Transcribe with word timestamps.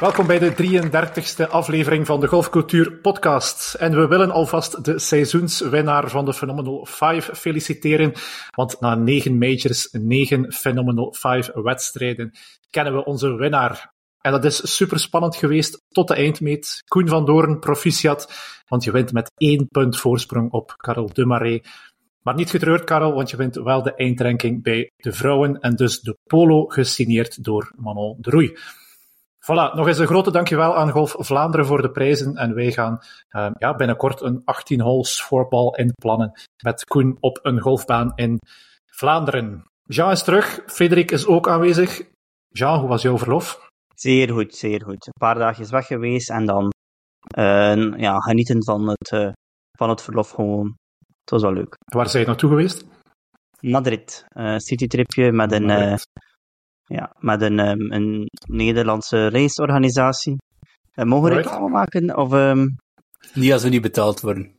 Welkom 0.00 0.26
bij 0.26 0.38
de 0.38 0.52
33ste 0.52 1.50
aflevering 1.50 2.06
van 2.06 2.20
de 2.20 2.26
Golfcultuur 2.26 2.92
Podcast. 2.92 3.74
En 3.74 3.94
we 4.00 4.06
willen 4.06 4.30
alvast 4.30 4.84
de 4.84 4.98
seizoenswinnaar 4.98 6.10
van 6.10 6.24
de 6.24 6.34
Phenomenal 6.34 6.86
5 6.86 7.30
feliciteren. 7.32 8.12
Want 8.50 8.80
na 8.80 8.94
negen 8.94 9.38
majors, 9.38 9.88
negen 9.92 10.52
Phenomenal 10.52 11.14
5 11.14 11.50
wedstrijden, 11.54 12.32
kennen 12.70 12.94
we 12.94 13.04
onze 13.04 13.34
winnaar. 13.34 13.92
En 14.20 14.32
dat 14.32 14.44
is 14.44 14.76
super 14.76 14.98
spannend 14.98 15.36
geweest 15.36 15.82
tot 15.88 16.08
de 16.08 16.14
eindmeet. 16.14 16.82
Koen 16.88 17.08
van 17.08 17.24
Doorn, 17.24 17.58
proficiat, 17.58 18.32
want 18.68 18.84
je 18.84 18.90
wint 18.90 19.12
met 19.12 19.32
één 19.36 19.68
punt 19.68 19.98
voorsprong 19.98 20.52
op 20.52 20.74
Karel 20.76 21.10
Dumaré. 21.12 21.60
Maar 22.22 22.34
niet 22.34 22.50
getreurd, 22.50 22.84
Karel, 22.84 23.14
want 23.14 23.30
je 23.30 23.36
wint 23.36 23.54
wel 23.54 23.82
de 23.82 23.94
eindranking 23.94 24.62
bij 24.62 24.90
de 24.96 25.12
vrouwen 25.12 25.60
en 25.60 25.76
dus 25.76 26.00
de 26.00 26.16
polo 26.24 26.66
gesigneerd 26.66 27.44
door 27.44 27.72
Manon 27.76 28.16
de 28.20 28.30
Roei. 28.30 28.56
Voilà, 29.46 29.74
nog 29.74 29.86
eens 29.86 29.98
een 29.98 30.06
grote 30.06 30.30
dankjewel 30.30 30.76
aan 30.76 30.90
Golf 30.90 31.14
Vlaanderen 31.18 31.66
voor 31.66 31.82
de 31.82 31.90
prijzen. 31.90 32.36
En 32.36 32.54
wij 32.54 32.72
gaan 32.72 32.98
uh, 33.30 33.50
ja, 33.58 33.74
binnenkort 33.74 34.20
een 34.20 34.42
18 34.44 34.80
holes 34.80 35.22
voorbal 35.22 35.74
inplannen 35.74 36.32
met 36.62 36.84
Koen 36.84 37.16
op 37.20 37.38
een 37.42 37.60
golfbaan 37.60 38.12
in 38.14 38.38
Vlaanderen. 38.86 39.64
Jean 39.82 40.10
is 40.10 40.22
terug, 40.22 40.62
Frederik 40.66 41.10
is 41.10 41.26
ook 41.26 41.48
aanwezig. 41.48 42.02
Jean, 42.48 42.78
hoe 42.80 42.88
was 42.88 43.02
jouw 43.02 43.18
verlof? 43.18 43.68
Zeer 43.94 44.30
goed, 44.30 44.54
zeer 44.54 44.82
goed. 44.82 45.06
Een 45.06 45.12
paar 45.18 45.34
dagjes 45.34 45.70
weg 45.70 45.86
geweest 45.86 46.30
en 46.30 46.46
dan 46.46 46.72
uh, 47.38 47.98
ja, 47.98 48.18
genieten 48.18 48.64
van 48.64 48.88
het, 48.88 49.12
uh, 49.12 49.32
van 49.78 49.88
het 49.88 50.02
verlof 50.02 50.30
gewoon. 50.30 50.76
Het 51.20 51.30
was 51.30 51.42
wel 51.42 51.52
leuk. 51.52 51.76
Waar 51.84 52.08
zijn 52.08 52.22
je 52.22 52.28
naartoe 52.28 52.50
geweest? 52.50 52.84
Madrid. 53.60 54.24
Uh, 54.34 54.56
citytripje 54.56 55.32
met 55.32 55.52
een, 55.52 55.68
uh, 55.68 55.94
ja, 56.86 57.14
met 57.18 57.42
een, 57.42 57.58
um, 57.58 57.92
een 57.92 58.28
Nederlandse 58.48 59.26
reisorganisatie. 59.26 60.36
Uh, 60.94 61.04
mogen 61.04 61.28
we 61.28 61.36
reclame 61.36 61.68
maken? 61.68 62.16
Of, 62.16 62.32
um... 62.32 62.76
Niet 63.34 63.52
als 63.52 63.62
we 63.62 63.68
niet 63.68 63.82
betaald 63.82 64.20
worden. 64.20 64.54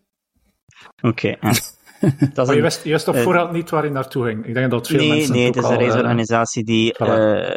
Oké. 1.01 1.37
Maar 2.35 2.55
je 2.55 2.61
wist, 2.61 2.83
je 2.83 2.89
wist 2.89 3.07
op 3.07 3.15
eh, 3.15 3.23
voorhand 3.23 3.51
niet 3.51 3.69
waar 3.69 3.83
je 3.83 3.91
naartoe 3.91 4.25
ging. 4.25 4.45
Ik 4.45 4.53
denk 4.53 4.71
dat 4.71 4.87
veel 4.87 4.99
nee, 4.99 5.09
mensen 5.09 5.33
nee, 5.33 5.45
het 5.45 5.55
het 5.55 5.63
is 5.63 5.69
een 5.69 5.75
eh, 5.75 5.81
reisorganisatie 5.81 6.63
die 6.63 6.93
eh, 6.93 7.55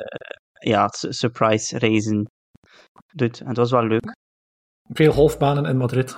ja, 0.53 0.89
su- 0.89 1.13
surprise 1.13 1.79
reizen 1.79 2.31
doet. 3.15 3.41
En 3.41 3.49
het 3.49 3.57
was 3.57 3.71
wel 3.71 3.87
leuk. 3.87 4.17
veel 4.89 5.13
golfbanen 5.13 5.65
in 5.65 5.77
Madrid. 5.77 6.17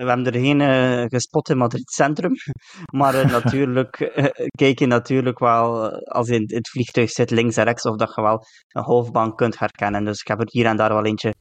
We 0.00 0.06
hebben 0.06 0.26
er 0.26 0.40
geen 0.40 0.60
eh, 0.60 1.04
gespot 1.08 1.48
in 1.48 1.56
Madrid 1.56 1.90
Centrum, 1.90 2.34
maar 2.98 3.14
eh, 3.14 3.30
natuurlijk 3.30 4.00
eh, 4.00 4.46
kijk 4.50 4.78
je 4.78 4.86
natuurlijk 4.86 5.38
wel, 5.38 5.90
als 5.98 6.28
je 6.28 6.34
in 6.34 6.56
het 6.56 6.68
vliegtuig 6.68 7.10
zit, 7.10 7.30
links 7.30 7.56
en 7.56 7.64
rechts, 7.64 7.84
of 7.84 7.96
dat 7.96 8.14
je 8.14 8.22
wel 8.22 8.44
een 8.68 8.82
golfbaan 8.82 9.34
kunt 9.34 9.58
herkennen. 9.58 10.04
Dus 10.04 10.20
ik 10.20 10.28
heb 10.28 10.40
er 10.40 10.48
hier 10.50 10.66
en 10.66 10.76
daar 10.76 10.92
wel 10.92 11.04
eentje 11.04 11.34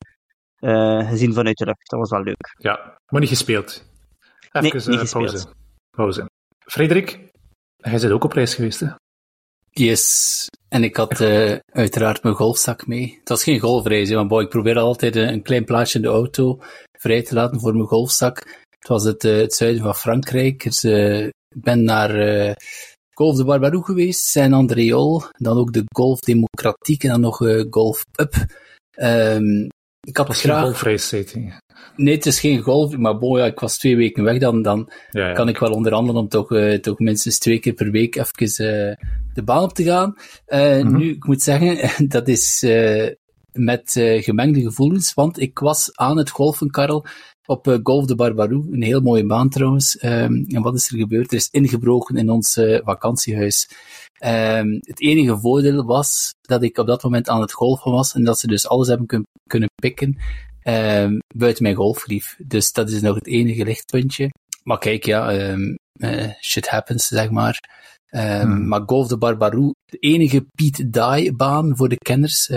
eh, 0.60 1.10
gezien 1.10 1.34
vanuit 1.34 1.58
de 1.58 1.66
lucht. 1.66 1.90
Dat 1.90 2.00
was 2.00 2.10
wel 2.10 2.24
leuk. 2.24 2.56
Ja, 2.58 2.98
maar 3.12 3.22
niet 3.22 3.30
gespeeld. 3.30 3.86
Even 4.52 4.52
Nee, 4.52 4.62
niet 4.62 5.00
gespeeld. 5.00 5.32
pauze. 5.32 5.48
pauze. 5.90 6.30
Frederik, 6.66 7.20
jij 7.76 8.00
bent 8.00 8.12
ook 8.12 8.23
op 8.23 8.32
reis 8.32 8.56
geweest, 8.56 8.80
hè? 8.80 8.88
Yes. 9.70 10.48
En 10.70 10.84
ik 10.84 10.96
had 10.96 11.22
eh, 11.22 11.58
uiteraard 11.66 12.23
mijn 12.23 12.36
golfzak 12.36 12.88
mee. 12.88 13.18
Het 13.20 13.30
was 13.30 13.44
geen 13.44 13.60
golfreis, 13.60 14.10
hè, 14.10 14.16
want 14.16 14.28
boy, 14.28 14.44
ik 14.44 14.50
probeer 14.50 14.78
altijd 14.78 15.16
een, 15.16 15.28
een 15.28 15.42
klein 15.42 15.66
plaatsje 15.66 15.98
in 15.98 16.04
de 16.04 16.10
auto 16.10 16.62
vrij 17.02 17.23
te 17.23 17.33
laten 17.33 17.59
voor 17.59 17.73
mijn 17.73 17.88
golfzak. 17.88 18.38
Het 18.80 18.88
was 18.88 19.03
het, 19.03 19.23
eh, 19.23 19.38
het 19.38 19.53
zuiden 19.53 19.81
van 19.83 19.95
Frankrijk. 19.95 20.64
Dus, 20.64 20.83
eh, 20.83 21.25
ik 21.25 21.61
ben 21.61 21.83
naar 21.83 22.16
eh, 22.16 22.53
Golf 23.14 23.38
de 23.38 23.45
Barbaroux 23.45 23.86
geweest, 23.86 24.25
Saint-Andréol, 24.25 25.23
dan 25.38 25.58
ook 25.58 25.73
de 25.73 25.83
Golf 25.94 26.20
Democratiek 26.20 27.03
en 27.03 27.09
dan 27.09 27.22
nog 27.22 27.38
Golf 27.70 28.05
Up. 28.20 28.33
Ehm, 28.92 29.67
ik 30.08 30.17
had 30.17 30.27
geen 30.36 30.52
graag... 30.52 30.80
Nee, 31.95 32.15
het 32.15 32.26
is 32.26 32.39
geen 32.39 32.61
golf, 32.61 32.98
maar 32.98 33.17
boy, 33.17 33.39
ja, 33.39 33.45
ik 33.45 33.59
was 33.59 33.77
twee 33.77 33.95
weken 33.95 34.23
weg, 34.23 34.39
dan, 34.39 34.61
dan 34.61 34.89
Ja, 35.11 35.27
ja. 35.27 35.33
kan 35.33 35.49
ik 35.49 35.58
wel 35.58 35.71
onderhandelen 35.71 36.21
om 36.21 36.27
toch, 36.27 36.48
toch 36.82 36.99
minstens 36.99 37.38
twee 37.38 37.59
keer 37.59 37.73
per 37.73 37.92
week 37.92 38.15
even 38.15 38.98
de 39.33 39.43
baan 39.43 39.64
op 39.64 39.73
te 39.73 39.83
gaan. 39.83 40.15
Mhm. 40.48 40.98
Nu, 40.98 41.11
ik 41.11 41.26
moet 41.26 41.42
zeggen, 41.42 42.08
dat 42.15 42.27
is 42.27 42.65
met 43.59 43.95
eh, 43.95 44.23
gemengde 44.23 44.61
gevoelens, 44.61 45.14
want 45.14 45.39
ik 45.39 45.59
was 45.59 45.95
aan 45.95 46.17
het 46.17 46.30
golfen, 46.30 46.70
Karel, 46.70 47.05
op 47.45 47.67
eh, 47.67 47.77
Golf 47.83 48.05
de 48.05 48.15
Barbaroux, 48.15 48.67
een 48.71 48.81
heel 48.81 49.02
mooie 49.02 49.25
baan 49.25 49.49
trouwens. 49.49 49.97
Ehm, 49.97 50.33
en 50.33 50.61
wat 50.61 50.75
is 50.75 50.92
er 50.92 50.97
gebeurd? 50.97 51.31
Er 51.31 51.37
is 51.37 51.49
ingebroken 51.52 52.15
in 52.17 52.30
ons 52.30 52.58
eh, 52.58 52.80
vakantiehuis. 52.83 53.70
Ehm, 54.20 54.67
het 54.80 55.02
enige 55.02 55.37
voordeel 55.39 55.86
was 55.86 56.33
dat 56.42 56.64
ik 56.64 56.77
op 56.77 56.87
dat 56.87 57.03
moment 57.03 57.30
aan 57.30 57.42
het 57.42 57.53
golfen 57.53 57.92
was 57.92 58.14
en 58.14 58.23
dat 58.23 58.39
ze 58.39 58.47
dus 58.47 58.67
alles 58.67 58.87
hebben 58.87 59.08
kun- 59.08 59.27
kunnen 59.47 59.70
pikken 59.81 60.17
ehm, 60.59 61.17
buiten 61.36 61.64
mijn 61.64 61.76
golflief. 61.76 62.36
Dus 62.47 62.71
dat 62.71 62.89
is 62.89 63.02
nog 63.02 63.15
het 63.15 63.27
enige 63.27 63.64
lichtpuntje. 63.64 64.30
Maar 64.64 64.77
kijk, 64.77 65.05
ja, 65.05 65.55
shit 66.41 66.67
happens, 66.67 67.08
zeg 67.08 67.30
maar. 67.30 67.59
Hmm. 68.09 68.67
Maar 68.67 68.81
Golf 68.86 69.08
de 69.08 69.17
Barbaroux, 69.17 69.73
de 69.86 69.97
enige 69.97 70.45
Piet 70.55 70.93
Dye 70.93 71.33
baan 71.36 71.77
voor 71.77 71.89
de 71.89 71.95
kenners, 71.97 72.49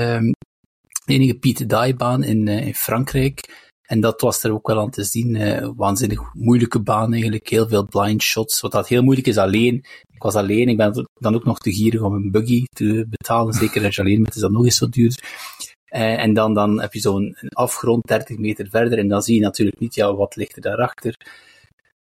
enige 1.04 1.34
Piet 1.34 1.68
Dye 1.68 1.94
baan 1.96 2.22
in, 2.22 2.48
eh, 2.48 2.66
in 2.66 2.74
Frankrijk. 2.74 3.70
En 3.82 4.00
dat 4.00 4.20
was 4.20 4.42
er 4.42 4.52
ook 4.52 4.66
wel 4.66 4.80
aan 4.80 4.90
te 4.90 5.04
zien. 5.04 5.36
eh, 5.36 5.70
waanzinnig 5.76 6.20
moeilijke 6.32 6.80
baan 6.80 7.12
eigenlijk, 7.12 7.48
heel 7.48 7.68
veel 7.68 7.86
blind 7.86 8.22
shots. 8.22 8.60
Wat 8.60 8.72
dat 8.72 8.88
heel 8.88 9.02
moeilijk 9.02 9.26
is 9.26 9.38
alleen. 9.38 9.84
Ik 10.12 10.22
was 10.22 10.34
alleen, 10.34 10.68
ik 10.68 10.76
ben 10.76 11.08
dan 11.14 11.34
ook 11.34 11.44
nog 11.44 11.58
te 11.58 11.72
gierig 11.72 12.00
om 12.00 12.14
een 12.14 12.30
buggy 12.30 12.64
te 12.64 13.06
betalen. 13.08 13.54
Zeker 13.54 13.84
als 13.84 13.94
je 13.94 14.00
alleen 14.00 14.22
bent, 14.22 14.34
is 14.34 14.40
dat 14.40 14.50
nog 14.50 14.64
eens 14.64 14.76
zo 14.76 14.88
duur. 14.88 15.18
Eh, 15.84 16.18
en 16.22 16.34
dan, 16.34 16.54
dan 16.54 16.80
heb 16.80 16.92
je 16.92 17.00
zo'n 17.00 17.36
afgrond 17.48 18.06
30 18.06 18.38
meter 18.38 18.69
verder 18.70 18.98
en 18.98 19.08
dan 19.08 19.22
zie 19.22 19.34
je 19.34 19.40
natuurlijk 19.40 19.78
niet, 19.78 19.94
ja, 19.94 20.14
wat 20.14 20.36
ligt 20.36 20.56
er 20.56 20.62
daarachter. 20.62 21.14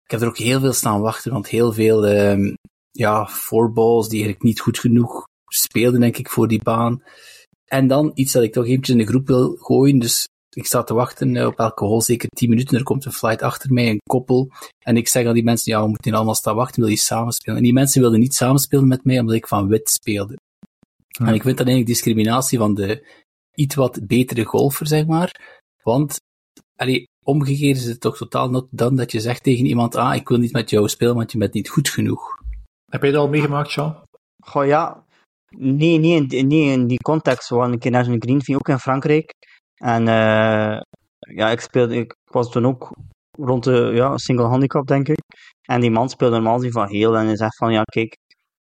Ik 0.03 0.11
heb 0.11 0.21
er 0.21 0.27
ook 0.27 0.37
heel 0.37 0.59
veel 0.59 0.73
staan 0.73 1.01
wachten, 1.01 1.31
want 1.31 1.47
heel 1.47 1.73
veel, 1.73 2.07
ehm 2.07 2.53
ja, 2.91 3.27
fourballs 3.27 4.07
die 4.07 4.23
eigenlijk 4.23 4.43
niet 4.43 4.59
goed 4.59 4.79
genoeg 4.79 5.27
speelden, 5.47 5.99
denk 5.99 6.17
ik, 6.17 6.29
voor 6.29 6.47
die 6.47 6.63
baan. 6.63 7.03
En 7.71 7.87
dan 7.87 8.11
iets 8.13 8.31
dat 8.31 8.43
ik 8.43 8.53
toch 8.53 8.65
eventjes 8.65 8.95
in 8.95 9.01
de 9.01 9.09
groep 9.09 9.27
wil 9.27 9.55
gooien, 9.55 9.99
dus 9.99 10.27
ik 10.49 10.65
sta 10.65 10.83
te 10.83 10.93
wachten 10.93 11.35
eh, 11.35 11.45
op 11.45 11.59
elke 11.59 11.85
hole, 11.85 12.01
zeker 12.01 12.29
10 12.29 12.49
minuten, 12.49 12.77
er 12.77 12.83
komt 12.83 13.05
een 13.05 13.11
flight 13.11 13.41
achter 13.41 13.73
mij, 13.73 13.89
een 13.89 14.01
koppel, 14.09 14.51
en 14.79 14.97
ik 14.97 15.07
zeg 15.07 15.25
aan 15.25 15.33
die 15.33 15.43
mensen, 15.43 15.71
ja, 15.71 15.81
we 15.81 15.87
moeten 15.87 16.05
hier 16.09 16.15
allemaal 16.15 16.35
staan 16.35 16.55
wachten, 16.55 16.81
wil 16.81 16.89
je 16.89 16.97
samenspelen? 16.97 17.57
En 17.57 17.63
die 17.63 17.73
mensen 17.73 18.01
wilden 18.01 18.19
niet 18.19 18.33
samenspelen 18.33 18.87
met 18.87 19.03
mij, 19.03 19.19
omdat 19.19 19.35
ik 19.35 19.47
van 19.47 19.67
wit 19.67 19.89
speelde. 19.89 20.37
En 21.07 21.33
ik 21.33 21.41
vind 21.41 21.57
dat 21.57 21.67
eigenlijk 21.67 21.85
discriminatie 21.85 22.57
van 22.57 22.73
de 22.73 23.07
iets 23.55 23.75
wat 23.75 24.07
betere 24.07 24.43
golfer, 24.43 24.87
zeg 24.87 25.05
maar. 25.05 25.59
Want, 25.83 26.19
allee, 26.75 27.07
omgekeerd 27.23 27.77
is 27.77 27.85
het 27.85 27.99
toch 27.99 28.17
totaal 28.17 28.49
not 28.49 28.67
dan 28.71 28.95
dat 28.95 29.11
je 29.11 29.19
zegt 29.19 29.43
tegen 29.43 29.65
iemand, 29.65 29.95
ah, 29.95 30.15
ik 30.15 30.27
wil 30.27 30.37
niet 30.37 30.53
met 30.53 30.69
jou 30.69 30.89
spelen, 30.89 31.15
want 31.15 31.31
je 31.31 31.37
bent 31.37 31.53
niet 31.53 31.69
goed 31.69 31.89
genoeg. 31.89 32.39
Heb 32.91 33.01
jij 33.01 33.11
dat 33.11 33.21
al 33.21 33.29
meegemaakt, 33.29 33.73
Jean? 33.73 33.95
Goh 34.43 34.65
ja, 34.65 35.05
nee, 35.57 35.97
niet 35.97 36.33
in, 36.33 36.87
die 36.87 36.97
context. 36.97 37.49
Waren 37.49 37.73
een 37.73 37.79
keer 37.79 37.91
naar 37.91 38.05
zo'n 38.05 38.21
greenfield, 38.21 38.59
ook 38.59 38.69
in 38.69 38.79
Frankrijk. 38.79 39.33
En 39.75 40.07
eh, 40.07 40.81
ja, 41.19 41.49
ik 41.49 41.59
speelde, 41.59 41.95
ik 41.95 42.15
was 42.23 42.51
toen 42.51 42.65
ook 42.65 42.91
rond 43.31 43.63
de 43.63 43.91
ja, 43.93 44.17
single 44.17 44.45
handicap, 44.45 44.87
denk 44.87 45.07
ik. 45.07 45.19
En 45.61 45.81
die 45.81 45.91
man 45.91 46.09
speelde 46.09 46.35
normaal 46.35 46.55
gezien 46.55 46.71
van 46.71 46.87
heel 46.87 47.17
en 47.17 47.25
hij 47.25 47.35
zegt 47.35 47.57
van, 47.57 47.71
ja, 47.71 47.83
kijk, 47.83 48.17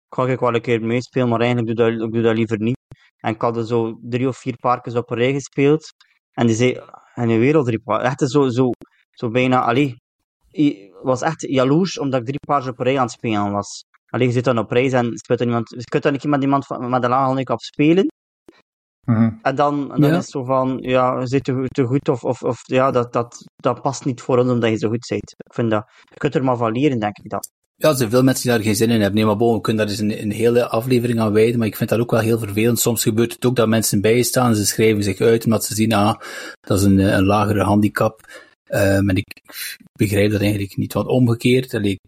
ik 0.09 0.15
ga 0.15 0.27
ik 0.27 0.39
wel 0.39 0.55
een 0.55 0.61
keer 0.61 0.81
meespelen, 0.81 1.29
maar 1.29 1.39
eigenlijk 1.39 1.77
doe 1.77 1.91
dat, 1.91 2.07
ik 2.07 2.13
doe 2.13 2.21
dat 2.21 2.35
liever 2.35 2.59
niet. 2.59 2.77
En 3.17 3.33
ik 3.33 3.41
had 3.41 3.57
er 3.57 3.65
zo 3.65 3.97
drie 4.01 4.27
of 4.27 4.37
vier 4.37 4.55
parkjes 4.55 4.95
op 4.95 5.11
een 5.11 5.17
rij 5.17 5.33
gespeeld. 5.33 5.93
En 6.31 6.47
die 6.47 6.55
zei, 6.55 6.81
en 7.13 7.29
een 7.29 7.39
wereldrecord. 7.39 8.01
Echt 8.01 8.29
zo, 8.29 8.49
zo, 8.49 8.71
zo 9.11 9.29
bijna, 9.29 9.61
allee, 9.61 10.01
ik 10.51 10.93
was 11.01 11.21
echt 11.21 11.41
jaloers 11.41 11.99
omdat 11.99 12.19
ik 12.19 12.25
drie 12.25 12.39
paars 12.47 12.67
op 12.67 12.79
een 12.79 12.85
rij 12.85 12.95
aan 12.95 13.03
het 13.03 13.11
spelen 13.11 13.51
was. 13.51 13.83
Allee, 14.09 14.27
je 14.27 14.33
zit 14.33 14.43
dan 14.43 14.57
op 14.57 14.71
reis 14.71 14.91
en 14.91 15.17
speelt 15.17 15.39
er 15.39 15.45
niemand, 15.45 15.69
je 15.69 15.83
kunt 15.83 16.03
dan 16.03 16.13
een 16.13 16.19
keer 16.19 16.29
met 16.29 16.41
iemand 16.41 16.65
van- 16.65 16.89
met 16.89 17.03
een 17.03 17.09
lage 17.09 17.25
handicap 17.25 17.59
spelen. 17.61 18.07
Mhm. 19.07 19.29
En 19.41 19.55
dan, 19.55 19.87
dan 19.87 20.01
Ja. 20.01 20.09
is 20.09 20.15
het 20.15 20.29
zo 20.29 20.43
van, 20.43 20.77
ja, 20.81 21.19
je 21.19 21.27
zit 21.27 21.43
te, 21.43 21.53
goed- 21.53 21.73
te 21.73 21.83
goed 21.85 22.09
of, 22.09 22.23
of, 22.23 22.43
of 22.43 22.61
ja, 22.63 22.91
dat, 22.91 23.13
dat, 23.13 23.43
dat 23.55 23.81
past 23.81 24.05
niet 24.05 24.21
voor 24.21 24.37
ons 24.37 24.49
omdat 24.49 24.69
je 24.69 24.77
zo 24.77 24.89
goed 24.89 25.05
bent. 25.09 25.31
Ik 25.47 25.53
vind 25.53 25.71
dat, 25.71 25.83
je 26.09 26.15
kunt 26.17 26.35
er 26.35 26.43
maar 26.43 26.57
van 26.57 26.71
leren, 26.71 26.99
denk 26.99 27.17
ik 27.17 27.29
dat. 27.29 27.49
Ja, 27.75 27.89
er 27.89 27.95
zijn 27.97 28.09
veel 28.09 28.23
mensen 28.23 28.43
die 28.43 28.51
daar 28.51 28.61
geen 28.63 28.75
zin 28.75 28.89
in 28.89 28.95
hebben. 29.01 29.15
Nee, 29.15 29.25
maar 29.25 29.35
bon, 29.37 29.53
we 29.55 29.61
kunnen 29.61 29.85
daar 29.87 29.95
dus 29.95 30.01
een, 30.05 30.21
een 30.21 30.31
hele 30.31 30.67
aflevering 30.67 31.19
aan 31.19 31.33
wijden, 31.33 31.57
maar 31.59 31.67
ik 31.67 31.75
vind 31.75 31.89
dat 31.89 31.99
ook 31.99 32.11
wel 32.11 32.19
heel 32.19 32.39
vervelend. 32.39 32.79
Soms 32.79 33.03
gebeurt 33.03 33.33
het 33.33 33.45
ook 33.45 33.55
dat 33.55 33.67
mensen 33.67 34.01
bij 34.01 34.15
je 34.15 34.23
staan 34.23 34.49
en 34.49 34.55
ze 34.55 34.65
schrijven 34.65 35.03
zich 35.03 35.19
uit 35.21 35.45
omdat 35.45 35.65
ze 35.65 35.75
zien, 35.75 35.93
ah, 35.93 36.19
dat 36.59 36.77
is 36.79 36.83
een, 36.83 36.99
eh, 36.99 37.13
een 37.13 37.25
lagere 37.25 37.63
handicap. 37.63 38.19
Ehm 38.65 39.09
en 39.09 39.15
ik 39.15 39.41
begrijp 39.99 40.31
dat 40.31 40.41
eigenlijk 40.41 40.77
niet. 40.77 40.93
Want 40.93 41.07
omgekeerd, 41.07 41.73
allee, 41.73 41.91
ik, 41.91 41.99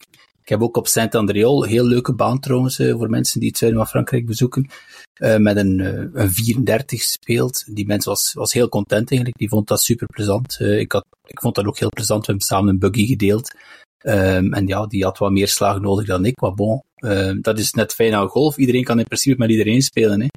ik 0.47 0.53
heb 0.53 0.61
ook 0.61 0.77
op 0.77 0.87
Saint-Andréol, 0.87 1.63
heel 1.63 1.85
leuke 1.85 2.13
baan 2.13 2.39
trouwens, 2.39 2.79
eh, 2.79 2.91
voor 2.91 3.09
mensen 3.09 3.39
die 3.39 3.49
het 3.49 3.57
zuiden 3.57 3.79
van 3.79 3.89
Frankrijk 3.89 4.25
bezoeken, 4.25 4.69
eh, 5.13 5.37
met 5.37 5.57
een, 5.57 5.79
eh, 5.79 6.21
een 6.23 6.31
34 6.31 7.01
speelt. 7.01 7.63
Die 7.75 7.85
mens 7.85 8.05
was, 8.05 8.33
was 8.33 8.53
heel 8.53 8.69
content 8.69 9.09
eigenlijk, 9.09 9.39
die 9.39 9.49
vond 9.49 9.67
dat 9.67 9.81
super 9.81 10.07
plezant. 10.07 10.59
Ik, 10.59 10.91
had, 10.91 11.05
ik 11.25 11.39
vond 11.39 11.55
dat 11.55 11.65
ook 11.65 11.79
heel 11.79 11.89
plezant, 11.89 12.19
we 12.19 12.31
hebben 12.31 12.45
samen 12.45 12.69
een 12.69 12.79
buggy 12.79 13.05
gedeeld. 13.05 13.51
Ehm, 13.97 14.53
en 14.53 14.67
ja, 14.67 14.85
die 14.85 15.03
had 15.03 15.17
wat 15.17 15.31
meer 15.31 15.47
slag 15.47 15.79
nodig 15.79 16.05
dan 16.05 16.25
ik, 16.25 16.41
maar 16.41 16.53
bon, 16.53 16.83
ehm, 16.95 17.41
dat 17.41 17.59
is 17.59 17.73
net 17.73 17.93
fijn 17.93 18.13
aan 18.13 18.27
golf. 18.27 18.57
Iedereen 18.57 18.83
kan 18.83 18.99
in 18.99 19.05
principe 19.05 19.37
met 19.37 19.49
iedereen 19.49 19.81
spelen, 19.81 20.21
hè. 20.21 20.27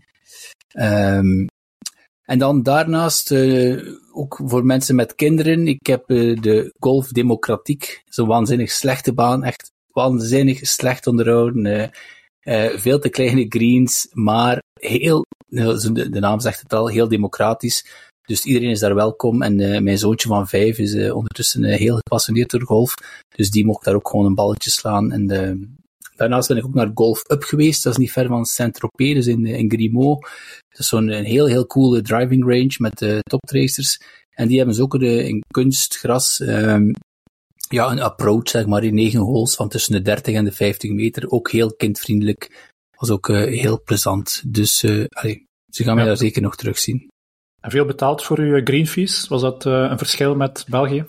Ehm, 0.68 1.46
En 2.24 2.38
dan 2.38 2.62
daarnaast, 2.62 3.32
ook 4.12 4.40
voor 4.44 4.64
mensen 4.64 4.94
met 4.94 5.14
kinderen, 5.14 5.66
ik 5.66 5.86
heb 5.86 6.06
de 6.06 6.72
Golf 6.78 7.08
Democratiek, 7.08 8.02
zo'n 8.08 8.26
waanzinnig 8.26 8.70
slechte 8.70 9.12
baan, 9.12 9.44
echt 9.44 9.70
waanzinnig 10.00 10.66
slecht 10.66 11.06
onderhouden. 11.06 11.90
Uh, 12.42 12.68
veel 12.68 12.98
te 12.98 13.08
kleine 13.08 13.46
greens, 13.48 14.08
maar 14.12 14.62
heel, 14.80 15.24
de, 15.46 16.08
de, 16.10 16.20
naam 16.20 16.40
zegt 16.40 16.60
het 16.60 16.72
al, 16.72 16.88
heel 16.88 17.08
democratisch. 17.08 17.86
Dus 18.22 18.44
iedereen 18.44 18.70
is 18.70 18.80
daar 18.80 18.94
welkom. 18.94 19.42
En 19.42 19.82
mijn 19.82 19.98
zoontje 19.98 20.28
van 20.28 20.48
vijf 20.48 20.78
is 20.78 20.94
ondertussen 21.10 21.64
heel 21.64 21.96
gepassioneerd 21.96 22.50
door 22.50 22.62
golf. 22.62 22.94
Dus 23.28 23.50
die 23.50 23.64
mocht 23.64 23.84
daar 23.84 23.94
ook 23.94 24.08
gewoon 24.08 24.26
een 24.26 24.34
balletje 24.34 24.70
slaan. 24.70 25.12
En 25.12 25.26
Daarnaast 26.16 26.48
ben 26.48 26.56
ik 26.56 26.64
ook 26.64 26.74
naar 26.74 26.90
Golf 26.94 27.22
Up 27.30 27.42
geweest. 27.42 27.82
Dat 27.82 27.92
is 27.92 27.98
niet 27.98 28.12
ver 28.12 28.26
van 28.26 28.44
Saint-Tropez, 28.44 29.14
dus 29.14 29.26
in, 29.26 29.46
in 29.46 29.70
Grimaud. 29.70 30.20
Dat 30.68 30.78
is 30.78 30.88
zo'n 30.88 31.08
heel, 31.08 31.46
heel 31.46 31.66
coole 31.66 32.02
driving 32.02 32.42
range 32.42 32.74
met 32.78 33.22
toptracers. 33.22 34.00
En 34.30 34.48
die 34.48 34.56
hebben 34.56 34.74
ze 34.74 34.82
ook 34.82 34.94
in 34.94 35.42
kunstgras 35.52 36.40
um, 36.40 36.92
ja, 37.72 37.90
een 37.90 38.00
approach, 38.00 38.48
zeg 38.48 38.66
maar, 38.66 38.84
in 38.84 38.94
negen 38.94 39.20
holes 39.20 39.54
van 39.54 39.68
tussen 39.68 39.92
de 39.92 40.02
30 40.02 40.34
en 40.34 40.44
de 40.44 40.52
50 40.52 40.90
meter. 40.90 41.30
Ook 41.30 41.50
heel 41.50 41.74
kindvriendelijk. 41.74 42.68
Was 42.96 43.10
ook 43.10 43.28
uh, 43.28 43.60
heel 43.60 43.82
plezant. 43.82 44.42
Dus 44.46 44.82
uh, 44.82 45.04
allee, 45.08 45.46
ze 45.68 45.84
gaan 45.84 45.94
mij 45.94 46.04
daar 46.04 46.16
zeker 46.16 46.42
nog 46.42 46.56
terugzien. 46.56 47.08
En 47.60 47.70
veel 47.70 47.84
betaald 47.84 48.22
voor 48.22 48.38
uw 48.38 48.60
green 48.64 48.86
fees? 48.86 49.28
Was 49.28 49.40
dat 49.40 49.64
uh, 49.64 49.72
een 49.90 49.98
verschil 49.98 50.34
met 50.34 50.64
België? 50.68 51.04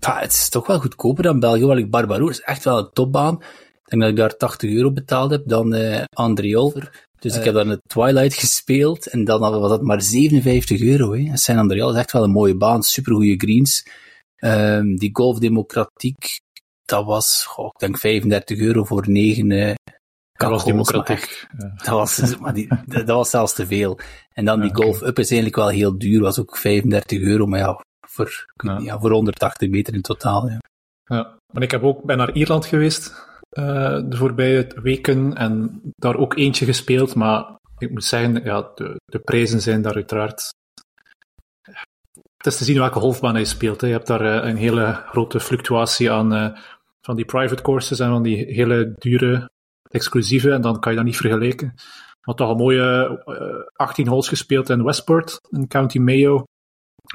Ja, 0.00 0.18
het 0.18 0.32
is 0.32 0.48
toch 0.48 0.66
wel 0.66 0.80
goedkoper 0.80 1.22
dan 1.22 1.40
België. 1.40 1.64
Want 1.64 1.78
ik 1.78 2.28
is 2.30 2.40
echt 2.40 2.64
wel 2.64 2.78
een 2.78 2.90
topbaan 2.92 3.42
denk 3.90 4.02
dat 4.02 4.10
ik 4.10 4.16
daar 4.16 4.36
80 4.36 4.70
euro 4.70 4.92
betaald 4.92 5.30
heb. 5.30 5.42
Dan 5.46 5.74
uh, 5.74 6.02
Andriol. 6.12 6.74
Dus 7.18 7.36
ik 7.36 7.44
heb 7.44 7.54
daar 7.54 7.66
een 7.66 7.80
Twilight 7.86 8.34
gespeeld 8.34 9.06
en 9.06 9.24
dan 9.24 9.40
was 9.40 9.70
dat 9.70 9.82
maar 9.82 10.02
57 10.02 10.80
euro. 10.80 11.14
Hè. 11.14 11.36
San 11.36 11.56
Andreal 11.56 11.90
is 11.90 11.96
echt 11.96 12.12
wel 12.12 12.24
een 12.24 12.30
mooie 12.30 12.56
baan, 12.56 12.82
supergoeie 12.82 13.36
greens. 13.36 13.86
Um, 14.40 14.96
die 14.96 15.10
Golf 15.12 15.38
Democratiek, 15.38 16.40
dat 16.84 17.04
was, 17.04 17.44
goh, 17.44 17.66
ik 17.66 17.78
denk 17.78 17.98
35 17.98 18.58
euro 18.58 18.84
voor 18.84 19.04
9 19.08 19.50
uh, 19.50 19.74
dat 20.40 20.50
was 20.50 20.64
democratiek. 20.64 21.46
Dat, 21.76 21.88
was, 21.88 22.36
maar 22.38 22.54
die, 22.54 22.68
dat, 22.86 23.06
was 23.06 23.30
zelfs 23.30 23.54
te 23.54 23.66
veel. 23.66 23.98
En 24.32 24.44
dan 24.44 24.60
die 24.60 24.74
Golf 24.74 25.02
Up 25.02 25.18
is 25.18 25.30
eigenlijk 25.30 25.56
wel 25.56 25.68
heel 25.68 25.98
duur, 25.98 26.20
was 26.20 26.40
ook 26.40 26.56
35 26.56 27.20
euro, 27.20 27.46
maar 27.46 27.58
ja, 27.58 27.84
voor, 28.06 28.44
ja. 28.54 28.78
ja 28.78 28.98
voor 28.98 29.10
180 29.10 29.70
meter 29.70 29.94
in 29.94 30.00
totaal. 30.00 30.48
Ja. 30.48 30.58
ja, 31.04 31.36
maar 31.52 31.62
ik 31.62 31.70
heb 31.70 31.82
ook, 31.82 32.02
ben 32.02 32.16
naar 32.16 32.32
Ierland 32.32 32.66
geweest 32.66 33.28
uh, 33.50 33.64
de 34.08 34.16
voorbije 34.16 34.66
weken 34.82 35.34
en 35.36 35.80
daar 35.96 36.16
ook 36.16 36.36
eentje 36.36 36.64
gespeeld, 36.64 37.14
maar 37.14 37.56
ik 37.78 37.90
moet 37.90 38.04
zeggen, 38.04 38.44
ja, 38.44 38.70
de, 38.74 39.00
de 39.04 39.18
prijzen 39.18 39.60
zijn 39.60 39.82
daar 39.82 39.94
uiteraard. 39.94 40.50
Het 42.40 42.52
is 42.52 42.58
te 42.58 42.64
zien 42.64 42.78
welke 42.78 43.00
golfbaan 43.00 43.38
je 43.38 43.44
speelt. 43.44 43.80
Je 43.80 43.86
hebt 43.86 44.06
daar 44.06 44.24
uh, 44.24 44.48
een 44.50 44.56
hele 44.56 44.92
grote 45.06 45.40
fluctuatie 45.40 46.10
aan 46.10 46.34
uh, 46.34 46.58
van 47.00 47.16
die 47.16 47.24
private 47.24 47.62
courses 47.62 47.98
en 47.98 48.08
van 48.08 48.22
die 48.22 48.36
hele 48.36 48.94
dure, 48.98 49.50
exclusieve, 49.90 50.52
en 50.52 50.60
dan 50.60 50.80
kan 50.80 50.92
je 50.92 50.96
dat 50.96 51.06
niet 51.06 51.16
vergelijken. 51.16 51.74
Maar 52.26 52.34
toch 52.34 52.50
een 52.50 52.56
mooie 52.56 53.22
18 53.76 54.08
holes 54.08 54.28
gespeeld 54.28 54.68
in 54.68 54.84
Westport, 54.84 55.38
in 55.50 55.68
County 55.68 55.98
Mayo. 55.98 56.44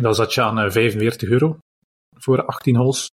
Daar 0.01 0.15
zat 0.15 0.33
je 0.33 0.41
aan 0.41 0.71
45 0.71 1.29
euro 1.29 1.57
voor 2.17 2.45
18 2.45 2.75
holes. 2.75 3.11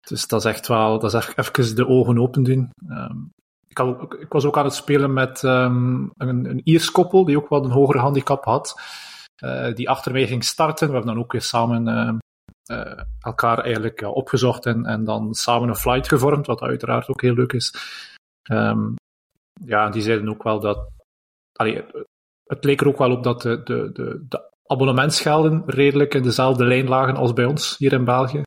Dus 0.00 0.26
dat 0.26 0.44
is 0.44 0.52
echt 0.52 0.66
wel, 0.66 0.98
dat 0.98 1.14
is 1.14 1.28
even 1.36 1.76
de 1.76 1.86
ogen 1.86 2.18
open 2.18 2.42
doen. 2.42 2.70
Um, 2.88 3.30
ik, 3.68 3.78
ik, 4.20 4.32
was 4.32 4.44
ook 4.44 4.58
aan 4.58 4.64
het 4.64 4.74
spelen 4.74 5.12
met 5.12 5.42
um, 5.42 6.10
een, 6.16 6.44
een 6.44 6.60
Iers 6.64 6.90
koppel, 6.90 7.24
die 7.24 7.36
ook 7.36 7.48
wel 7.48 7.64
een 7.64 7.70
hogere 7.70 7.98
handicap 7.98 8.44
had. 8.44 8.80
Uh, 9.44 9.74
die 9.74 9.88
achter 9.88 10.12
mij 10.12 10.26
ging 10.26 10.44
starten. 10.44 10.86
We 10.86 10.92
hebben 10.94 11.14
dan 11.14 11.22
ook 11.22 11.32
weer 11.32 11.42
samen 11.42 11.86
uh, 11.88 12.78
uh, 12.78 13.02
elkaar 13.20 13.58
eigenlijk 13.58 14.02
opgezocht 14.02 14.66
en, 14.66 14.84
en 14.84 15.04
dan 15.04 15.34
samen 15.34 15.68
een 15.68 15.76
flight 15.76 16.08
gevormd, 16.08 16.46
wat 16.46 16.60
uiteraard 16.60 17.08
ook 17.08 17.20
heel 17.20 17.34
leuk 17.34 17.52
is. 17.52 17.74
Um, 18.50 18.94
ja, 19.64 19.90
die 19.90 20.02
zeiden 20.02 20.28
ook 20.28 20.42
wel 20.42 20.60
dat. 20.60 20.88
Allee, 21.52 21.84
het 22.44 22.64
leek 22.64 22.80
er 22.80 22.88
ook 22.88 22.98
wel 22.98 23.10
op 23.10 23.22
dat 23.22 23.42
de, 23.42 23.62
de, 23.62 23.90
de, 23.92 24.24
de 24.28 24.50
abonnementsgelden 24.66 25.62
redelijk 25.66 26.14
in 26.14 26.22
dezelfde 26.22 26.64
lijn 26.64 26.88
lagen 26.88 27.16
als 27.16 27.32
bij 27.32 27.44
ons 27.44 27.78
hier 27.78 27.92
in 27.92 28.04
België. 28.04 28.44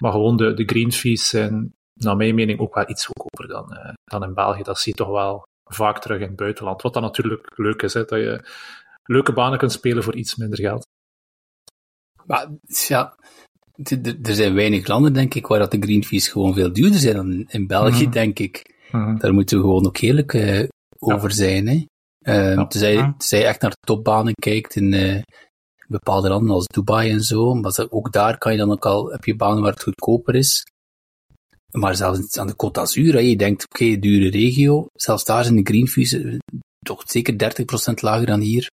Maar 0.00 0.12
gewoon 0.12 0.36
de, 0.36 0.54
de 0.54 0.64
green 0.64 0.92
fees 0.92 1.28
zijn, 1.28 1.74
naar 1.94 2.16
mijn 2.16 2.34
mening, 2.34 2.60
ook 2.60 2.74
wel 2.74 2.88
iets 2.88 3.06
goedkoper 3.06 3.48
dan, 3.48 3.72
uh, 3.72 3.92
dan 4.04 4.22
in 4.22 4.34
België. 4.34 4.62
Dat 4.62 4.78
zie 4.78 4.92
je 4.92 4.98
toch 4.98 5.12
wel 5.12 5.42
vaak 5.64 5.98
terug 5.98 6.20
in 6.20 6.26
het 6.26 6.36
buitenland. 6.36 6.82
Wat 6.82 6.92
dan 6.94 7.02
natuurlijk 7.02 7.52
leuk 7.56 7.82
is, 7.82 7.94
hè, 7.94 8.04
dat 8.04 8.18
je 8.18 8.48
leuke 9.08 9.32
banen 9.32 9.58
kunt 9.58 9.72
spelen 9.72 10.02
voor 10.02 10.16
iets 10.16 10.36
minder 10.36 10.58
geld. 10.58 10.86
Maar 12.26 12.48
ja, 12.88 13.16
er 14.22 14.34
zijn 14.34 14.54
weinig 14.54 14.86
landen, 14.86 15.12
denk 15.12 15.34
ik, 15.34 15.46
waar 15.46 15.58
dat 15.58 15.70
de 15.70 15.80
green 15.80 16.04
fees 16.04 16.28
gewoon 16.28 16.54
veel 16.54 16.72
duurder 16.72 17.00
zijn 17.00 17.16
dan 17.16 17.44
in 17.48 17.66
België, 17.66 18.04
mm. 18.04 18.12
denk 18.12 18.38
ik. 18.38 18.74
Mm. 18.92 19.18
Daar 19.18 19.34
moeten 19.34 19.56
we 19.56 19.62
gewoon 19.62 19.86
ook 19.86 19.98
eerlijk 19.98 20.32
uh, 20.32 20.68
over 20.98 21.28
ja. 21.28 21.34
zijn. 21.34 21.66
Hè. 21.66 21.74
Uh, 22.20 22.54
ja. 22.54 22.66
tenzij, 22.66 23.38
je 23.38 23.44
echt 23.44 23.60
naar 23.60 23.76
topbanen 23.86 24.34
kijkt 24.34 24.76
in, 24.76 24.92
uh, 24.92 25.20
bepaalde 25.88 26.28
landen 26.28 26.54
als 26.54 26.66
Dubai 26.66 27.10
en 27.10 27.20
zo. 27.20 27.54
Maar 27.54 27.86
ook 27.88 28.12
daar 28.12 28.38
kan 28.38 28.52
je 28.52 28.58
dan 28.58 28.70
ook 28.70 28.86
al, 28.86 29.10
heb 29.10 29.24
je 29.24 29.36
banen 29.36 29.62
waar 29.62 29.72
het 29.72 29.82
goedkoper 29.82 30.34
is. 30.34 30.64
Maar 31.70 31.96
zelfs 31.96 32.38
aan 32.38 32.46
de 32.46 32.52
Côte 32.52 32.72
d'Azur, 32.72 33.20
je 33.20 33.36
denkt, 33.36 33.64
oké, 33.64 33.84
okay, 33.84 33.98
dure 33.98 34.30
regio. 34.30 34.86
Zelfs 34.94 35.24
daar 35.24 35.44
zijn 35.44 35.56
de 35.56 35.70
green 35.70 35.88
fees 35.88 36.12
eh, 36.12 36.36
toch 36.78 37.02
zeker 37.06 37.34
30% 37.92 37.94
lager 38.00 38.26
dan 38.26 38.40
hier. 38.40 38.70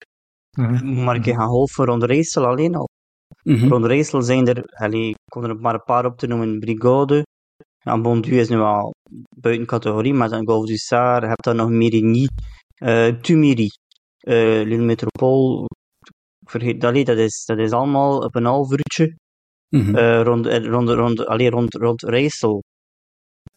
Mm-hmm. 0.59 1.05
Maar 1.05 1.17
ik 1.17 1.25
ga 1.25 1.47
golfen 1.47 1.85
rond 1.85 2.03
Rijssel 2.03 2.47
alleen 2.47 2.75
al. 2.75 2.89
Mm-hmm. 3.43 3.69
Rond 3.69 3.85
Rijssel 3.85 4.23
zijn 4.23 4.47
er, 4.47 4.65
allee, 4.65 5.09
ik 5.09 5.17
kon 5.31 5.45
er 5.45 5.57
maar 5.57 5.75
een 5.75 5.85
paar 5.85 6.05
op 6.07 6.19
te 6.19 6.27
noemen, 6.27 6.59
Brigode. 6.59 7.25
Ja, 7.79 8.01
Bondu 8.01 8.39
is 8.39 8.49
nu 8.49 8.59
al 8.59 8.95
buiten 9.37 9.67
categorie, 9.67 10.15
maar 10.15 10.29
dan 10.29 10.47
Golf 10.47 10.67
du 10.67 10.77
Sar, 10.77 11.29
heb 11.29 11.43
dan 11.43 11.57
nog 11.57 11.69
Mérigny, 11.69 12.29
uh, 12.83 13.09
Tumiri, 13.21 13.69
uh, 14.21 14.63
Lille 14.65 14.83
Metropole, 14.83 15.67
vergeet 16.45 16.81
dat 16.81 17.07
dat 17.07 17.19
is, 17.19 17.45
dat 17.45 17.59
is 17.59 17.71
allemaal 17.71 18.19
op 18.19 18.35
een 18.35 18.45
half 18.45 18.71
uurtje 18.71 19.17
mm-hmm. 19.69 19.97
uh, 19.97 20.23
rond, 20.23 20.47
rond, 20.47 20.89
rond, 20.89 21.27
allee, 21.27 21.51
rond, 21.51 21.75
rond 21.75 22.03
Rijssel. 22.03 22.63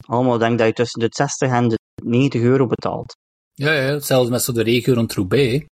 Allemaal 0.07 0.37
denk 0.37 0.57
dat 0.57 0.67
je 0.67 0.73
tussen 0.73 0.99
de 0.99 1.07
60 1.09 1.49
en 1.49 1.67
de 1.67 1.77
90 2.03 2.41
euro 2.41 2.65
betaalt. 2.65 3.15
Ja, 3.53 3.71
ja 3.71 3.81
hetzelfde 3.81 4.31
met 4.31 4.41
zo 4.41 4.51
de 4.51 4.63
regio 4.63 4.93
rond 4.93 5.13
Roubaix. 5.13 5.65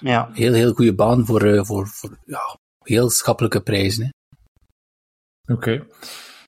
Ja. 0.00 0.28
Heel, 0.32 0.52
heel 0.52 0.72
goede 0.72 0.94
baan 0.94 1.26
voor, 1.26 1.44
uh, 1.44 1.64
voor, 1.64 1.86
voor 1.86 2.16
ja, 2.24 2.56
heel 2.84 3.10
schappelijke 3.10 3.60
prijzen. 3.60 4.14
Oké. 5.42 5.52
Okay. 5.52 5.86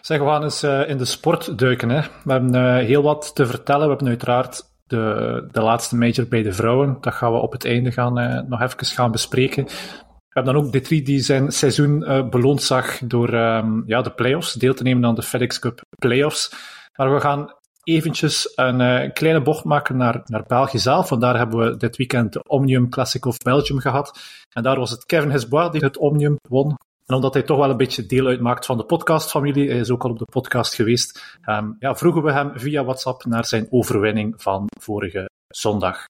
Zeg, 0.01 0.19
we 0.19 0.25
gaan 0.25 0.43
eens 0.43 0.65
uh, 0.65 0.89
in 0.89 0.99
de 0.99 1.05
sport 1.05 1.59
duiken. 1.59 1.89
Hè. 1.89 2.01
We 2.25 2.33
hebben 2.33 2.55
uh, 2.55 2.77
heel 2.87 3.03
wat 3.03 3.35
te 3.35 3.47
vertellen. 3.47 3.83
We 3.83 3.89
hebben 3.89 4.09
uiteraard 4.09 4.63
de, 4.87 5.49
de 5.53 5.61
laatste 5.61 5.97
major 5.97 6.29
bij 6.29 6.43
de 6.43 6.53
vrouwen. 6.53 6.99
Dat 7.01 7.15
gaan 7.15 7.33
we 7.33 7.39
op 7.39 7.53
het 7.53 7.65
einde 7.65 7.93
gaan, 7.93 8.19
uh, 8.19 8.41
nog 8.49 8.61
even 8.61 8.87
gaan 8.87 9.11
bespreken. 9.11 9.65
We 9.65 10.39
hebben 10.41 10.55
dan 10.55 10.65
ook 10.65 10.73
Detri 10.73 11.03
die 11.03 11.21
zijn 11.21 11.53
seizoen 11.53 12.03
uh, 12.03 12.29
beloond 12.29 12.63
zag 12.63 12.99
door 12.99 13.35
um, 13.35 13.83
ja, 13.87 14.03
de 14.03 14.11
playoffs, 14.11 14.53
deel 14.53 14.75
te 14.75 14.83
nemen 14.83 15.05
aan 15.05 15.15
de 15.15 15.23
FedEx 15.23 15.59
Cup 15.59 15.81
playoffs. 15.99 16.53
Maar 16.97 17.15
we 17.15 17.21
gaan 17.21 17.55
eventjes 17.83 18.53
een 18.55 18.81
uh, 18.81 19.13
kleine 19.13 19.43
bocht 19.43 19.65
maken 19.65 19.97
naar, 19.97 20.23
naar 20.25 20.45
België 20.47 20.79
zelf. 20.79 21.09
Want 21.09 21.21
daar 21.21 21.37
hebben 21.37 21.59
we 21.59 21.77
dit 21.77 21.97
weekend 21.97 22.33
de 22.33 22.43
Omnium 22.43 22.89
Classic 22.89 23.25
of 23.25 23.39
Belgium 23.39 23.79
gehad. 23.79 24.19
En 24.53 24.63
daar 24.63 24.79
was 24.79 24.91
het 24.91 25.07
Kevin 25.07 25.31
Hesbois 25.31 25.71
die 25.71 25.85
het 25.85 25.99
Omnium 25.99 26.37
won. 26.49 26.77
En 27.07 27.15
omdat 27.15 27.35
hij 27.35 27.43
toch 27.43 27.59
wel 27.59 27.71
een 27.71 27.77
beetje 27.77 28.07
deel 28.07 28.27
uitmaakt 28.27 28.67
van 28.67 28.77
de 28.77 28.85
podcastfamilie, 28.85 29.69
hij 29.69 29.79
is 29.79 29.91
ook 29.91 30.05
al 30.05 30.11
op 30.11 30.19
de 30.19 30.25
podcast 30.25 30.75
geweest, 30.75 31.39
um, 31.47 31.77
ja, 31.79 31.95
vroegen 31.95 32.23
we 32.23 32.33
hem 32.33 32.53
via 32.55 32.85
WhatsApp 32.85 33.25
naar 33.25 33.45
zijn 33.45 33.67
overwinning 33.71 34.35
van 34.37 34.67
vorige 34.81 35.31
zondag 35.49 36.05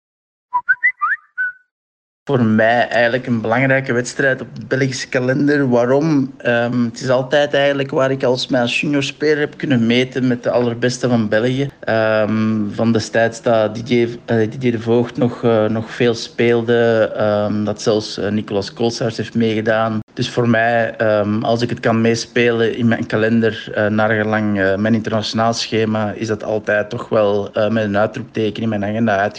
voor 2.25 2.45
mij 2.45 2.89
eigenlijk 2.89 3.27
een 3.27 3.41
belangrijke 3.41 3.93
wedstrijd 3.93 4.41
op 4.41 4.49
de 4.55 4.67
Belgische 4.67 5.09
kalender. 5.09 5.69
Waarom? 5.69 6.35
Um, 6.47 6.85
het 6.85 7.01
is 7.01 7.09
altijd 7.09 7.55
eigenlijk 7.55 7.91
waar 7.91 8.11
ik 8.11 8.23
als 8.23 8.49
mijn 8.49 8.67
junior 8.67 9.13
heb 9.19 9.57
kunnen 9.57 9.87
meten 9.87 10.27
met 10.27 10.43
de 10.43 10.51
allerbeste 10.51 11.09
van 11.09 11.29
België. 11.29 11.71
Um, 11.89 12.71
van 12.73 12.93
destijds 12.93 13.43
dat 13.43 13.75
Didier, 13.75 14.09
uh, 14.09 14.51
de 14.59 14.81
Voogd 14.81 15.17
nog, 15.17 15.43
uh, 15.43 15.65
nog 15.65 15.91
veel 15.91 16.15
speelde. 16.15 17.13
Um, 17.51 17.65
dat 17.65 17.83
zelfs 17.83 18.19
uh, 18.19 18.29
Nicolas 18.29 18.73
Kolsaars 18.73 19.17
heeft 19.17 19.35
meegedaan. 19.35 20.01
Dus 20.15 20.31
voor 20.31 20.49
mij, 20.49 20.97
als 21.41 21.63
ik 21.63 21.69
het 21.69 21.81
kan 21.81 22.01
meespelen 22.01 22.77
in 22.77 22.89
mijn 22.89 23.07
kalender, 23.07 23.73
naar 23.89 24.11
gelang 24.11 24.77
mijn 24.77 24.95
internationaal 24.95 25.53
schema, 25.53 26.13
is 26.13 26.27
dat 26.27 26.45
altijd 26.45 26.91
toch 26.91 27.09
wel 27.09 27.51
met 27.69 27.85
een 27.85 27.97
uitroepteken 27.97 28.63
in 28.63 28.69
mijn 28.69 28.85
agenda 28.85 29.31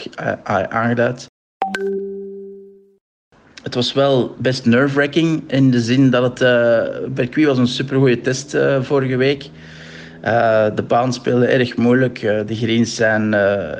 aangeduid 0.69 1.31
het 3.75 3.83
was 3.83 3.93
wel 3.93 4.35
best 4.37 4.65
nerve-wracking 4.65 5.43
in 5.47 5.71
de 5.71 5.81
zin 5.81 6.09
dat 6.09 6.23
het... 6.23 6.41
Uh, 7.35 7.45
was 7.45 7.57
een 7.57 7.67
supergoeie 7.67 8.21
test 8.21 8.53
uh, 8.55 8.81
vorige 8.81 9.15
week. 9.15 9.49
Uh, 10.23 10.65
de 10.75 10.83
baan 10.83 11.13
speelde 11.13 11.45
erg 11.45 11.75
moeilijk. 11.75 12.19
de 12.19 12.55
greens 12.55 12.95
zijn 12.95 13.33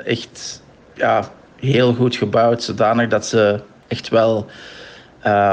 echt 0.06 0.64
ja, 0.94 1.24
heel 1.60 1.94
goed 1.94 2.16
gebouwd. 2.16 2.64
Zodanig 2.64 3.08
dat 3.08 3.26
ze 3.26 3.60
echt 3.88 4.10
wel 4.10 4.46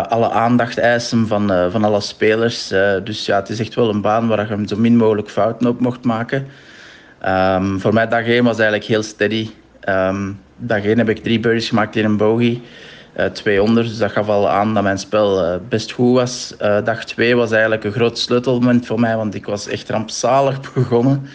alle 0.09 0.31
aandacht 0.31 0.79
eisen 0.79 1.27
van, 1.27 1.71
van 1.71 1.85
alle 1.85 2.01
spelers. 2.01 2.69
Dus 3.05 3.27
ja, 3.27 3.37
het 3.37 3.49
is 3.49 3.61
echt 3.61 3.75
wel 3.75 3.89
een 3.89 4.01
baan 4.01 4.29
waar 4.29 4.59
je 4.59 4.67
zo 4.67 4.77
min 4.77 4.97
mogelijk 4.97 5.31
fouten 5.31 5.69
op 5.69 5.81
mocht 5.81 6.05
maken. 6.05 6.47
Um, 7.27 7.81
voor 7.81 7.93
mij 7.93 8.09
dag 8.09 8.27
1 8.27 8.45
was 8.45 8.59
eigenlijk 8.59 8.89
heel 8.91 9.03
steady. 9.03 9.51
Um, 9.89 10.41
dag 10.57 10.85
1 10.85 10.99
heb 10.99 11.09
ik 11.09 11.23
drie 11.23 11.41
birdies 11.41 11.69
gemaakt 11.69 11.97
in 11.97 12.05
een 12.05 12.17
bogey. 12.17 12.61
Twee 13.33 13.63
onder, 13.63 13.83
dus 13.83 13.99
dat 13.99 14.13
gaf 14.13 14.29
al 14.29 14.49
aan 14.49 14.75
dat 14.75 14.83
mijn 14.83 14.99
spel 14.99 15.61
best 15.69 15.93
goed 15.93 16.15
was. 16.15 16.55
dag 16.85 17.05
2 17.05 17.37
was 17.37 17.51
eigenlijk 17.51 17.85
een 17.85 17.93
groot 17.93 18.19
sleutelmoment 18.19 18.87
voor 18.87 19.01
mij, 19.01 19.17
want 19.17 19.35
ik 19.35 19.47
was 19.47 19.69
echt 19.69 19.91
rampzalig 19.91 20.61
begonnen. 20.75 21.27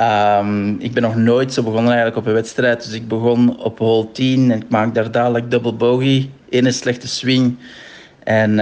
Um, 0.00 0.80
ik 0.80 0.92
ben 0.92 1.02
nog 1.02 1.16
nooit 1.16 1.52
zo 1.52 1.62
begonnen 1.62 1.92
eigenlijk 1.92 2.16
op 2.16 2.26
een 2.26 2.32
wedstrijd. 2.32 2.84
Dus 2.84 2.92
ik 2.92 3.08
begon 3.08 3.62
op 3.62 3.78
hole 3.78 4.10
10 4.12 4.50
en 4.50 4.60
ik 4.62 4.68
maak 4.68 4.94
daar 4.94 5.10
dadelijk 5.10 5.50
double 5.50 5.72
bogey. 5.72 6.30
Eén 6.50 6.72
slechte 6.72 7.08
swing. 7.08 7.58
En 8.24 8.54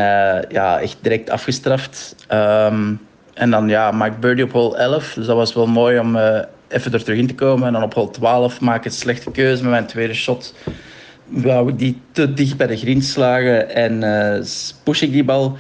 ja, 0.49 0.81
echt 0.81 0.97
direct 1.01 1.31
afgestraft. 1.31 2.15
Um, 2.33 3.01
en 3.41 3.51
dan 3.51 3.69
ja, 3.69 3.91
maak 3.91 4.21
birdie 4.21 4.45
op 4.45 4.53
hole 4.53 4.77
11. 4.77 5.15
Dus 5.15 5.27
dat 5.27 5.37
was 5.37 5.55
wel 5.55 5.67
mooi 5.67 5.99
om 5.99 6.17
uh, 6.17 6.39
even 6.69 6.93
er 6.93 7.05
terug 7.05 7.19
in 7.19 7.27
te 7.27 7.35
komen. 7.35 7.67
En 7.67 7.73
dan 7.73 7.83
op 7.83 7.95
hole 7.95 8.11
12 8.11 8.61
maak 8.61 8.77
ik 8.77 8.85
een 8.85 8.91
slechte 8.91 9.31
keuze 9.31 9.63
met 9.63 9.71
mijn 9.71 9.87
tweede 9.87 10.15
shot. 10.15 10.55
Wou 11.31 11.77
die 11.77 12.01
te 12.13 12.33
dicht 12.33 12.57
bij 12.57 12.67
de 12.67 12.77
green 12.77 13.03
slagen 13.03 13.75
en 13.75 14.03
uh, 14.03 14.45
push 14.83 15.03
ik 15.03 15.13
die 15.13 15.25
bal. 15.25 15.57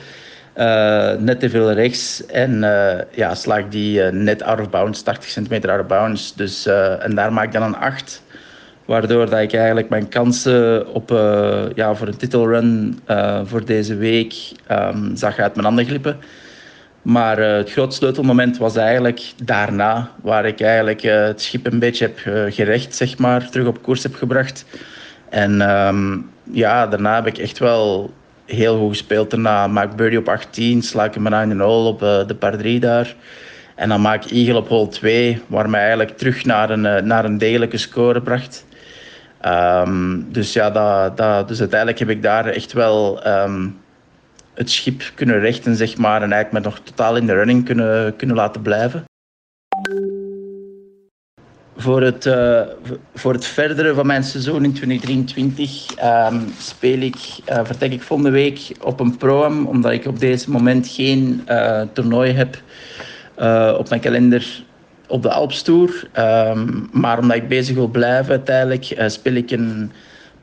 Uh, 0.57 1.12
net 1.12 1.41
te 1.41 1.50
veel 1.50 1.73
rechts 1.73 2.27
en 2.27 2.62
uh, 2.62 2.99
ja, 3.11 3.35
sla 3.35 3.59
ik 3.59 3.71
die 3.71 4.03
net 4.03 4.43
out 4.43 4.61
of 4.61 4.71
bounds, 4.71 5.03
80 5.03 5.31
centimeter 5.31 5.71
out 5.71 5.81
of 5.81 5.87
bounds. 5.87 6.35
Dus, 6.35 6.67
en 6.99 7.15
daar 7.15 7.33
maak 7.33 7.45
ik 7.45 7.53
dan 7.53 7.62
een 7.62 7.77
8. 7.77 8.23
Waardoor 8.85 9.31
dat 9.31 9.41
ik 9.41 9.53
eigenlijk 9.53 9.89
mijn 9.89 10.09
kansen 10.09 10.95
op, 10.95 11.11
ja, 11.75 11.95
voor 11.95 12.07
een 12.07 12.17
titelrun 12.17 13.00
voor 13.45 13.65
deze 13.65 13.97
week 13.97 14.35
um, 14.71 15.17
zag 15.17 15.39
uit 15.39 15.55
mijn 15.55 15.67
handen 15.67 15.85
glippen. 15.85 16.17
Maar 17.03 17.39
het 17.39 17.71
groot 17.71 17.95
sleutelmoment 17.95 18.59
was 18.59 18.77
eigenlijk 18.77 19.33
daarna, 19.45 20.11
waar 20.23 20.47
ik 20.47 20.61
eigenlijk 20.61 21.03
het 21.03 21.43
schip 21.43 21.67
een 21.67 21.79
beetje 21.79 22.07
heb 22.07 22.19
gerecht, 22.53 22.95
zeg 22.95 23.19
maar, 23.19 23.50
terug 23.50 23.67
op 23.67 23.83
koers 23.83 24.03
heb 24.03 24.15
gebracht. 24.15 24.65
En 25.31 25.71
um, 25.87 26.31
ja, 26.43 26.87
daarna 26.87 27.15
heb 27.15 27.27
ik 27.27 27.39
echt 27.39 27.59
wel 27.59 28.13
heel 28.47 28.79
goed 28.79 28.89
gespeeld. 28.89 29.31
Daarna 29.31 29.67
maak 29.67 29.97
birdie 29.97 30.19
op 30.19 30.29
18, 30.29 30.83
sla 30.83 31.05
ik 31.05 31.15
hem 31.15 31.27
in 31.27 31.51
een 31.51 31.61
hole 31.61 31.89
op 31.89 32.03
uh, 32.03 32.27
de 32.27 32.35
par 32.35 32.57
3 32.57 32.81
daar. 32.81 33.15
En 33.75 33.89
dan 33.89 34.01
maak 34.01 34.25
ik 34.25 34.31
eagle 34.31 34.57
op 34.57 34.69
hole 34.69 34.89
2, 34.89 35.43
waar 35.47 35.71
mij 35.71 35.81
eigenlijk 35.81 36.17
terug 36.17 36.45
naar 36.45 36.71
een, 36.71 36.85
uh, 36.85 36.97
naar 36.97 37.25
een 37.25 37.39
degelijke 37.39 37.77
score 37.77 38.23
bracht. 38.23 38.67
Um, 39.47 40.33
dus 40.33 40.53
ja, 40.53 40.71
dat, 40.71 41.17
dat, 41.17 41.49
dus 41.49 41.61
uiteindelijk 41.61 41.99
heb 41.99 42.09
ik 42.09 42.23
daar 42.23 42.47
echt 42.47 42.73
wel 42.73 43.27
um, 43.27 43.79
het 44.55 44.71
schip 44.71 45.03
kunnen 45.15 45.41
rechten, 45.41 45.77
zeg 45.77 45.97
maar. 45.97 46.23
En 46.23 46.33
eigenlijk 46.33 46.65
me 46.65 46.71
nog 46.71 46.81
totaal 46.85 47.17
in 47.17 47.27
de 47.27 47.33
running 47.33 47.65
kunnen, 47.65 48.17
kunnen 48.17 48.37
laten 48.37 48.63
blijven. 48.63 49.05
Voor 51.81 52.03
het, 52.03 52.27
uh, 52.27 52.61
voor 53.15 53.33
het 53.33 53.45
verdere 53.45 53.95
van 53.95 54.07
mijn 54.07 54.25
seizoen 54.25 54.65
in 54.65 54.73
2023 54.73 55.87
um, 56.33 56.45
speel 56.59 56.99
ik, 56.99 57.17
uh, 57.17 57.61
vertrek 57.65 57.93
ik 57.93 58.03
volgende 58.03 58.31
week 58.31 58.61
op 58.81 59.01
een 59.01 59.17
pro 59.17 59.65
omdat 59.65 59.93
ik 59.93 60.07
op 60.07 60.19
deze 60.19 60.51
moment 60.51 60.89
geen 60.89 61.45
uh, 61.49 61.83
toernooi 61.93 62.33
heb 62.33 62.63
op 63.79 63.89
mijn 63.89 64.01
kalender 64.01 64.63
op 65.09 65.23
de 65.23 65.31
Alpstoer. 65.31 66.09
Um, 66.19 66.89
maar 66.93 67.19
omdat 67.19 67.37
ik 67.37 67.49
bezig 67.49 67.75
wil 67.75 67.89
blijven 67.89 68.31
uiteindelijk, 68.31 69.03
speel 69.07 69.35
ik 69.35 69.51
een 69.51 69.93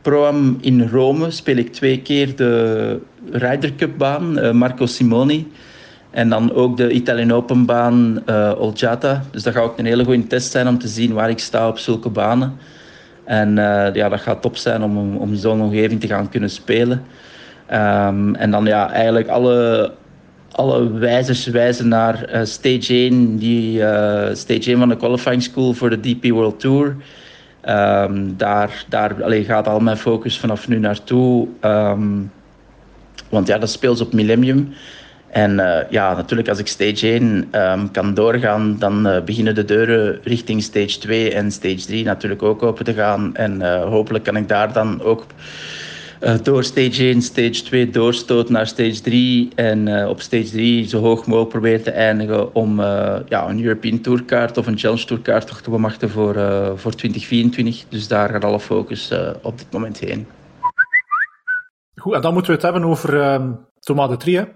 pro 0.01 0.33
in 0.61 0.89
Rome. 0.89 1.31
Speel 1.31 1.55
ik 1.55 1.73
twee 1.73 2.01
keer 2.01 2.35
de 2.35 2.99
Ryder 3.31 3.75
Cup 3.75 3.97
baan, 3.97 4.57
Marco 4.57 4.85
Simoni. 4.85 5.51
En 6.17 6.29
dan 6.29 6.53
ook 6.53 6.77
de 6.77 6.91
Italian 6.91 7.31
Open 7.31 7.65
baan 7.65 8.23
uh, 8.29 8.53
Olgiata. 8.57 9.23
Dus 9.31 9.43
dat 9.43 9.53
gaat 9.53 9.63
ook 9.63 9.77
een 9.77 9.85
hele 9.85 10.03
goede 10.03 10.27
test 10.27 10.51
zijn 10.51 10.67
om 10.67 10.77
te 10.77 10.87
zien 10.87 11.13
waar 11.13 11.29
ik 11.29 11.39
sta 11.39 11.67
op 11.67 11.77
zulke 11.77 12.09
banen. 12.09 12.57
En 13.23 13.49
uh, 13.49 13.93
ja, 13.93 14.09
dat 14.09 14.21
gaat 14.21 14.41
top 14.41 14.57
zijn 14.57 14.83
om, 14.83 15.17
om 15.17 15.35
zo'n 15.35 15.61
omgeving 15.61 15.99
te 15.99 16.07
gaan 16.07 16.29
kunnen 16.29 16.49
spelen. 16.49 17.03
Um, 17.73 18.35
en 18.35 18.51
dan 18.51 18.65
ja, 18.65 18.91
eigenlijk 18.91 19.27
alle, 19.27 19.91
alle 20.51 20.91
wijzers 20.91 21.45
wijzen 21.45 21.87
naar 21.87 22.29
uh, 22.33 22.43
stage 22.43 22.93
1, 22.93 23.37
die, 23.37 23.75
stage 24.33 24.69
1 24.69 24.77
van 24.77 24.89
de 24.89 24.97
qualifying 24.97 25.43
school 25.43 25.73
voor 25.73 25.89
de 25.89 25.99
DP 25.99 26.29
World 26.29 26.59
Tour. 26.59 26.95
Um, 27.69 28.37
daar 28.37 28.85
daar 28.89 29.23
allee, 29.23 29.43
gaat 29.43 29.67
al 29.67 29.79
mijn 29.79 29.97
focus 29.97 30.39
vanaf 30.39 30.67
nu 30.67 30.79
naartoe. 30.79 31.47
Um, 31.61 32.31
want 33.29 33.47
ja, 33.47 33.57
dat 33.57 33.69
speelt 33.69 34.01
op 34.01 34.13
Millennium. 34.13 34.73
En 35.37 35.59
uh, 35.59 35.89
ja, 35.89 36.13
natuurlijk 36.13 36.49
als 36.49 36.59
ik 36.59 36.67
stage 36.67 37.07
1 37.07 37.47
um, 37.51 37.91
kan 37.91 38.13
doorgaan, 38.13 38.75
dan 38.79 39.07
uh, 39.07 39.21
beginnen 39.21 39.55
de 39.55 39.65
deuren 39.65 40.19
richting 40.23 40.63
stage 40.63 40.99
2 40.99 41.33
en 41.33 41.51
stage 41.51 41.85
3 41.85 42.03
natuurlijk 42.03 42.43
ook 42.43 42.63
open 42.63 42.85
te 42.85 42.93
gaan. 42.93 43.35
En 43.35 43.61
uh, 43.61 43.83
hopelijk 43.83 44.23
kan 44.23 44.35
ik 44.35 44.47
daar 44.47 44.73
dan 44.73 45.01
ook 45.01 45.25
door 46.43 46.63
stage 46.63 47.03
1, 47.03 47.21
stage 47.21 47.63
2 47.63 47.89
doorstoten 47.89 48.53
naar 48.53 48.67
stage 48.67 49.01
3. 49.01 49.49
En 49.55 50.07
op 50.07 50.21
stage 50.21 50.49
3 50.49 50.87
zo 50.87 50.99
hoog 50.99 51.25
mogelijk 51.25 51.49
proberen 51.49 51.83
te 51.83 51.91
eindigen 51.91 52.55
om 52.55 52.79
ja, 53.29 53.49
een 53.49 53.63
European 53.63 54.01
Tourkaart 54.01 54.57
of 54.57 54.67
een 54.67 54.77
Challenge 54.77 55.05
Tourkaart 55.05 55.63
te 55.63 55.69
bemachten 55.69 56.09
voor, 56.09 56.33
voor 56.75 56.95
2024. 56.95 57.85
Dus 57.89 58.07
daar 58.07 58.29
gaat 58.29 58.43
alle 58.43 58.59
focus 58.59 59.11
op 59.41 59.57
dit 59.57 59.71
moment 59.71 59.99
heen. 59.99 60.27
Goed, 61.95 62.13
en 62.13 62.21
dan 62.21 62.33
moeten 62.33 62.51
we 62.51 62.57
het 62.57 62.71
hebben 62.71 62.89
over 62.89 63.33
um, 63.33 63.59
Thomas 63.79 64.17
de. 64.17 64.47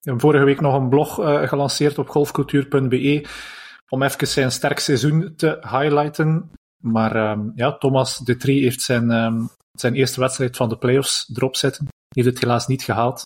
Vorige 0.00 0.44
week 0.44 0.60
nog 0.60 0.74
een 0.74 0.88
blog 0.88 1.20
uh, 1.20 1.48
gelanceerd 1.48 1.98
op 1.98 2.08
golfcultuur.be 2.08 3.26
om 3.88 4.02
even 4.02 4.28
zijn 4.28 4.52
sterk 4.52 4.78
seizoen 4.78 5.34
te 5.36 5.58
highlighten. 5.60 6.50
Maar 6.82 7.30
um, 7.30 7.52
ja, 7.54 7.78
Thomas 7.78 8.18
de 8.18 8.36
Trie 8.36 8.62
heeft 8.62 8.82
zijn, 8.82 9.10
um, 9.10 9.50
zijn 9.72 9.94
eerste 9.94 10.20
wedstrijd 10.20 10.56
van 10.56 10.68
de 10.68 10.78
playoffs 10.78 11.30
erop 11.34 11.56
zitten. 11.56 11.86
Heeft 12.08 12.28
het 12.28 12.40
helaas 12.40 12.66
niet 12.66 12.82
gehaald. 12.82 13.22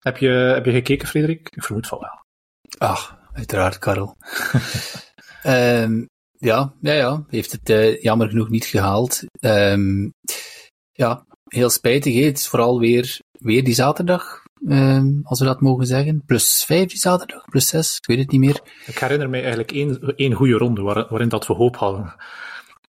Heb 0.00 0.16
je, 0.16 0.28
heb 0.28 0.64
je 0.64 0.72
gekeken, 0.72 1.08
Frederik? 1.08 1.48
Ik 1.50 1.62
vermoed 1.62 1.86
van 1.86 1.98
wel. 1.98 2.24
Ach, 2.88 3.18
uiteraard, 3.32 3.78
Karel. 3.78 4.16
um, 5.44 6.06
ja, 6.50 6.72
ja, 6.80 6.92
ja, 6.92 7.24
heeft 7.28 7.52
het 7.52 7.70
uh, 7.70 8.02
jammer 8.02 8.28
genoeg 8.28 8.48
niet 8.48 8.64
gehaald. 8.64 9.22
ja, 10.92 11.26
heel 11.44 11.70
spijtig. 11.70 12.14
He. 12.14 12.24
Het 12.24 12.38
is 12.38 12.48
vooral 12.48 12.78
weer, 12.78 13.20
weer 13.38 13.64
die 13.64 13.74
zaterdag 13.74 14.42
Um, 14.66 15.20
als 15.22 15.38
we 15.38 15.44
dat 15.44 15.60
mogen 15.60 15.86
zeggen. 15.86 16.22
Plus 16.26 16.64
5 16.66 16.88
die 16.88 16.98
zaterdag, 16.98 17.44
plus 17.44 17.66
6, 17.66 17.96
ik 17.96 18.06
weet 18.06 18.18
het 18.18 18.30
niet 18.30 18.40
meer. 18.40 18.60
Ik 18.86 18.98
herinner 18.98 19.30
me 19.30 19.38
eigenlijk 19.40 19.72
één, 19.72 20.14
één 20.16 20.32
goede 20.32 20.56
ronde 20.56 20.82
waar, 20.82 21.06
waarin 21.08 21.28
dat 21.28 21.46
we 21.46 21.54
hoop 21.54 21.76
hadden. 21.76 22.14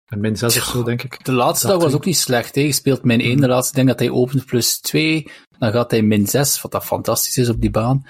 Een 0.07 0.19
min 0.19 0.35
6 0.35 0.57
of 0.57 0.63
zo, 0.63 0.83
denk 0.83 1.03
ik. 1.03 1.25
De 1.25 1.31
laatste 1.31 1.67
dag 1.67 1.81
was 1.81 1.93
ook 1.93 2.05
niet 2.05 2.17
slecht. 2.17 2.55
Hè. 2.55 2.61
Je 2.61 2.71
speelt 2.71 3.03
min 3.03 3.19
1 3.19 3.35
de 3.35 3.41
hmm. 3.41 3.51
laatste. 3.51 3.69
Ik 3.69 3.75
denk 3.75 3.87
dat 3.87 3.99
hij 3.99 4.17
opent 4.17 4.45
plus 4.45 4.79
2. 4.79 5.31
Dan 5.57 5.71
gaat 5.71 5.91
hij 5.91 6.01
min 6.01 6.27
6, 6.27 6.61
wat 6.61 6.71
dat 6.71 6.85
fantastisch 6.85 7.37
is 7.37 7.49
op 7.49 7.61
die 7.61 7.71
baan. 7.71 8.07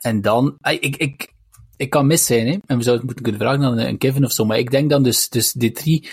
En 0.00 0.20
dan, 0.20 0.56
ik, 0.60 0.96
ik, 0.96 1.32
ik 1.76 1.90
kan 1.90 2.06
mis 2.06 2.26
zijn, 2.26 2.46
hè. 2.46 2.52
en 2.52 2.76
we 2.76 2.82
zouden 2.82 2.94
het 2.94 3.04
moeten 3.04 3.22
kunnen 3.22 3.40
vragen 3.40 3.64
aan 3.64 3.78
een 3.78 3.98
Kevin 3.98 4.24
of 4.24 4.32
zo, 4.32 4.44
maar 4.44 4.58
ik 4.58 4.70
denk 4.70 4.90
dan 4.90 5.02
dus, 5.02 5.28
dus 5.28 5.56
D3 5.58 6.08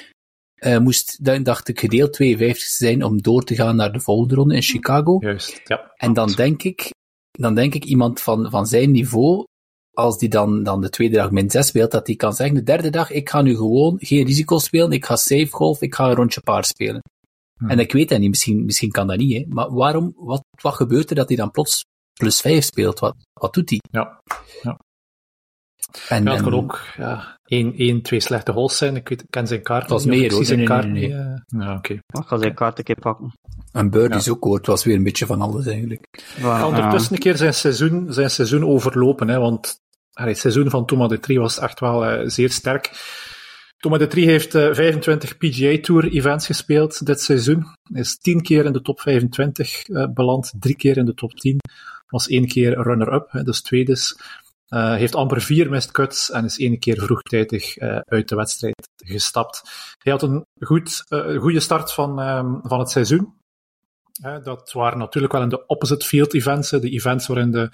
uh, 0.66 0.78
moest, 0.78 1.26
dan 1.26 1.44
dacht 1.44 1.68
ik, 1.68 1.80
gedeeld 1.80 2.14
52 2.14 2.64
zijn 2.64 3.04
om 3.04 3.22
door 3.22 3.44
te 3.44 3.56
gaan 3.56 3.76
naar 3.76 3.92
de 3.92 4.00
volgende 4.00 4.36
ronde 4.36 4.56
in 4.56 4.62
Chicago. 4.62 5.18
Juist, 5.20 5.62
ja. 5.64 5.92
En 5.96 6.14
dan 6.14 6.32
denk 6.32 6.64
ik, 6.64 6.90
dan 7.32 7.56
denk 7.56 7.74
ik 7.74 7.84
iemand 7.86 8.22
van, 8.22 8.50
van 8.50 8.66
zijn 8.66 8.92
niveau, 8.92 9.46
als 9.94 10.18
die 10.18 10.30
dan, 10.30 10.64
dan 10.64 10.82
de 10.82 10.90
tweede 10.90 11.16
dag 11.16 11.32
min 11.32 11.50
6 11.50 11.68
speelt, 11.68 11.92
dat 11.92 12.06
die 12.06 12.16
kan 12.16 12.34
zeggen, 12.34 12.56
de 12.56 12.64
derde 12.64 12.90
dag, 12.90 13.12
ik 13.12 13.30
ga 13.30 13.42
nu 13.42 13.56
gewoon 13.56 13.96
geen 14.00 14.26
risico 14.26 14.58
spelen, 14.58 14.92
ik 14.92 15.06
ga 15.06 15.16
safe 15.16 15.48
golf, 15.50 15.82
ik 15.82 15.96
ga 15.96 16.10
een 16.10 16.16
rondje 16.16 16.42
paar 16.42 16.66
spelen. 16.66 17.02
Hmm. 17.58 17.70
En 17.70 17.80
ik 17.80 17.92
weet 17.92 18.10
dat 18.10 18.20
niet, 18.20 18.30
misschien, 18.30 18.66
misschien 18.66 18.92
kan 18.92 19.08
dat 19.08 19.18
niet, 19.18 19.34
hè. 19.34 19.46
maar 19.48 19.74
waarom, 19.74 20.14
wat, 20.16 20.44
wat 20.62 20.74
gebeurt 20.74 21.10
er 21.10 21.16
dat 21.16 21.28
hij 21.28 21.38
dan 21.38 21.52
plots 21.52 21.84
plus 22.20 22.42
5 22.42 22.64
speelt? 22.64 23.00
Wat, 23.00 23.16
wat 23.34 23.54
doet 23.54 23.70
hij? 23.70 23.80
Ja, 23.92 24.22
ja. 24.62 24.80
En, 26.10 26.24
ja, 26.24 26.32
het 26.32 26.42
kan 26.42 26.54
ook 26.54 26.82
ja, 26.98 27.38
één, 27.52 27.74
één, 27.78 28.02
twee 28.02 28.20
slechte 28.20 28.52
holes 28.52 28.78
zijn. 28.78 28.96
Ik 28.96 29.10
weet, 29.10 29.26
ken 29.30 29.48
zijn 29.48 29.62
kaart. 29.62 29.82
Het 29.82 29.92
was 29.92 30.06
meer, 30.06 30.34
hoor. 30.34 30.46
Zijn 30.46 30.66
kaart 30.66 30.88
nee, 30.88 31.08
nee, 31.08 31.18
nee. 31.48 31.64
Ja, 31.64 31.76
oké. 31.76 31.78
Okay. 31.78 31.98
Ik 32.22 32.28
ga 32.28 32.38
zijn 32.38 32.54
kaart 32.54 32.78
een 32.78 32.84
keer 32.84 33.00
pakken. 33.00 33.34
En 33.72 33.90
Bird 33.90 34.16
is 34.16 34.30
ook 34.30 34.44
hoor. 34.44 34.58
Het 34.58 34.66
was 34.66 34.84
weer 34.84 34.96
een 34.96 35.04
beetje 35.04 35.26
van 35.26 35.42
alles 35.42 35.66
eigenlijk. 35.66 36.08
Ja, 36.38 36.68
ondertussen 36.68 37.14
een 37.14 37.20
keer 37.20 37.38
zijn 37.38 37.54
seizoen, 37.54 38.14
zijn 38.14 38.30
seizoen 38.30 38.66
overlopen, 38.66 39.28
hè, 39.28 39.40
want 39.40 39.80
het 40.14 40.38
seizoen 40.38 40.70
van 40.70 40.86
Thomas 40.86 41.10
de 41.10 41.20
Trie 41.20 41.40
was 41.40 41.60
echt 41.60 41.80
wel 41.80 42.12
uh, 42.12 42.30
zeer 42.30 42.50
sterk. 42.50 42.92
Thomas 43.78 44.00
de 44.00 44.08
Trie 44.08 44.26
heeft 44.26 44.56
uh, 44.56 44.74
25 44.74 45.38
PGA 45.38 45.78
Tour 45.82 46.12
events 46.12 46.46
gespeeld 46.46 47.06
dit 47.06 47.22
seizoen. 47.22 47.66
Hij 47.92 48.02
is 48.02 48.18
10 48.18 48.42
keer 48.42 48.66
in 48.66 48.74
de 48.74 48.82
top 48.82 49.00
25 49.00 49.88
uh, 49.88 50.08
beland, 50.14 50.54
drie 50.60 50.76
keer 50.76 50.98
in 50.98 51.06
de 51.06 51.14
top 51.14 51.34
10. 51.34 51.58
Was 52.08 52.28
één 52.28 52.48
keer 52.48 52.82
runner-up, 52.82 53.42
dus 53.44 53.62
tweede. 53.62 53.98
Uh, 54.74 54.96
heeft 54.96 55.16
amper 55.16 55.42
vier 55.42 55.70
missed 55.70 55.92
cuts 55.92 56.32
en 56.32 56.46
is 56.46 56.60
één 56.60 56.80
keer 56.80 57.02
vroegtijdig 57.02 57.78
uh, 57.78 58.00
uit 58.06 58.30
de 58.30 58.36
wedstrijd 58.36 58.90
gestapt. 59.06 59.62
Hij 60.04 60.12
had 60.12 60.22
een 60.22 60.46
goed, 60.60 61.04
uh, 61.10 61.40
goede 61.40 61.60
start 61.60 61.94
van, 61.94 62.20
um, 62.20 62.60
van 62.64 62.80
het 62.80 62.90
seizoen. 62.90 63.34
dat 64.44 64.72
waren 64.72 64.98
natuurlijk 64.98 65.34
wel 65.34 65.42
in 65.42 65.50
de 65.50 65.66
opposite 65.66 66.06
field 66.06 66.34
events, 66.34 66.70
de 66.70 66.90
events 66.90 67.28
waarin 67.28 67.52
de, 67.52 67.70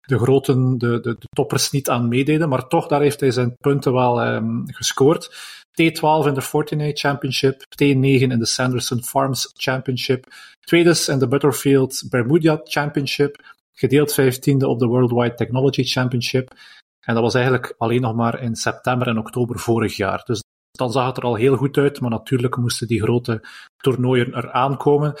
de 0.00 0.18
groten, 0.18 0.78
de, 0.78 1.00
de, 1.00 1.16
de 1.18 1.26
toppers 1.28 1.70
niet 1.70 1.88
aan 1.88 2.08
meededen, 2.08 2.48
maar 2.48 2.68
toch, 2.68 2.86
daar 2.86 3.00
heeft 3.00 3.20
hij 3.20 3.30
zijn 3.30 3.56
punten 3.56 3.92
wel 3.92 4.26
um, 4.26 4.62
gescoord. 4.66 5.30
T12 5.72 6.26
in 6.26 6.34
de 6.34 6.42
Fortinet 6.42 6.98
Championship, 6.98 7.62
T9 7.62 7.92
in 8.02 8.38
de 8.38 8.46
Sanderson 8.46 9.02
Farms 9.02 9.50
Championship, 9.54 10.26
tweede 10.60 11.04
in 11.06 11.18
de 11.18 11.28
Butterfield 11.28 12.02
Bermuda 12.10 12.60
Championship, 12.64 13.51
gedeeld 13.72 14.12
vijftiende 14.12 14.68
op 14.68 14.78
de 14.78 14.86
Worldwide 14.86 15.34
Technology 15.34 15.84
Championship. 15.84 16.54
En 17.00 17.14
dat 17.14 17.22
was 17.22 17.34
eigenlijk 17.34 17.74
alleen 17.78 18.00
nog 18.00 18.14
maar 18.14 18.42
in 18.42 18.54
september 18.54 19.08
en 19.08 19.18
oktober 19.18 19.58
vorig 19.58 19.96
jaar. 19.96 20.22
Dus 20.24 20.42
dan 20.70 20.92
zag 20.92 21.06
het 21.06 21.16
er 21.16 21.22
al 21.22 21.34
heel 21.34 21.56
goed 21.56 21.76
uit, 21.76 22.00
maar 22.00 22.10
natuurlijk 22.10 22.56
moesten 22.56 22.86
die 22.86 23.02
grote 23.02 23.44
toernooien 23.76 24.36
eraan 24.36 24.76
komen. 24.76 25.14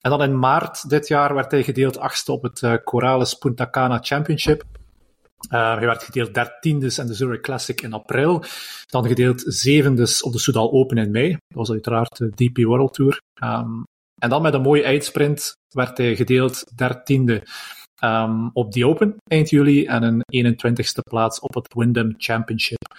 En 0.00 0.10
dan 0.10 0.22
in 0.22 0.38
maart 0.38 0.90
dit 0.90 1.08
jaar 1.08 1.34
werd 1.34 1.50
hij 1.50 1.62
gedeeld 1.62 1.98
achtste 1.98 2.32
op 2.32 2.42
het 2.42 2.62
uh, 2.62 2.74
Corales 2.84 3.34
Punta 3.34 3.70
Cana 3.70 3.98
Championship. 4.02 4.64
Uh, 5.50 5.74
hij 5.76 5.86
werd 5.86 6.02
gedeeld 6.02 6.34
dertiende 6.34 6.92
in 6.96 7.06
de 7.06 7.14
Zurich 7.14 7.40
Classic 7.40 7.80
in 7.80 7.92
april. 7.92 8.44
Dan 8.86 9.06
gedeeld 9.06 9.42
zevende 9.46 10.20
op 10.20 10.32
de 10.32 10.38
Soudal 10.38 10.72
Open 10.72 10.96
in 10.98 11.10
mei. 11.10 11.30
Dat 11.30 11.38
was 11.48 11.70
uiteraard 11.70 12.16
de 12.16 12.30
DP 12.30 12.64
World 12.64 12.94
Tour. 12.94 13.20
Um, 13.42 13.84
en 14.20 14.28
dan 14.28 14.42
met 14.42 14.54
een 14.54 14.62
mooie 14.62 14.82
eindsprint 14.82 15.56
werd 15.68 15.98
hij 15.98 16.16
gedeeld 16.16 16.76
dertiende 16.76 17.42
um, 18.06 18.50
op 18.52 18.72
die 18.72 18.86
Open 18.86 19.16
eind 19.30 19.50
juli 19.50 19.86
en 19.86 20.02
een 20.02 20.54
21ste 20.54 21.00
plaats 21.10 21.40
op 21.40 21.54
het 21.54 21.74
Wyndham 21.74 22.14
Championship 22.16 22.94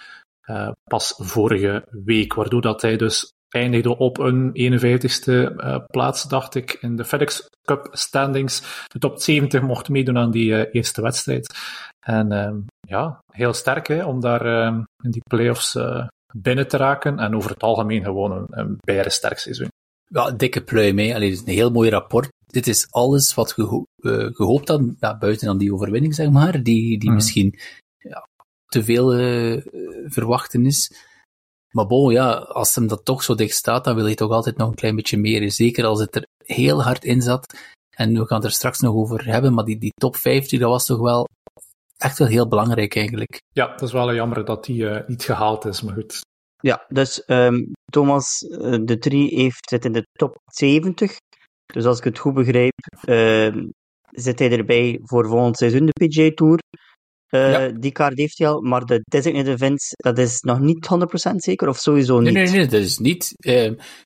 uh, 0.50 0.70
pas 0.90 1.14
vorige 1.16 1.84
week. 2.04 2.34
Waardoor 2.34 2.60
dat 2.60 2.82
hij 2.82 2.96
dus 2.96 3.32
eindigde 3.48 3.96
op 3.96 4.18
een 4.18 4.50
51ste 4.50 5.26
uh, 5.26 5.78
plaats, 5.86 6.22
dacht 6.22 6.54
ik, 6.54 6.78
in 6.80 6.96
de 6.96 7.04
FedEx 7.04 7.46
Cup 7.62 7.88
standings. 7.90 8.84
De 8.86 8.98
top 8.98 9.20
70 9.20 9.62
mocht 9.62 9.88
meedoen 9.88 10.18
aan 10.18 10.30
die 10.30 10.50
uh, 10.50 10.74
eerste 10.74 11.02
wedstrijd. 11.02 11.56
En 12.06 12.32
um, 12.32 12.64
ja, 12.88 13.18
heel 13.32 13.52
sterk 13.52 13.86
hè, 13.86 14.04
om 14.04 14.20
daar 14.20 14.66
um, 14.66 14.84
in 15.02 15.10
die 15.10 15.22
playoffs 15.28 15.78
binnen 16.34 16.68
te 16.68 16.76
raken. 16.76 17.18
En 17.18 17.36
over 17.36 17.50
het 17.50 17.62
algemeen 17.62 18.04
gewoon 18.04 18.48
een, 18.50 18.78
een 18.94 19.10
sterk 19.10 19.38
seizoen. 19.38 19.68
Ja, 20.08 20.30
dikke 20.30 20.62
pluim. 20.62 20.98
Hè. 20.98 21.14
Allee, 21.14 21.30
is 21.30 21.40
een 21.40 21.46
heel 21.46 21.70
mooi 21.70 21.90
rapport. 21.90 22.28
Dit 22.48 22.66
is 22.66 22.90
alles 22.90 23.34
wat 23.34 23.54
we 23.54 23.84
uh, 23.96 24.34
gehoopt 24.34 24.68
hadden, 24.68 24.96
ja, 25.00 25.18
buiten 25.18 25.46
dan 25.46 25.58
die 25.58 25.74
overwinning, 25.74 26.14
zeg 26.14 26.30
maar, 26.30 26.62
die, 26.62 26.98
die 26.98 27.08
mm. 27.08 27.14
misschien 27.14 27.58
ja, 27.98 28.28
te 28.66 28.84
veel 28.84 29.18
uh, 29.18 29.62
verwachten 30.06 30.66
is. 30.66 30.92
Maar 31.70 31.86
bon, 31.86 32.12
ja, 32.12 32.32
als 32.32 32.74
hem 32.74 32.86
dat 32.86 33.04
toch 33.04 33.22
zo 33.22 33.34
dicht 33.34 33.54
staat, 33.54 33.84
dan 33.84 33.94
wil 33.94 34.06
je 34.06 34.14
toch 34.14 34.30
altijd 34.30 34.56
nog 34.56 34.68
een 34.68 34.74
klein 34.74 34.96
beetje 34.96 35.18
meer. 35.18 35.50
Zeker 35.50 35.84
als 35.84 36.00
het 36.00 36.16
er 36.16 36.26
heel 36.44 36.82
hard 36.82 37.04
in 37.04 37.22
zat. 37.22 37.58
En 37.96 38.12
we 38.12 38.26
gaan 38.26 38.36
het 38.36 38.46
er 38.46 38.52
straks 38.52 38.80
nog 38.80 38.94
over 38.94 39.24
hebben, 39.24 39.54
maar 39.54 39.64
die, 39.64 39.78
die 39.78 39.92
top 39.94 40.16
50, 40.16 40.60
dat 40.60 40.70
was 40.70 40.86
toch 40.86 41.00
wel 41.00 41.28
echt 41.96 42.18
wel 42.18 42.28
heel 42.28 42.48
belangrijk 42.48 42.96
eigenlijk. 42.96 43.40
Ja, 43.52 43.66
dat 43.66 43.82
is 43.82 43.92
wel 43.92 44.14
jammer 44.14 44.44
dat 44.44 44.64
die 44.64 44.82
uh, 44.82 45.06
niet 45.06 45.24
gehaald 45.24 45.64
is, 45.64 45.82
maar 45.82 45.94
goed. 45.94 46.20
Ja, 46.60 46.84
dus 46.88 47.22
um, 47.26 47.72
Thomas 47.84 48.38
de 48.84 48.96
Trie 48.98 49.34
heeft 49.34 49.68
zit 49.68 49.84
in 49.84 49.92
de 49.92 50.06
top 50.12 50.36
70. 50.44 51.16
Dus 51.72 51.84
als 51.84 51.98
ik 51.98 52.04
het 52.04 52.18
goed 52.18 52.34
begrijp, 52.34 52.72
uh, 53.08 53.62
zit 54.10 54.38
hij 54.38 54.50
erbij 54.50 54.98
voor 55.02 55.26
volgend 55.26 55.56
seizoen 55.56 55.86
de 55.86 56.06
PGA 56.06 56.30
Tour. 56.34 56.58
Uh, 57.30 57.52
ja. 57.52 57.68
Die 57.68 57.92
kaart 57.92 58.18
heeft 58.18 58.38
hij 58.38 58.48
al, 58.48 58.60
maar 58.60 58.84
de 58.84 59.00
designated 59.04 59.54
events, 59.54 59.90
dat 59.96 60.18
is 60.18 60.40
nog 60.40 60.60
niet 60.60 60.88
100% 61.32 61.34
zeker, 61.34 61.68
of 61.68 61.78
sowieso 61.78 62.20
niet? 62.20 62.32
Nee, 62.32 62.44
nee, 62.44 62.56
nee, 62.56 62.66
dat 62.66 62.80
is 62.80 62.98
niet. 62.98 63.32
Uh, 63.38 63.54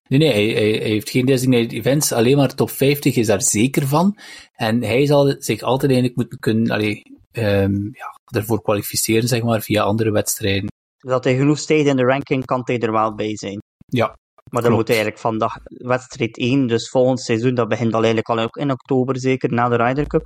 nee, 0.09 0.19
nee, 0.19 0.33
hij, 0.33 0.47
hij, 0.47 0.71
hij, 0.71 0.88
heeft 0.88 1.11
geen 1.11 1.26
designated 1.26 1.73
events, 1.73 2.12
alleen 2.12 2.37
maar 2.37 2.55
top 2.55 2.70
50 2.70 3.16
is 3.16 3.27
daar 3.27 3.42
zeker 3.42 3.87
van. 3.87 4.18
En 4.53 4.83
hij 4.83 5.07
zal 5.07 5.35
zich 5.38 5.62
altijd 5.62 5.90
eigenlijk 5.90 6.20
moeten 6.20 6.38
kunnen, 6.38 6.70
allee, 6.70 7.03
um, 7.33 7.90
ja, 7.92 8.38
ervoor 8.38 8.62
kwalificeren, 8.62 9.29
zeg 9.29 9.42
maar, 9.42 9.61
via 9.61 9.83
andere 9.83 10.11
wedstrijden. 10.11 10.70
Dat 10.98 11.25
hij 11.25 11.37
genoeg 11.37 11.59
stijgt 11.59 11.87
in 11.87 11.96
de 11.96 12.05
ranking, 12.05 12.44
kan 12.44 12.61
hij 12.64 12.79
er 12.79 12.92
wel 12.92 13.14
bij 13.14 13.37
zijn. 13.37 13.59
Ja. 13.87 14.16
Maar 14.53 14.62
dan 14.62 14.73
moet 14.73 14.88
hij 14.88 14.97
eigenlijk 14.97 15.27
vandaag 15.27 15.57
wedstrijd 15.65 16.38
1, 16.38 16.67
dus 16.67 16.88
volgend 16.88 17.21
seizoen, 17.21 17.55
dat 17.55 17.69
begint 17.69 17.95
al 17.95 18.05
eigenlijk 18.05 18.29
al 18.29 18.62
in 18.62 18.71
oktober 18.71 19.19
zeker, 19.19 19.53
na 19.53 19.69
de 19.69 19.77
Ryder 19.77 20.07
Cup. 20.07 20.25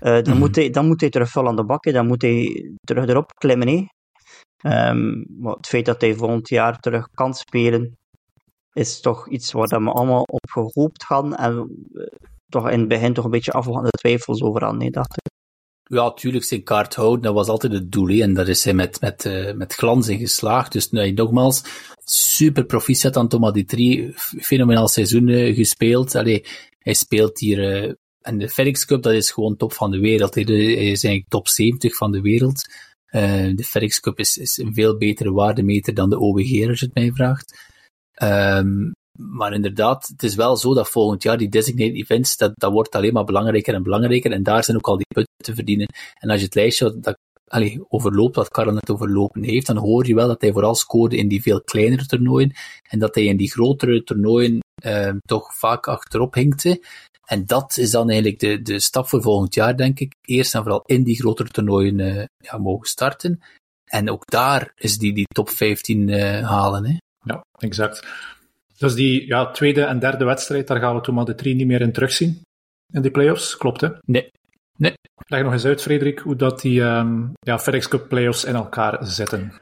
Uh, 0.00 0.22
dan, 0.22 0.34
mm. 0.34 0.38
moet 0.38 0.56
hij, 0.56 0.70
dan 0.70 0.86
moet 0.86 1.00
hij 1.00 1.10
terug 1.10 1.30
vol 1.30 1.48
aan 1.48 1.56
de 1.56 1.64
bak, 1.64 1.92
dan 1.92 2.06
moet 2.06 2.22
hij 2.22 2.70
terug 2.80 3.06
erop 3.08 3.32
klimmen. 3.32 3.68
Hè. 3.68 3.86
Um, 4.90 5.24
maar 5.38 5.54
het 5.54 5.66
feit 5.66 5.84
dat 5.84 6.00
hij 6.00 6.14
volgend 6.14 6.48
jaar 6.48 6.78
terug 6.78 7.08
kan 7.14 7.34
spelen, 7.34 7.96
is 8.72 9.00
toch 9.00 9.28
iets 9.28 9.52
waar 9.52 9.68
we 9.68 9.90
allemaal 9.90 10.22
op 10.22 10.50
gehoopt 10.50 11.04
gaan. 11.04 11.34
En 11.34 11.86
uh, 11.92 12.06
toch 12.48 12.70
in 12.70 12.78
het 12.78 12.88
begin 12.88 13.12
toch 13.12 13.24
een 13.24 13.30
beetje 13.30 13.52
afwachtende 13.52 13.90
twijfels 13.90 14.42
over 14.42 14.62
aan, 14.62 14.76
nee, 14.76 14.90
dacht 14.90 15.16
ik. 15.16 15.41
Ja, 15.92 16.02
natuurlijk, 16.02 16.44
zijn 16.44 16.62
kaart 16.62 16.94
houden, 16.94 17.22
dat 17.22 17.34
was 17.34 17.48
altijd 17.48 17.72
het 17.72 17.92
doel. 17.92 18.08
En 18.08 18.34
daar 18.34 18.48
is 18.48 18.64
hij 18.64 18.74
met, 18.74 19.00
met, 19.00 19.24
uh, 19.24 19.52
met 19.52 19.74
glans 19.74 20.08
in 20.08 20.18
geslaagd. 20.18 20.72
Dus 20.72 20.90
nee, 20.90 21.12
nogmaals, 21.12 21.62
super 22.04 22.64
proficiat 22.64 23.16
aan 23.16 23.28
Thomas 23.28 23.52
die 23.52 23.64
drie 23.64 24.12
fenomenaal 24.16 24.88
seizoen 24.88 25.28
uh, 25.28 25.56
gespeeld. 25.56 26.14
Allee, 26.14 26.44
hij 26.78 26.94
speelt 26.94 27.38
hier, 27.38 27.96
en 28.20 28.38
de 28.38 28.48
FedEx 28.48 28.84
Cup, 28.84 29.02
dat 29.02 29.12
is 29.12 29.30
gewoon 29.30 29.56
top 29.56 29.72
van 29.72 29.90
de 29.90 29.98
wereld. 29.98 30.34
Hij 30.34 30.44
is 30.44 31.04
eigenlijk 31.04 31.28
top 31.28 31.48
70 31.48 31.96
van 31.96 32.12
de 32.12 32.20
wereld. 32.20 32.64
De 33.10 33.64
FedEx 33.64 34.00
Cup 34.00 34.18
is, 34.18 34.36
is 34.36 34.56
een 34.56 34.74
veel 34.74 34.96
betere 34.96 35.32
waardemeter 35.32 35.94
dan 35.94 36.10
de 36.10 36.18
OWG, 36.18 36.68
als 36.68 36.80
je 36.80 36.86
het 36.86 36.94
mij 36.94 37.12
vraagt. 37.12 37.70
Um, 38.22 38.92
maar 39.18 39.52
inderdaad, 39.52 40.08
het 40.08 40.22
is 40.22 40.34
wel 40.34 40.56
zo 40.56 40.74
dat 40.74 40.90
volgend 40.90 41.22
jaar 41.22 41.38
die 41.38 41.48
designated 41.48 41.94
events, 41.94 42.36
dat, 42.36 42.52
dat 42.54 42.72
wordt 42.72 42.94
alleen 42.94 43.12
maar 43.12 43.24
belangrijker 43.24 43.74
en 43.74 43.82
belangrijker. 43.82 44.32
En 44.32 44.42
daar 44.42 44.64
zijn 44.64 44.76
ook 44.76 44.86
al 44.86 44.96
die 44.96 45.06
punten 45.14 45.44
te 45.44 45.54
verdienen. 45.54 45.88
En 46.18 46.30
als 46.30 46.38
je 46.38 46.44
het 46.44 46.54
lijstje 46.54 47.00
dat, 47.00 47.18
overloopt, 47.88 48.36
wat 48.36 48.48
Karel 48.48 48.72
net 48.72 48.90
overlopen 48.90 49.42
heeft, 49.42 49.66
dan 49.66 49.76
hoor 49.76 50.06
je 50.06 50.14
wel 50.14 50.26
dat 50.26 50.40
hij 50.40 50.52
vooral 50.52 50.74
scoorde 50.74 51.16
in 51.16 51.28
die 51.28 51.42
veel 51.42 51.62
kleinere 51.62 52.06
toernooien. 52.06 52.52
En 52.88 52.98
dat 52.98 53.14
hij 53.14 53.24
in 53.24 53.36
die 53.36 53.50
grotere 53.50 54.02
toernooien 54.02 54.60
eh, 54.82 55.12
toch 55.24 55.54
vaak 55.54 55.86
achterop 55.86 56.34
hinkte. 56.34 56.84
En 57.24 57.46
dat 57.46 57.76
is 57.76 57.90
dan 57.90 58.10
eigenlijk 58.10 58.40
de, 58.40 58.62
de 58.62 58.80
stap 58.80 59.08
voor 59.08 59.22
volgend 59.22 59.54
jaar, 59.54 59.76
denk 59.76 60.00
ik. 60.00 60.14
Eerst 60.20 60.54
en 60.54 60.62
vooral 60.62 60.82
in 60.86 61.02
die 61.02 61.16
grotere 61.16 61.48
toernooien 61.48 61.98
uh, 61.98 62.24
ja, 62.36 62.58
mogen 62.58 62.86
starten. 62.86 63.40
En 63.84 64.10
ook 64.10 64.26
daar 64.26 64.72
is 64.76 64.98
die, 64.98 65.12
die 65.12 65.26
top 65.34 65.48
15 65.48 66.08
uh, 66.08 66.38
eh, 66.38 66.48
halen. 66.48 66.84
Hè. 66.84 66.96
Ja, 67.24 67.44
exact. 67.58 68.06
Dus 68.82 68.94
die 68.94 69.26
ja, 69.26 69.50
tweede 69.50 69.82
en 69.82 69.98
derde 69.98 70.24
wedstrijd, 70.24 70.66
daar 70.66 70.80
gaan 70.80 70.94
we 70.94 71.00
toen 71.00 71.14
maar 71.14 71.24
de 71.24 71.34
drie 71.34 71.54
niet 71.54 71.66
meer 71.66 71.80
in 71.80 71.92
terugzien. 71.92 72.40
In 72.92 73.02
die 73.02 73.10
playoffs, 73.10 73.56
klopt 73.56 73.80
hè? 73.80 73.88
Nee. 74.00 74.30
Nee. 74.78 74.94
Leg 75.26 75.42
nog 75.42 75.52
eens 75.52 75.64
uit, 75.64 75.82
Frederik, 75.82 76.18
hoe 76.18 76.36
dat 76.36 76.60
die 76.60 76.80
um, 76.80 77.32
ja, 77.40 77.58
FedEx 77.58 77.88
Cup 77.88 78.08
playoffs 78.08 78.44
in 78.44 78.54
elkaar 78.54 79.06
zitten. 79.06 79.52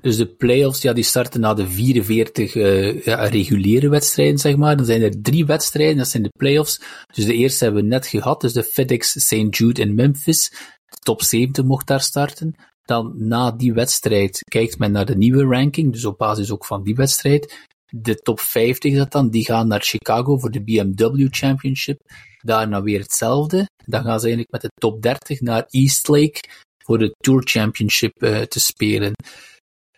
Dus 0.00 0.16
de 0.16 0.26
playoffs, 0.26 0.82
ja, 0.82 0.92
die 0.92 1.04
starten 1.04 1.40
na 1.40 1.54
de 1.54 1.66
44 1.66 2.54
uh, 2.54 3.02
ja, 3.04 3.24
reguliere 3.24 3.88
wedstrijden, 3.88 4.38
zeg 4.38 4.56
maar. 4.56 4.76
Dan 4.76 4.86
zijn 4.86 5.02
er 5.02 5.22
drie 5.22 5.46
wedstrijden, 5.46 5.96
dat 5.96 6.08
zijn 6.08 6.22
de 6.22 6.32
playoffs. 6.38 6.80
Dus 7.14 7.24
de 7.24 7.34
eerste 7.34 7.64
hebben 7.64 7.82
we 7.82 7.88
net 7.88 8.06
gehad, 8.06 8.40
dus 8.40 8.52
de 8.52 8.62
FedEx 8.62 9.10
St. 9.10 9.56
Jude 9.56 9.80
in 9.80 9.94
Memphis. 9.94 10.50
De 10.84 10.96
top 10.98 11.22
70 11.22 11.64
mocht 11.64 11.86
daar 11.86 12.00
starten. 12.00 12.54
Dan 12.82 13.14
na 13.16 13.50
die 13.50 13.72
wedstrijd 13.72 14.38
kijkt 14.48 14.78
men 14.78 14.92
naar 14.92 15.06
de 15.06 15.16
nieuwe 15.16 15.44
ranking, 15.44 15.92
dus 15.92 16.04
op 16.04 16.18
basis 16.18 16.50
ook 16.50 16.64
van 16.64 16.82
die 16.82 16.94
wedstrijd. 16.94 17.70
De 17.94 18.14
top 18.14 18.40
50 18.40 18.96
dat 18.96 19.12
dan, 19.12 19.30
die 19.30 19.44
gaan 19.44 19.68
naar 19.68 19.82
Chicago 19.82 20.38
voor 20.38 20.50
de 20.50 20.62
BMW 20.62 21.26
Championship. 21.30 22.00
Daarna 22.38 22.82
weer 22.82 23.00
hetzelfde. 23.00 23.68
Dan 23.84 24.02
gaan 24.02 24.20
ze 24.20 24.26
eigenlijk 24.26 24.50
met 24.50 24.60
de 24.60 24.70
top 24.80 25.02
30 25.02 25.40
naar 25.40 25.66
Eastlake 25.70 26.40
voor 26.84 26.98
de 26.98 27.14
Tour 27.18 27.42
Championship 27.44 28.22
uh, 28.22 28.40
te 28.40 28.60
spelen. 28.60 29.12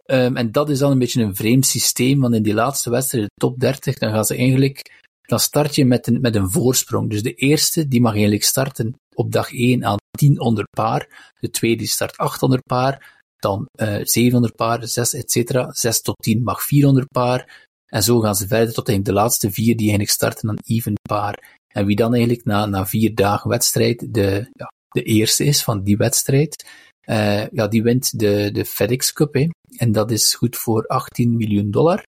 Um, 0.06 0.36
en 0.36 0.52
dat 0.52 0.70
is 0.70 0.78
dan 0.78 0.90
een 0.90 0.98
beetje 0.98 1.22
een 1.22 1.36
vreemd 1.36 1.66
systeem, 1.66 2.20
want 2.20 2.34
in 2.34 2.42
die 2.42 2.54
laatste 2.54 2.90
wedstrijd, 2.90 3.24
de 3.24 3.40
top 3.40 3.60
30, 3.60 3.98
dan 3.98 4.10
gaan 4.10 4.24
ze 4.24 4.36
eigenlijk, 4.36 5.02
dan 5.26 5.40
start 5.40 5.74
je 5.74 5.84
met 5.84 6.06
een, 6.06 6.20
met 6.20 6.34
een 6.34 6.50
voorsprong. 6.50 7.10
Dus 7.10 7.22
de 7.22 7.34
eerste, 7.34 7.88
die 7.88 8.00
mag 8.00 8.12
eigenlijk 8.12 8.44
starten 8.44 8.94
op 9.14 9.32
dag 9.32 9.52
1 9.52 9.84
aan 9.84 9.98
10 10.18 10.40
onder 10.40 10.64
paar. 10.70 11.32
De 11.40 11.50
tweede 11.50 11.76
die 11.76 11.88
start 11.88 12.16
8 12.16 12.42
onder 12.42 12.62
paar. 12.62 13.22
Dan 13.36 13.66
uh, 13.80 14.00
700 14.02 14.56
paar, 14.56 14.88
6, 14.88 15.14
etc. 15.14 15.66
6 15.68 16.00
tot 16.00 16.14
10 16.22 16.42
mag 16.42 16.62
400 16.62 17.08
paar. 17.08 17.63
En 17.94 18.02
zo 18.02 18.20
gaan 18.20 18.34
ze 18.34 18.46
verder 18.46 18.74
tot 18.74 19.04
de 19.04 19.12
laatste 19.12 19.50
vier 19.50 19.76
die 19.76 19.88
eigenlijk 19.88 20.10
starten 20.10 20.48
aan 20.48 20.58
even 20.66 20.94
paar. 21.08 21.58
En 21.74 21.86
wie 21.86 21.96
dan 21.96 22.14
eigenlijk 22.14 22.44
na, 22.44 22.66
na 22.66 22.86
vier 22.86 23.14
dagen 23.14 23.50
wedstrijd 23.50 24.14
de, 24.14 24.48
ja, 24.52 24.72
de 24.88 25.02
eerste 25.02 25.44
is 25.44 25.62
van 25.62 25.82
die 25.82 25.96
wedstrijd, 25.96 26.64
uh, 27.06 27.48
ja, 27.48 27.68
die 27.68 27.82
wint 27.82 28.18
de, 28.18 28.50
de 28.52 28.64
FedEx 28.64 29.12
Cup. 29.12 29.34
En 29.76 29.92
dat 29.92 30.10
is 30.10 30.34
goed 30.34 30.56
voor 30.56 30.86
18 30.86 31.36
miljoen 31.36 31.70
dollar. 31.70 32.04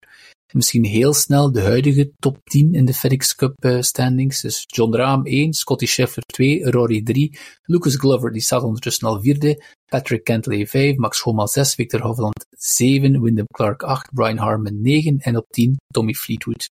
Misschien 0.57 0.85
heel 0.85 1.13
snel 1.13 1.53
de 1.53 1.61
huidige 1.61 2.13
top 2.19 2.39
10 2.45 2.75
in 2.75 2.85
de 2.85 2.95
FedEx 2.95 3.35
Cup 3.35 3.65
uh, 3.65 3.81
standings. 3.81 4.41
Dus 4.41 4.65
John 4.67 4.95
Rahm 4.95 5.27
1, 5.27 5.53
Scotty 5.53 5.87
Scheffler 5.87 6.25
2, 6.27 6.71
Rory 6.71 7.03
3, 7.03 7.39
Lucas 7.63 7.97
Glover 7.97 8.33
die 8.33 8.41
staat 8.41 8.63
ondertussen 8.63 9.09
al 9.09 9.21
vierde, 9.21 9.63
Patrick 9.91 10.25
Kentley 10.25 10.67
5, 10.67 10.97
Max 10.97 11.21
Homa 11.21 11.47
6, 11.47 11.75
Victor 11.75 12.01
Hovland 12.01 12.47
7, 12.59 13.23
Wyndham 13.23 13.47
Clark 13.53 13.83
8, 13.83 14.15
Brian 14.15 14.37
Harmon 14.37 14.81
9 14.81 15.19
en 15.19 15.37
op 15.37 15.47
10 15.51 15.77
Tommy 15.93 16.15
Fleetwood. 16.15 16.69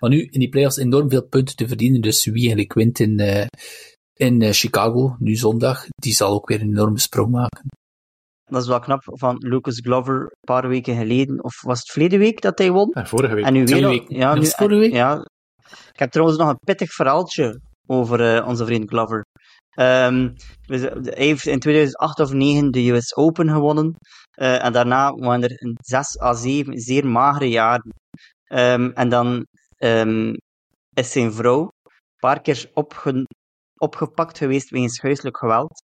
Maar 0.00 0.10
nu 0.10 0.28
in 0.30 0.40
die 0.40 0.48
playoffs 0.48 0.76
enorm 0.76 1.10
veel 1.10 1.26
punten 1.26 1.56
te 1.56 1.68
verdienen, 1.68 2.00
dus 2.00 2.24
wie 2.24 2.34
eigenlijk 2.34 2.72
wint 2.72 3.00
in, 3.00 3.20
uh, 3.20 3.46
in 4.14 4.40
uh, 4.40 4.50
Chicago, 4.52 5.16
nu 5.18 5.34
zondag, 5.34 5.86
die 5.94 6.14
zal 6.14 6.32
ook 6.32 6.48
weer 6.48 6.60
een 6.60 6.70
enorme 6.70 6.98
sprong 6.98 7.30
maken. 7.30 7.68
Dat 8.44 8.62
is 8.62 8.68
wel 8.68 8.80
knap 8.80 9.00
van 9.04 9.36
Lucas 9.38 9.78
Glover 9.80 10.20
een 10.20 10.30
paar 10.40 10.68
weken 10.68 10.96
geleden, 10.96 11.44
of 11.44 11.62
was 11.62 11.78
het 11.78 11.90
verleden 11.90 12.18
week 12.18 12.40
dat 12.40 12.58
hij 12.58 12.70
won? 12.70 12.90
Ja, 12.94 13.06
vorige 13.06 13.34
week. 13.34 13.44
En 13.44 13.52
nu 13.52 13.64
weer, 13.64 13.88
week. 13.88 14.04
Ja, 14.08 14.34
nu, 14.34 14.46
vorige 14.46 14.80
week? 14.80 14.92
Ja. 14.92 15.26
Ik 15.92 15.98
heb 15.98 16.10
trouwens 16.10 16.38
nog 16.38 16.48
een 16.48 16.58
pittig 16.64 16.92
verhaaltje 16.92 17.60
over 17.86 18.36
uh, 18.36 18.46
onze 18.46 18.64
vriend 18.64 18.88
Glover. 18.88 19.24
Um, 19.78 20.34
hij 20.68 21.02
heeft 21.14 21.46
in 21.46 21.58
2008 21.58 22.20
of 22.20 22.28
2009 22.28 22.70
de 22.70 22.90
US 22.90 23.16
Open 23.16 23.50
gewonnen. 23.50 23.94
Uh, 24.40 24.64
en 24.64 24.72
daarna 24.72 25.12
waren 25.12 25.42
er 25.42 25.62
een 25.62 25.76
6 25.82 26.20
à 26.20 26.32
7 26.34 26.78
zeer 26.78 27.06
magere 27.06 27.48
jaren. 27.48 27.92
Um, 28.52 28.92
en 28.92 29.08
dan 29.08 29.46
um, 29.78 30.36
is 30.94 31.12
zijn 31.12 31.32
vrouw 31.32 31.60
een 31.60 31.92
paar 32.18 32.40
keer 32.40 32.70
opge 32.74 33.26
opgepakt 33.76 34.38
geweest 34.38 34.70
wegens 34.70 35.00
huiselijk 35.00 35.36
geweld. 35.36 35.82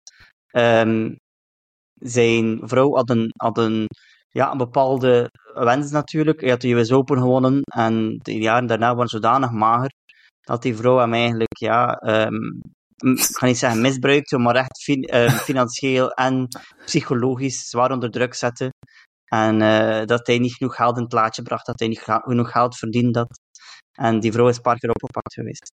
Zijn 2.06 2.60
vrouw 2.64 2.96
had 2.96 3.10
een, 3.10 3.32
had 3.38 3.58
een, 3.58 3.88
ja, 4.30 4.52
een 4.52 4.58
bepaalde 4.58 5.30
wens 5.54 5.92
natuurlijk. 5.92 6.42
Hij 6.42 6.50
had 6.50 6.62
de 6.62 6.72
US 6.72 6.92
Open 6.92 7.18
gewonnen 7.18 7.62
en 7.62 8.18
de 8.22 8.38
jaren 8.38 8.68
daarna 8.68 8.96
waren 8.96 9.10
zodanig 9.10 9.52
mager 9.52 9.92
dat 10.42 10.62
die 10.62 10.76
vrouw 10.76 10.98
hem 10.98 11.14
eigenlijk 11.14 11.58
ja, 11.58 12.00
ik 13.04 13.20
ga 13.20 13.46
niet 13.46 13.58
zeggen 13.58 13.82
misbruikt, 13.82 14.32
maar 14.32 14.56
echt 14.56 14.88
uh, 14.88 15.30
financieel 15.50 16.12
en 16.12 16.48
psychologisch 16.86 17.70
zwaar 17.70 17.92
onder 17.92 18.12
druk 18.12 18.34
zetten. 18.34 18.70
En 19.26 19.62
uh, 19.62 20.06
dat 20.06 20.28
hij 20.28 20.40
niet 20.40 20.54
genoeg 20.54 20.76
geld 20.76 20.96
in 20.96 21.02
het 21.02 21.12
plaatje 21.12 21.42
bracht, 21.42 21.66
dat 21.66 21.80
hij 21.80 21.88
niet 21.88 22.02
genoeg 22.02 22.52
geld 22.52 22.78
verdiende 22.78 23.20
had. 23.20 23.40
En 23.92 24.20
die 24.20 24.32
vrouw 24.32 24.48
is 24.48 24.56
een 24.56 24.62
paar 24.62 24.78
keer 24.78 24.90
opgepakt 24.90 25.34
geweest. 25.34 25.72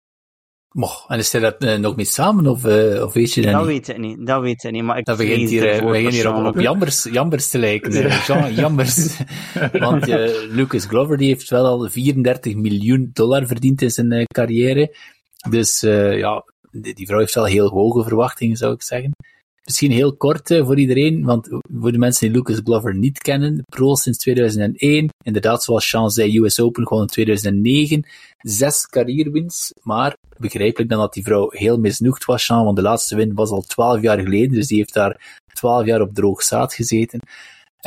Moch, 0.69 1.05
en 1.09 1.17
is 1.17 1.31
hij 1.31 1.41
dat 1.41 1.63
uh, 1.63 1.75
nog 1.75 1.95
mee 1.95 2.05
samen, 2.05 2.47
of, 2.47 2.65
of 3.03 3.13
weet 3.13 3.33
je 3.33 3.41
dat, 3.41 3.51
dat 3.51 3.61
niet? 3.61 3.69
weet 3.69 3.87
ik 3.87 3.97
niet, 3.97 4.27
dat 4.27 4.41
weet 4.41 4.63
ik 4.63 4.71
niet. 4.71 4.83
Maar 4.83 4.97
ik 4.97 5.05
dat 5.05 5.17
begint 5.17 5.49
hier, 5.49 5.61
we 5.61 5.85
beginnen 5.85 6.11
hier 6.11 6.33
op, 6.33 6.45
op 6.45 6.59
jambers, 6.59 7.03
jambers 7.03 7.49
te 7.49 7.57
lijken, 7.57 7.91
Jean 8.27 8.53
Jambers. 8.53 9.17
Want 9.71 10.05
Lucas 10.49 10.85
Glover 10.85 11.17
die 11.17 11.27
heeft 11.27 11.49
wel 11.49 11.65
al 11.65 11.89
34 11.89 12.55
miljoen 12.55 13.09
dollar 13.13 13.47
verdiend 13.47 13.81
in 13.81 13.89
zijn 13.89 14.25
carrière. 14.33 14.95
Dus 15.49 15.79
ja, 15.79 16.43
die 16.71 17.07
vrouw 17.07 17.19
heeft 17.19 17.35
wel 17.35 17.45
heel 17.45 17.69
hoge 17.69 18.03
verwachtingen, 18.03 18.57
zou 18.57 18.73
ik 18.73 18.81
zeggen. 18.81 19.11
Misschien 19.69 19.91
heel 19.91 20.15
kort 20.15 20.49
uh, 20.49 20.65
voor 20.65 20.79
iedereen, 20.79 21.23
want 21.23 21.47
voor 21.79 21.91
de 21.91 21.97
mensen 21.97 22.27
die 22.27 22.37
Lucas 22.37 22.59
Glover 22.63 22.95
niet 22.95 23.17
kennen, 23.17 23.63
pro 23.65 23.95
sinds 23.95 24.17
2001, 24.17 25.09
inderdaad 25.23 25.63
zoals 25.63 25.87
Sean 25.87 26.09
zei, 26.09 26.39
US 26.39 26.59
Open 26.59 26.87
gewoon 26.87 27.03
in 27.03 27.09
2009, 27.09 28.05
zes 28.37 28.87
carrierewins, 28.87 29.73
maar 29.81 30.17
begrijpelijk 30.37 30.89
dan 30.89 30.99
dat 30.99 31.13
die 31.13 31.23
vrouw 31.23 31.49
heel 31.49 31.77
misnoegd 31.77 32.25
was, 32.25 32.45
Sean, 32.45 32.63
want 32.63 32.75
de 32.75 32.81
laatste 32.81 33.15
win 33.15 33.33
was 33.33 33.49
al 33.49 33.61
twaalf 33.61 34.01
jaar 34.01 34.19
geleden, 34.19 34.51
dus 34.51 34.67
die 34.67 34.77
heeft 34.77 34.93
daar 34.93 35.39
twaalf 35.53 35.85
jaar 35.85 36.01
op 36.01 36.13
droog 36.13 36.43
zaad 36.43 36.73
gezeten. 36.73 37.19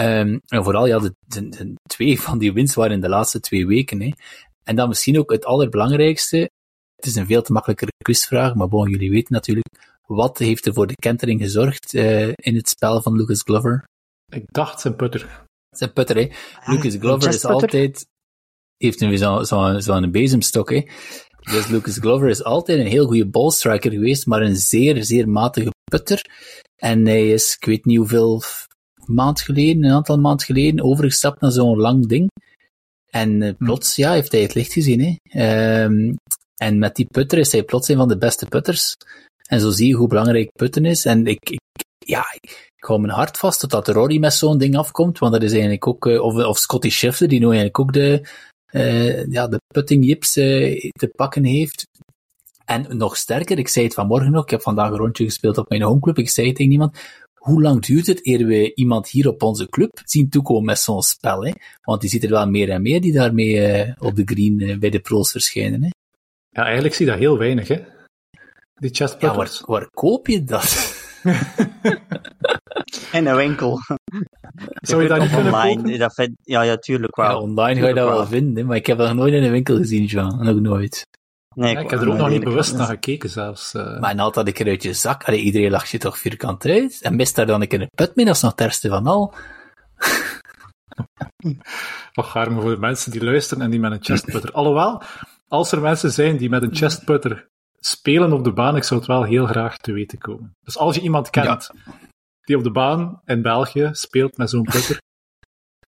Um, 0.01 0.40
en 0.47 0.64
vooral, 0.64 0.87
ja, 0.87 1.11
de, 1.27 1.75
twee 1.87 2.21
van 2.21 2.38
die 2.38 2.53
wins 2.53 2.75
waren 2.75 2.92
in 2.92 3.01
de 3.01 3.09
laatste 3.09 3.40
twee 3.40 3.66
weken. 3.66 4.01
Hè. 4.01 4.11
En 4.64 4.77
dan 4.77 4.88
misschien 4.88 5.18
ook 5.18 5.31
het 5.33 5.45
allerbelangrijkste, 5.45 6.51
het 6.97 7.07
is 7.07 7.14
een 7.14 7.27
veel 7.27 7.42
te 7.42 7.53
makkelijkere 7.53 7.92
quizvraag, 8.05 8.55
maar 8.55 8.68
bon, 8.68 8.90
jullie 8.90 9.11
weten 9.11 9.33
natuurlijk. 9.35 9.92
Wat 10.07 10.38
heeft 10.38 10.67
er 10.67 10.75
voor 10.75 10.87
de 10.87 10.95
kentering 10.95 11.41
gezorgd 11.41 11.95
uh, 11.95 12.29
in 12.29 12.55
het 12.57 12.69
spel 12.69 13.03
van 13.03 13.17
Lucas 13.17 13.43
Glover? 13.43 13.85
Ik 14.33 14.45
dacht 14.47 14.81
zijn 14.81 14.97
putter. 14.97 15.45
Zijn 15.71 15.93
putter, 15.93 16.17
hè. 16.17 16.29
Lucas 16.73 16.97
Glover 16.97 17.29
is 17.29 17.45
altijd... 17.45 18.07
Heeft 18.77 19.01
nu 19.01 19.17
zo'n 19.17 19.45
zo, 19.45 19.79
zo 19.79 19.93
een 19.93 20.11
bezemstok, 20.11 20.71
hè. 20.71 20.83
Dus 21.41 21.67
Lucas 21.67 21.99
Glover 21.99 22.29
is 22.29 22.45
altijd 22.45 22.79
een 22.79 22.87
heel 22.87 23.07
goede 23.07 23.27
ballstriker 23.27 23.91
geweest, 23.91 24.27
maar 24.27 24.43
een 24.43 24.57
zeer, 24.57 25.05
zeer 25.05 25.29
matige 25.29 25.71
putter. 25.91 26.25
En 26.77 27.07
hij 27.07 27.29
is, 27.31 27.55
ik 27.55 27.65
weet 27.65 27.85
niet 27.85 27.97
hoeveel 27.97 28.43
maand 29.07 29.41
geleden, 29.41 29.85
een 29.85 29.93
aantal 29.93 30.19
maand 30.19 30.45
geleden, 30.45 30.85
overgestapt 30.85 31.41
naar 31.41 31.51
zo'n 31.53 31.79
lang 31.79 32.07
ding. 32.07 32.31
En 33.07 33.41
uh, 33.41 33.53
plots, 33.59 33.97
ja, 33.97 34.12
heeft 34.12 34.33
hij 34.33 34.43
het 34.43 34.55
licht 34.55 34.73
gezien, 34.73 35.19
hè. 35.31 35.85
Um, 35.85 36.17
en 36.57 36.79
met 36.79 36.97
die 36.97 37.07
putter 37.07 37.38
is 37.38 37.53
hij 37.53 37.62
plots 37.62 37.88
een 37.88 37.97
van 37.97 38.09
de 38.09 38.19
beste 38.19 38.47
putters. 38.47 38.95
En 39.53 39.61
zo 39.61 39.71
zie 39.71 39.88
je 39.88 39.95
hoe 39.95 40.09
belangrijk 40.09 40.53
putten 40.53 40.85
is. 40.85 41.05
En 41.05 41.27
ik, 41.27 41.51
ik 41.51 41.61
ja, 41.99 42.25
ik 42.33 42.85
hou 42.85 43.01
mijn 43.01 43.12
hart 43.12 43.38
vast 43.38 43.61
totdat 43.61 43.88
Rory 43.88 44.19
met 44.19 44.33
zo'n 44.33 44.59
ding 44.59 44.77
afkomt, 44.77 45.19
want 45.19 45.33
dat 45.33 45.43
is 45.43 45.53
eigenlijk 45.53 45.87
ook, 45.87 46.07
uh, 46.07 46.23
of, 46.23 46.35
of 46.35 46.59
Scotty 46.59 46.91
Scheffler, 46.91 47.29
die 47.29 47.38
nu 47.38 47.45
eigenlijk 47.45 47.79
ook 47.79 47.93
de, 47.93 48.27
uh, 48.73 49.27
ja, 49.27 49.49
de 49.49 49.61
putting 49.75 50.05
yips 50.05 50.37
uh, 50.37 50.91
te 50.91 51.09
pakken 51.17 51.45
heeft. 51.45 51.85
En 52.65 52.97
nog 52.97 53.17
sterker, 53.17 53.59
ik 53.59 53.69
zei 53.69 53.85
het 53.85 53.95
vanmorgen 53.95 54.31
nog, 54.31 54.45
ik 54.45 54.51
heb 54.51 54.62
vandaag 54.62 54.91
een 54.91 54.97
rondje 54.97 55.25
gespeeld 55.25 55.59
op 55.59 55.69
mijn 55.69 55.83
homeclub, 55.83 56.19
ik 56.19 56.31
zei 56.31 56.53
tegen 56.53 56.73
iemand, 56.73 56.99
hoe 57.35 57.62
lang 57.62 57.83
duurt 57.83 58.07
het 58.07 58.27
eer 58.27 58.47
we 58.47 58.75
iemand 58.75 59.09
hier 59.09 59.29
op 59.29 59.43
onze 59.43 59.69
club 59.69 60.01
zien 60.05 60.29
toekomen 60.29 60.65
met 60.65 60.79
zo'n 60.79 61.03
spel? 61.03 61.45
Hè? 61.45 61.53
Want 61.83 62.03
je 62.03 62.09
ziet 62.09 62.25
er 62.25 62.31
wel 62.31 62.47
meer 62.47 62.71
en 62.71 62.83
meer 62.83 63.01
die 63.01 63.12
daarmee 63.12 63.95
op 63.99 64.17
de 64.17 64.23
green 64.25 64.79
bij 64.81 64.91
de 64.91 65.01
pro's 65.01 65.31
verschijnen. 65.31 65.83
Hè? 65.83 65.88
Ja, 66.49 66.65
eigenlijk 66.65 66.95
zie 66.95 67.05
je 67.05 67.11
dat 67.11 67.21
heel 67.21 67.38
weinig, 67.38 67.69
hè? 67.69 67.81
Die 68.83 68.95
chest 68.95 69.16
ja, 69.21 69.35
waar, 69.35 69.61
waar, 69.66 69.88
koop 69.90 70.27
je 70.27 70.45
dat? 70.45 70.95
In 73.12 73.27
een 73.27 73.37
winkel. 73.37 73.79
Zou 74.88 75.03
je 75.03 75.09
dat 75.09 75.18
niet 75.18 75.31
kunnen 75.31 75.53
online. 75.53 75.77
kopen? 75.83 75.99
Dat 75.99 76.14
vind, 76.14 76.31
ja, 76.42 76.62
ja, 76.62 76.77
tuurlijk 76.77 77.16
wel. 77.16 77.27
Ja, 77.27 77.38
online 77.38 77.81
ga 77.81 77.88
je 77.88 77.95
dat 77.95 78.09
wel 78.09 78.27
vinden, 78.27 78.66
maar 78.66 78.77
ik 78.77 78.87
heb 78.87 78.99
dat 78.99 79.09
nog 79.09 79.16
nooit 79.16 79.35
in 79.35 79.42
een 79.42 79.51
winkel 79.51 79.77
gezien, 79.77 80.05
Jean. 80.05 80.45
Nog 80.45 80.61
nooit. 80.61 81.07
Nee, 81.55 81.73
ja, 81.73 81.81
ik 81.81 81.90
heb 81.90 82.01
er 82.01 82.09
ook 82.09 82.16
nog 82.16 82.29
niet 82.29 82.45
bewust 82.45 82.77
naar 82.77 82.87
gekeken, 82.87 83.31
zelfs. 83.31 83.75
Uh... 83.75 84.01
Maar 84.01 84.16
haalt 84.16 84.35
dat 84.35 84.47
een 84.47 84.53
keer 84.53 84.68
uit 84.68 84.83
je 84.83 84.92
zak. 84.92 85.25
Allee, 85.25 85.40
iedereen 85.40 85.71
lacht 85.71 85.90
je 85.90 85.99
toch 85.99 86.18
vierkant 86.18 86.64
uit. 86.64 87.03
En 87.03 87.16
mist 87.16 87.37
daar 87.37 87.47
dan 87.47 87.61
een 87.61 87.68
keer 87.68 87.81
een 87.81 87.90
put 87.95 88.16
mee, 88.16 88.27
dat 88.27 88.35
is 88.35 88.42
nog 88.42 88.51
het 88.51 88.61
ergste 88.61 88.88
van 88.88 89.07
al. 89.07 89.35
Wat 92.12 92.27
gaar 92.27 92.53
me 92.53 92.61
voor 92.61 92.71
de 92.71 92.81
mensen 92.81 93.11
die 93.11 93.25
luisteren 93.25 93.64
en 93.64 93.71
die 93.71 93.81
met 93.81 93.92
een 93.92 94.05
chestputter. 94.05 94.53
Alhoewel, 94.53 95.03
als 95.49 95.73
er 95.73 95.81
mensen 95.81 96.11
zijn 96.11 96.37
die 96.37 96.49
met 96.49 96.62
een 96.62 96.75
chestputter 96.75 97.51
spelen 97.87 98.33
op 98.33 98.45
de 98.45 98.53
baan, 98.53 98.77
ik 98.77 98.85
zou 98.85 99.01
het 99.01 99.09
wel 99.09 99.23
heel 99.23 99.47
graag 99.47 99.77
te 99.77 99.92
weten 99.92 100.18
komen. 100.18 100.57
Dus 100.61 100.79
als 100.79 100.95
je 100.95 101.01
iemand 101.01 101.31
kent 101.31 101.71
ja. 101.75 101.95
die 102.40 102.57
op 102.57 102.62
de 102.62 102.71
baan 102.71 103.21
in 103.25 103.42
België 103.42 103.88
speelt 103.92 104.37
met 104.37 104.51
zo'n 104.51 104.62
putter, 104.62 105.01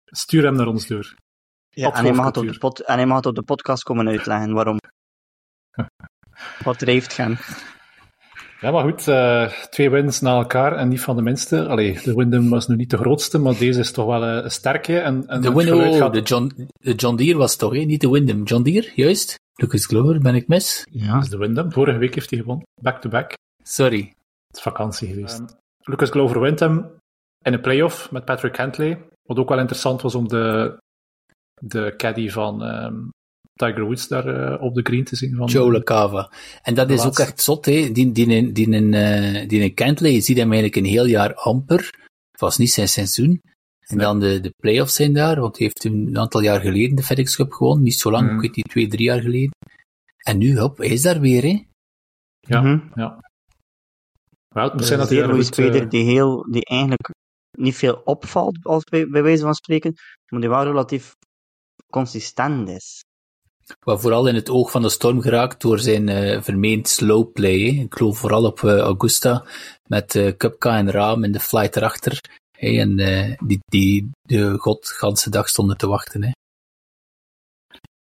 stuur 0.05 0.43
hem 0.43 0.55
naar 0.55 0.67
ons 0.67 0.87
door. 0.87 1.15
Ja, 1.69 1.93
en, 1.93 2.03
hij 2.03 2.13
mag 2.13 2.25
het 2.25 2.37
op 2.37 2.47
de 2.47 2.57
pod, 2.57 2.79
en 2.79 2.95
hij 2.95 3.05
mag 3.05 3.17
het 3.17 3.25
op 3.25 3.35
de 3.35 3.43
podcast 3.43 3.83
komen 3.83 4.07
uitleggen 4.07 4.53
waarom. 4.53 4.77
Wat 6.63 6.79
drijft 6.79 7.17
hem. 7.17 7.37
Ja, 8.59 8.71
maar 8.71 8.83
goed, 8.83 9.07
uh, 9.07 9.47
twee 9.69 9.89
wins 9.89 10.21
na 10.21 10.35
elkaar 10.35 10.75
en 10.75 10.87
niet 10.87 11.01
van 11.01 11.15
de 11.15 11.21
minste. 11.21 11.67
Allee, 11.67 11.99
de 12.03 12.13
Windham 12.13 12.49
was 12.49 12.67
nu 12.67 12.75
niet 12.75 12.89
de 12.89 12.97
grootste, 12.97 13.37
maar 13.37 13.57
deze 13.57 13.79
is 13.79 13.91
toch 13.91 14.05
wel 14.05 14.23
een 14.23 14.51
sterke. 14.51 14.99
En, 14.99 15.27
en 15.27 15.41
de 15.41 15.53
Windham, 15.53 15.79
oh, 15.79 15.97
gaat... 15.97 16.13
de, 16.13 16.21
John, 16.21 16.69
de 16.73 16.93
John 16.93 17.15
Deere 17.15 17.37
was 17.37 17.55
toch, 17.55 17.71
niet 17.71 18.01
de 18.01 18.09
Windham. 18.09 18.43
John 18.43 18.63
Deere, 18.63 18.91
juist? 18.95 19.39
Lucas 19.55 19.85
Glover, 19.85 20.19
ben 20.19 20.35
ik 20.35 20.47
mis? 20.47 20.87
Ja. 20.91 21.13
Dat 21.13 21.23
is 21.23 21.29
de 21.29 21.37
Windham. 21.37 21.71
Vorige 21.71 21.97
week 21.97 22.15
heeft 22.15 22.29
hij 22.29 22.39
gewonnen. 22.39 22.65
Back-to-back. 22.81 23.27
-back. 23.27 23.37
Sorry. 23.63 24.13
Het 24.47 24.57
is 24.57 24.61
vakantie 24.61 25.07
geweest. 25.07 25.39
Um, 25.39 25.47
Lucas 25.79 26.09
Glover 26.09 26.39
wint 26.39 26.59
hem 26.59 26.77
in 27.41 27.53
een 27.53 27.61
playoff 27.61 28.11
met 28.11 28.25
Patrick 28.25 28.55
Hentley. 28.55 29.07
Wat 29.23 29.37
ook 29.37 29.49
wel 29.49 29.59
interessant 29.59 30.01
was 30.01 30.15
om 30.15 30.27
de, 30.27 30.77
de 31.61 31.93
caddy 31.97 32.29
van 32.29 32.61
um, 32.61 33.09
Tiger 33.53 33.83
Woods 33.83 34.07
daar 34.07 34.53
uh, 34.53 34.61
op 34.61 34.75
de 34.75 34.81
green 34.81 35.03
te 35.03 35.15
zien. 35.15 35.35
Van 35.35 35.47
Joe 35.47 35.71
LaCava. 35.71 36.31
En 36.61 36.73
dat 36.73 36.89
is 36.89 37.03
laatste. 37.03 37.21
ook 37.21 37.27
echt 37.27 37.41
zot, 37.41 37.65
hè. 37.65 37.71
Die, 37.91 38.11
die, 38.11 38.11
die, 38.11 38.51
die, 38.51 38.67
uh, 38.67 39.47
die 39.47 39.61
in 39.61 39.73
Kentley, 39.73 40.11
je 40.11 40.21
ziet 40.21 40.37
hem 40.37 40.51
eigenlijk 40.51 40.75
een 40.75 40.91
heel 40.91 41.05
jaar 41.05 41.33
amper. 41.33 41.79
Het 42.31 42.41
was 42.41 42.57
niet 42.57 42.71
zijn 42.71 42.87
seizoen. 42.87 43.41
En 43.83 43.97
dan 43.97 44.19
de, 44.19 44.39
de 44.39 44.53
playoffs 44.57 44.95
zijn 44.95 45.13
daar, 45.13 45.39
want 45.39 45.57
hij 45.57 45.65
heeft 45.65 45.83
een 45.83 46.17
aantal 46.17 46.41
jaar 46.41 46.61
geleden 46.61 46.95
de 46.95 47.03
FedEx 47.03 47.35
Cup 47.35 47.51
gewonnen. 47.51 47.83
Niet 47.83 47.99
zo 47.99 48.11
lang, 48.11 48.29
mm. 48.29 48.35
ik 48.35 48.41
weet 48.41 48.55
niet, 48.55 48.69
twee, 48.69 48.87
drie 48.87 49.05
jaar 49.05 49.21
geleden. 49.21 49.51
En 50.17 50.37
nu, 50.37 50.59
hop, 50.59 50.77
hij 50.77 50.87
is 50.87 51.01
daar 51.01 51.19
weer, 51.19 51.43
hè. 51.43 51.63
Ja, 52.39 52.61
mm 52.61 52.65
-hmm. 52.65 52.91
ja. 52.95 53.31
Wel, 54.47 54.63
het 54.63 54.73
moet 54.73 54.85
zijn 54.85 54.99
dat 54.99 55.09
hij 55.09 55.21
een 55.21 55.29
goede 55.29 55.43
speler 55.43 55.83
uh... 55.83 55.89
die, 55.89 56.03
heel, 56.03 56.51
die 56.51 56.65
eigenlijk 56.65 57.09
niet 57.57 57.75
veel 57.75 58.01
opvalt, 58.03 58.57
als 58.63 58.83
bij, 58.83 59.07
bij 59.07 59.23
wijze 59.23 59.43
van 59.43 59.53
spreken, 59.53 59.93
maar 60.29 60.41
die 60.41 60.49
wel 60.49 60.63
relatief 60.63 61.15
consistent 61.89 62.69
is. 62.69 63.03
Wat 63.79 64.01
vooral 64.01 64.27
in 64.27 64.35
het 64.35 64.49
oog 64.49 64.71
van 64.71 64.81
de 64.81 64.89
storm 64.89 65.21
geraakt 65.21 65.61
door 65.61 65.79
zijn 65.79 66.07
uh, 66.07 66.41
vermeend 66.41 66.87
slow 66.87 67.31
play. 67.31 67.59
Hè. 67.59 67.81
Ik 67.81 67.93
geloof 67.93 68.17
vooral 68.17 68.45
op 68.45 68.59
uh, 68.61 68.77
Augusta 68.77 69.45
met 69.87 70.15
uh, 70.15 70.31
Kupka 70.37 70.77
en 70.77 70.91
Raam 70.91 71.23
en 71.23 71.31
de 71.31 71.39
flight 71.39 71.75
erachter. 71.75 72.41
En 72.63 72.95
die, 73.45 73.59
die 73.65 74.09
de 74.21 74.57
god 74.57 74.97
dag 75.29 75.49
stonden 75.49 75.77
te 75.77 75.87
wachten. 75.87 76.23
Hè. 76.23 76.31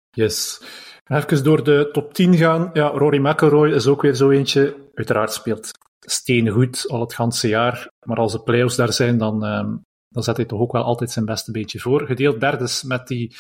Yes. 0.09 0.61
Even 1.05 1.43
door 1.43 1.63
de 1.63 1.89
top 1.91 2.13
10 2.13 2.35
gaan. 2.35 2.69
Ja, 2.73 2.87
Rory 2.87 3.17
McIlroy 3.17 3.71
is 3.71 3.87
ook 3.87 4.01
weer 4.01 4.13
zo 4.13 4.29
eentje. 4.29 4.89
Uiteraard 4.93 5.33
speelt 5.33 5.71
steengoed 5.99 6.87
al 6.87 6.99
het 6.99 7.13
ganse 7.13 7.47
jaar. 7.47 7.89
Maar 8.05 8.17
als 8.17 8.31
de 8.31 8.43
playoffs 8.43 8.75
daar 8.75 8.93
zijn, 8.93 9.17
dan 9.17 9.45
um, 9.45 9.81
dan 10.11 10.23
zet 10.23 10.37
hij 10.37 10.45
toch 10.45 10.59
ook 10.59 10.71
wel 10.71 10.83
altijd 10.83 11.11
zijn 11.11 11.25
beste 11.25 11.51
beetje 11.51 11.79
voor. 11.79 12.05
Gedeeld 12.05 12.39
derde 12.39 12.69
met 12.85 13.07
die 13.07 13.35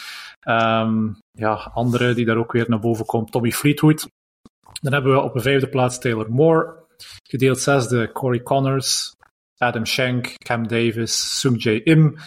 um, 0.47 1.19
ja, 1.31 1.53
andere 1.73 2.13
die 2.13 2.25
daar 2.25 2.37
ook 2.37 2.51
weer 2.51 2.69
naar 2.69 2.79
boven 2.79 3.05
komt, 3.05 3.31
Tommy 3.31 3.51
Fleetwood. 3.51 4.07
Dan 4.81 4.93
hebben 4.93 5.11
we 5.13 5.21
op 5.21 5.33
de 5.33 5.39
vijfde 5.39 5.69
plaats 5.69 5.99
Taylor 5.99 6.31
Moore. 6.31 6.79
Gedeeld 7.23 7.59
zesde 7.59 8.11
Corey 8.11 8.41
Connors, 8.43 9.13
Adam 9.61 9.85
Schenk, 9.85 10.35
Cam 10.37 10.67
Davis, 10.67 11.39
Sung 11.39 11.57
Jae 11.57 11.83
Im, 11.83 12.17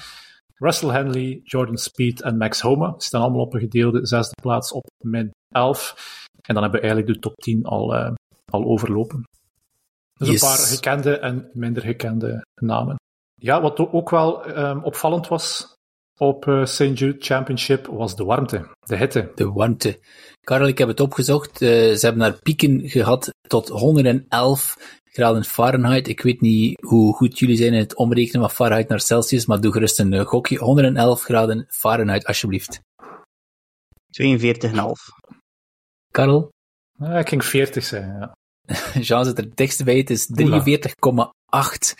Russell 0.60 0.90
Henley, 0.90 1.40
Jordan 1.44 1.76
Speed 1.76 2.22
en 2.22 2.36
Max 2.36 2.60
Homa. 2.60 2.90
Die 2.90 3.02
staan 3.02 3.22
allemaal 3.22 3.40
op 3.40 3.54
een 3.54 3.60
gedeelde 3.60 4.06
zesde 4.06 4.34
plaats 4.42 4.72
op 4.72 4.86
min 5.04 5.30
11. 5.54 5.94
En 6.46 6.54
dan 6.54 6.62
hebben 6.62 6.80
we 6.80 6.86
eigenlijk 6.86 7.14
de 7.14 7.28
top 7.28 7.36
10 7.36 7.64
al, 7.64 7.94
uh, 7.94 8.12
al 8.50 8.64
overlopen. 8.64 9.22
Dus 10.14 10.28
yes. 10.28 10.42
een 10.42 10.48
paar 10.48 10.58
gekende 10.58 11.18
en 11.18 11.50
minder 11.52 11.82
gekende 11.82 12.44
namen. 12.60 12.96
Ja, 13.34 13.60
wat 13.60 13.78
ook 13.78 14.10
wel 14.10 14.58
um, 14.58 14.82
opvallend 14.82 15.28
was 15.28 15.74
op 16.18 16.46
uh, 16.46 16.64
St. 16.64 16.78
Jude 16.98 17.16
Championship 17.18 17.86
was 17.86 18.16
de 18.16 18.24
warmte, 18.24 18.68
de 18.80 18.96
hitte. 18.96 19.32
De 19.34 19.52
warmte. 19.52 20.00
Karel, 20.40 20.66
ik 20.66 20.78
heb 20.78 20.88
het 20.88 21.00
opgezocht. 21.00 21.62
Uh, 21.62 21.68
ze 21.68 21.98
hebben 22.00 22.22
daar 22.22 22.42
pieken 22.42 22.88
gehad 22.88 23.34
tot 23.48 23.68
111 23.68 24.76
graden 25.04 25.44
Fahrenheit. 25.44 26.08
Ik 26.08 26.20
weet 26.20 26.40
niet 26.40 26.80
hoe 26.80 27.14
goed 27.14 27.38
jullie 27.38 27.56
zijn 27.56 27.72
in 27.72 27.78
het 27.78 27.96
omrekenen 27.96 28.40
van 28.40 28.50
Fahrenheit 28.50 28.88
naar 28.88 29.00
Celsius, 29.00 29.46
maar 29.46 29.60
doe 29.60 29.72
gerust 29.72 29.98
een 29.98 30.12
uh, 30.12 30.26
gokje. 30.26 30.58
111 30.58 31.22
graden 31.22 31.66
Fahrenheit, 31.68 32.26
alsjeblieft. 32.26 32.80
42,5. 34.22 34.30
Karel? 36.10 36.52
ik 36.98 37.28
ging 37.28 37.44
40 37.44 37.84
zijn, 37.84 38.16
ja. 38.18 38.32
Jean 39.00 39.24
zit 39.24 39.38
er 39.38 39.54
dichtst 39.54 39.84
bij, 39.84 39.96
het 39.96 40.10
is 40.10 40.28
43,8. 40.28 41.94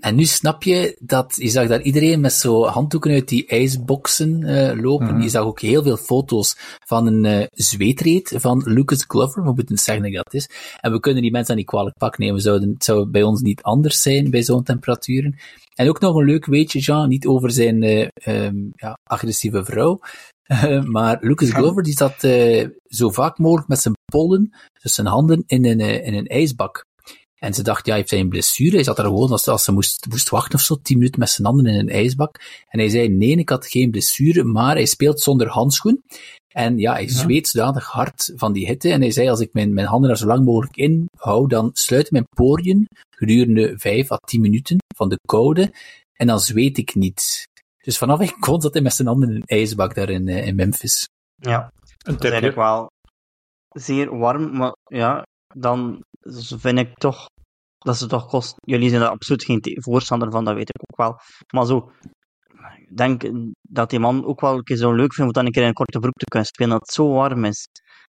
En 0.00 0.14
nu 0.14 0.24
snap 0.24 0.62
je 0.62 0.96
dat, 1.00 1.34
je 1.38 1.48
zag 1.48 1.68
daar 1.68 1.82
iedereen 1.82 2.20
met 2.20 2.32
zo 2.32 2.64
handdoeken 2.64 3.12
uit 3.12 3.28
die 3.28 3.46
ijsboxen 3.46 4.40
uh, 4.40 4.82
lopen. 4.82 5.14
Mm. 5.14 5.20
Je 5.20 5.28
zag 5.28 5.42
ook 5.42 5.60
heel 5.60 5.82
veel 5.82 5.96
foto's 5.96 6.56
van 6.86 7.06
een 7.06 7.24
uh, 7.24 7.46
zweetreed 7.50 8.34
van 8.36 8.62
Lucas 8.64 9.04
Glover. 9.08 9.42
We 9.42 9.52
moeten 9.52 9.78
zeggen 9.78 10.12
dat 10.12 10.24
dat 10.24 10.34
is. 10.34 10.48
En 10.80 10.92
we 10.92 11.00
kunnen 11.00 11.22
die 11.22 11.30
mensen 11.30 11.56
niet 11.56 11.66
kwalijk 11.66 11.96
pak 11.96 12.18
nemen. 12.18 12.40
Zouden, 12.40 12.68
het 12.68 12.84
zou 12.84 13.06
bij 13.06 13.22
ons 13.22 13.40
niet 13.40 13.62
anders 13.62 14.02
zijn 14.02 14.30
bij 14.30 14.42
zo'n 14.42 14.62
temperaturen. 14.62 15.38
En 15.74 15.88
ook 15.88 16.00
nog 16.00 16.16
een 16.16 16.26
leuk 16.26 16.46
weetje, 16.46 16.78
Jean, 16.78 17.08
niet 17.08 17.26
over 17.26 17.50
zijn 17.50 17.82
uh, 17.82 18.08
um, 18.26 18.70
ja, 18.74 18.98
agressieve 19.02 19.64
vrouw. 19.64 20.00
maar 20.96 21.18
Lucas 21.20 21.50
Glover 21.50 21.82
die 21.82 21.96
zat 21.96 22.20
zo 22.84 23.10
vaak 23.10 23.38
mogelijk 23.38 23.68
met 23.68 23.78
zijn 23.78 23.94
pollen, 24.04 24.54
dus 24.82 24.94
zijn 24.94 25.06
handen, 25.06 25.42
in 25.46 25.64
een, 25.64 25.80
in 25.80 26.14
een 26.14 26.26
ijsbak. 26.26 26.84
En 27.42 27.54
ze 27.54 27.62
dacht, 27.62 27.86
ja, 27.86 27.94
heeft 27.94 28.10
hij 28.10 28.20
een 28.20 28.28
blessure? 28.28 28.74
Hij 28.74 28.84
zat 28.84 28.98
er 28.98 29.04
gewoon 29.04 29.30
als, 29.30 29.48
als 29.48 29.64
ze 29.64 29.72
moest, 29.72 30.06
moest 30.08 30.28
wachten 30.28 30.54
of 30.54 30.60
zo, 30.60 30.76
tien 30.82 30.98
minuten 30.98 31.20
met 31.20 31.30
zijn 31.30 31.46
handen 31.46 31.66
in 31.66 31.78
een 31.78 31.88
ijsbak. 31.88 32.40
En 32.68 32.78
hij 32.78 32.88
zei, 32.88 33.08
nee, 33.08 33.36
ik 33.36 33.48
had 33.48 33.66
geen 33.66 33.90
blessure, 33.90 34.44
maar 34.44 34.74
hij 34.74 34.86
speelt 34.86 35.20
zonder 35.20 35.48
handschoen. 35.48 36.02
En 36.48 36.78
ja, 36.78 36.92
hij 36.92 37.08
zweet 37.08 37.48
zodanig 37.48 37.86
hard 37.86 38.32
van 38.36 38.52
die 38.52 38.66
hitte. 38.66 38.90
En 38.90 39.00
hij 39.00 39.10
zei, 39.10 39.28
als 39.28 39.40
ik 39.40 39.52
mijn, 39.52 39.74
mijn 39.74 39.86
handen 39.86 40.10
er 40.10 40.16
zo 40.16 40.26
lang 40.26 40.44
mogelijk 40.44 40.76
in 40.76 41.06
hou, 41.16 41.48
dan 41.48 41.70
sluiten 41.72 42.12
mijn 42.12 42.28
poriën 42.36 42.86
gedurende 43.16 43.78
vijf 43.78 44.10
à 44.12 44.16
tien 44.16 44.40
minuten 44.40 44.76
van 44.96 45.08
de 45.08 45.18
koude. 45.26 45.72
En 46.12 46.26
dan 46.26 46.40
zweet 46.40 46.78
ik 46.78 46.94
niet. 46.94 47.42
Dus 47.84 47.98
vanaf 47.98 48.20
ik 48.20 48.36
kon 48.40 48.60
zat 48.60 48.72
hij 48.72 48.82
met 48.82 48.94
zijn 48.94 49.08
handen 49.08 49.28
in 49.28 49.34
een 49.34 49.58
ijsbak 49.58 49.94
daar 49.94 50.10
in, 50.10 50.28
in 50.28 50.54
Memphis. 50.54 51.08
Ja, 51.34 51.62
een 51.62 52.14
dat 52.14 52.24
is 52.24 52.30
eigenlijk 52.30 52.60
wel 52.60 52.90
zeer 53.68 54.18
warm, 54.18 54.56
maar 54.56 54.76
ja, 54.84 55.26
dan 55.54 56.04
vind 56.58 56.78
ik 56.78 56.94
toch 56.94 57.26
dat 57.78 57.96
ze 57.96 58.06
toch 58.06 58.26
kost. 58.26 58.54
Jullie 58.56 58.88
zijn 58.88 59.02
er 59.02 59.08
absoluut 59.08 59.44
geen 59.44 59.60
voorstander 59.62 60.30
van, 60.30 60.44
dat 60.44 60.54
weet 60.54 60.68
ik 60.68 60.82
ook 60.90 60.96
wel. 60.96 61.20
Maar 61.54 61.66
zo, 61.66 61.92
ik 62.76 62.96
denk 62.96 63.30
dat 63.68 63.90
die 63.90 63.98
man 63.98 64.24
ook 64.24 64.40
wel 64.40 64.54
een 64.54 64.62
keer 64.62 64.76
zo 64.76 64.92
leuk 64.92 65.14
vindt 65.14 65.26
om 65.26 65.32
dan 65.32 65.46
een 65.46 65.52
keer 65.52 65.62
in 65.62 65.68
een 65.68 65.74
korte 65.74 65.98
broek 65.98 66.16
te 66.16 66.24
kunnen 66.24 66.48
spelen, 66.48 66.70
dat 66.70 66.80
het 66.80 66.92
zo 66.92 67.12
warm 67.12 67.44
is. 67.44 67.68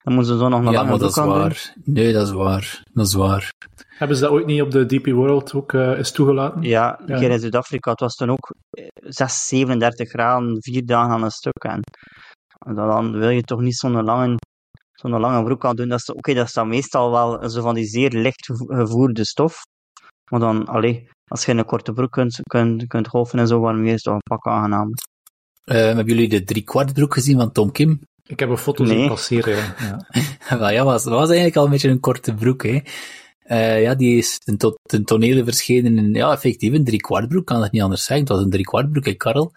Dan 0.04 0.14
moeten 0.14 0.34
ze 0.34 0.40
zo 0.40 0.50
nog 0.50 0.60
een 0.60 0.72
ja, 0.72 0.72
lange 0.72 0.98
broek 0.98 1.18
aan 1.18 1.28
doen. 1.28 1.38
Waar. 1.38 1.76
Nee, 1.84 2.14
dat 2.14 2.28
is 2.28 2.34
waar. 2.34 2.84
Dat 2.94 3.08
is 3.08 3.14
waar. 3.14 3.54
Hebben 3.88 4.18
ze 4.18 4.24
dat 4.24 4.32
ooit 4.32 4.46
niet 4.46 4.62
op 4.62 4.72
de 4.72 4.86
DP 4.86 5.06
World 5.06 5.54
ook 5.54 5.74
uh, 5.74 5.98
eens 5.98 6.12
toegelaten? 6.12 6.62
Ja, 6.62 7.00
een 7.00 7.08
ja. 7.08 7.20
keer 7.20 7.32
in 7.32 7.40
Zuid-Afrika. 7.40 7.92
Het 7.92 8.00
was 8.00 8.16
toen 8.16 8.32
ook 8.32 8.56
6, 8.94 9.46
37 9.46 10.10
graden, 10.10 10.62
vier 10.62 10.86
dagen 10.86 11.12
aan 11.12 11.24
een 11.24 11.32
stuk. 11.32 11.64
En 11.64 11.82
dan 12.76 13.12
wil 13.12 13.30
je 13.30 13.42
toch 13.42 13.60
niet 13.60 13.76
zo'n 13.76 14.04
lange 14.04 14.36
zo'n 15.02 15.20
lange 15.20 15.44
broek 15.44 15.60
kan 15.60 15.76
doen, 15.76 15.88
dat 15.88 16.00
is, 16.00 16.10
oké, 16.10 16.34
dat 16.34 16.48
is 16.48 16.54
dan 16.54 16.68
meestal 16.68 17.12
wel 17.12 17.50
zo 17.50 17.62
van 17.62 17.76
die 17.76 17.86
zeer 17.86 18.10
licht 18.10 18.50
gevoerde 18.68 19.26
stof. 19.26 19.62
Maar 20.32 20.40
dan, 20.40 20.66
allee, 20.66 21.10
als 21.28 21.46
je 21.46 21.52
in 21.52 21.58
een 21.58 21.66
korte 21.66 21.94
broek 21.94 22.12
kunt, 22.12 22.40
kunt, 22.44 22.88
kunt 22.88 23.08
golfen 23.08 23.40
en 23.40 23.48
zo, 23.48 23.60
waarom 23.60 23.86
is 23.86 23.92
het 23.92 24.04
toch 24.04 24.14
een 24.14 24.38
pak 24.38 24.48
aangenaam. 24.48 24.94
Uh, 25.66 25.76
hebben 25.76 26.06
jullie 26.06 26.30
de 26.30 26.44
driekwartbroek 26.44 27.14
gezien 27.14 27.38
van 27.38 27.52
Tom 27.52 27.72
Kim? 27.72 28.00
Ik 28.24 28.40
heb 28.40 28.50
een 28.50 28.58
foto 28.58 28.84
nee. 28.84 28.98
zien 28.98 29.08
passeren, 29.08 29.56
ja. 29.58 30.08
Wel, 30.60 30.70
ja, 30.70 30.84
was, 30.84 31.04
was 31.04 31.28
eigenlijk 31.28 31.58
al 31.58 31.64
een 31.66 31.72
beetje 31.72 31.90
een 31.90 32.00
korte 32.00 32.34
broek, 32.34 32.64
hè. 32.64 32.80
Uh, 33.50 33.82
ja, 33.82 33.96
die 33.96 34.18
is 34.18 34.40
ten, 34.40 34.58
to 34.58 34.74
ten 34.82 35.04
tonele 35.04 35.44
verschenen 35.44 35.98
in, 35.98 36.14
ja, 36.14 36.32
effectief 36.32 36.74
een 36.74 36.84
driekwartbroek, 36.84 37.46
kan 37.46 37.62
het 37.62 37.72
niet 37.72 37.82
anders 37.82 38.04
zeggen. 38.04 38.26
Het 38.26 38.36
was 38.36 38.44
een 38.44 38.50
driekwartbroek, 38.50 39.06
hè, 39.06 39.14
Karel. 39.14 39.54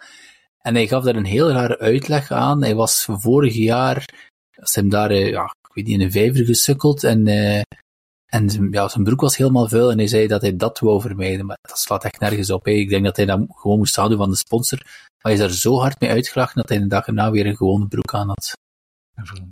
En 0.61 0.75
hij 0.75 0.87
gaf 0.87 1.05
daar 1.05 1.17
een 1.17 1.25
heel 1.25 1.51
rare 1.51 1.79
uitleg 1.79 2.31
aan. 2.31 2.63
Hij 2.63 2.75
was 2.75 3.09
vorig 3.11 3.55
jaar 3.55 4.30
ze 4.63 4.81
hem 4.81 4.89
daar, 4.89 5.11
uh, 5.11 5.31
ja, 5.31 5.45
ik 5.45 5.75
weet 5.75 5.87
niet, 5.87 5.95
in 5.95 6.05
een 6.05 6.13
vijver 6.13 6.45
gesukkeld 6.45 7.05
en, 7.05 7.27
uh, 7.27 7.63
en 8.27 8.69
ja, 8.71 8.89
zijn 8.89 9.05
broek 9.05 9.21
was 9.21 9.37
helemaal 9.37 9.69
vuil 9.69 9.91
en 9.91 9.99
hij 9.99 10.07
zei 10.07 10.27
dat 10.27 10.41
hij 10.41 10.57
dat 10.57 10.79
wou 10.79 11.01
vermijden, 11.01 11.47
maar 11.47 11.59
dat 11.63 11.79
slaat 11.79 12.05
echt 12.05 12.21
nergens 12.21 12.51
op. 12.51 12.65
Hè. 12.65 12.71
Ik 12.71 12.89
denk 12.89 13.05
dat 13.05 13.17
hij 13.17 13.27
dat 13.27 13.41
gewoon 13.49 13.79
moest 13.79 13.97
houden 13.97 14.19
van 14.19 14.31
de 14.31 14.37
sponsor, 14.37 14.79
maar 14.85 15.17
hij 15.19 15.33
is 15.33 15.39
daar 15.39 15.51
zo 15.51 15.79
hard 15.79 16.01
mee 16.01 16.11
uitgelachen 16.11 16.57
dat 16.57 16.69
hij 16.69 16.79
de 16.79 16.87
dag 16.87 17.07
erna 17.07 17.31
weer 17.31 17.47
een 17.47 17.57
gewone 17.57 17.87
broek 17.87 18.15
aan 18.15 18.29
had. 18.29 18.53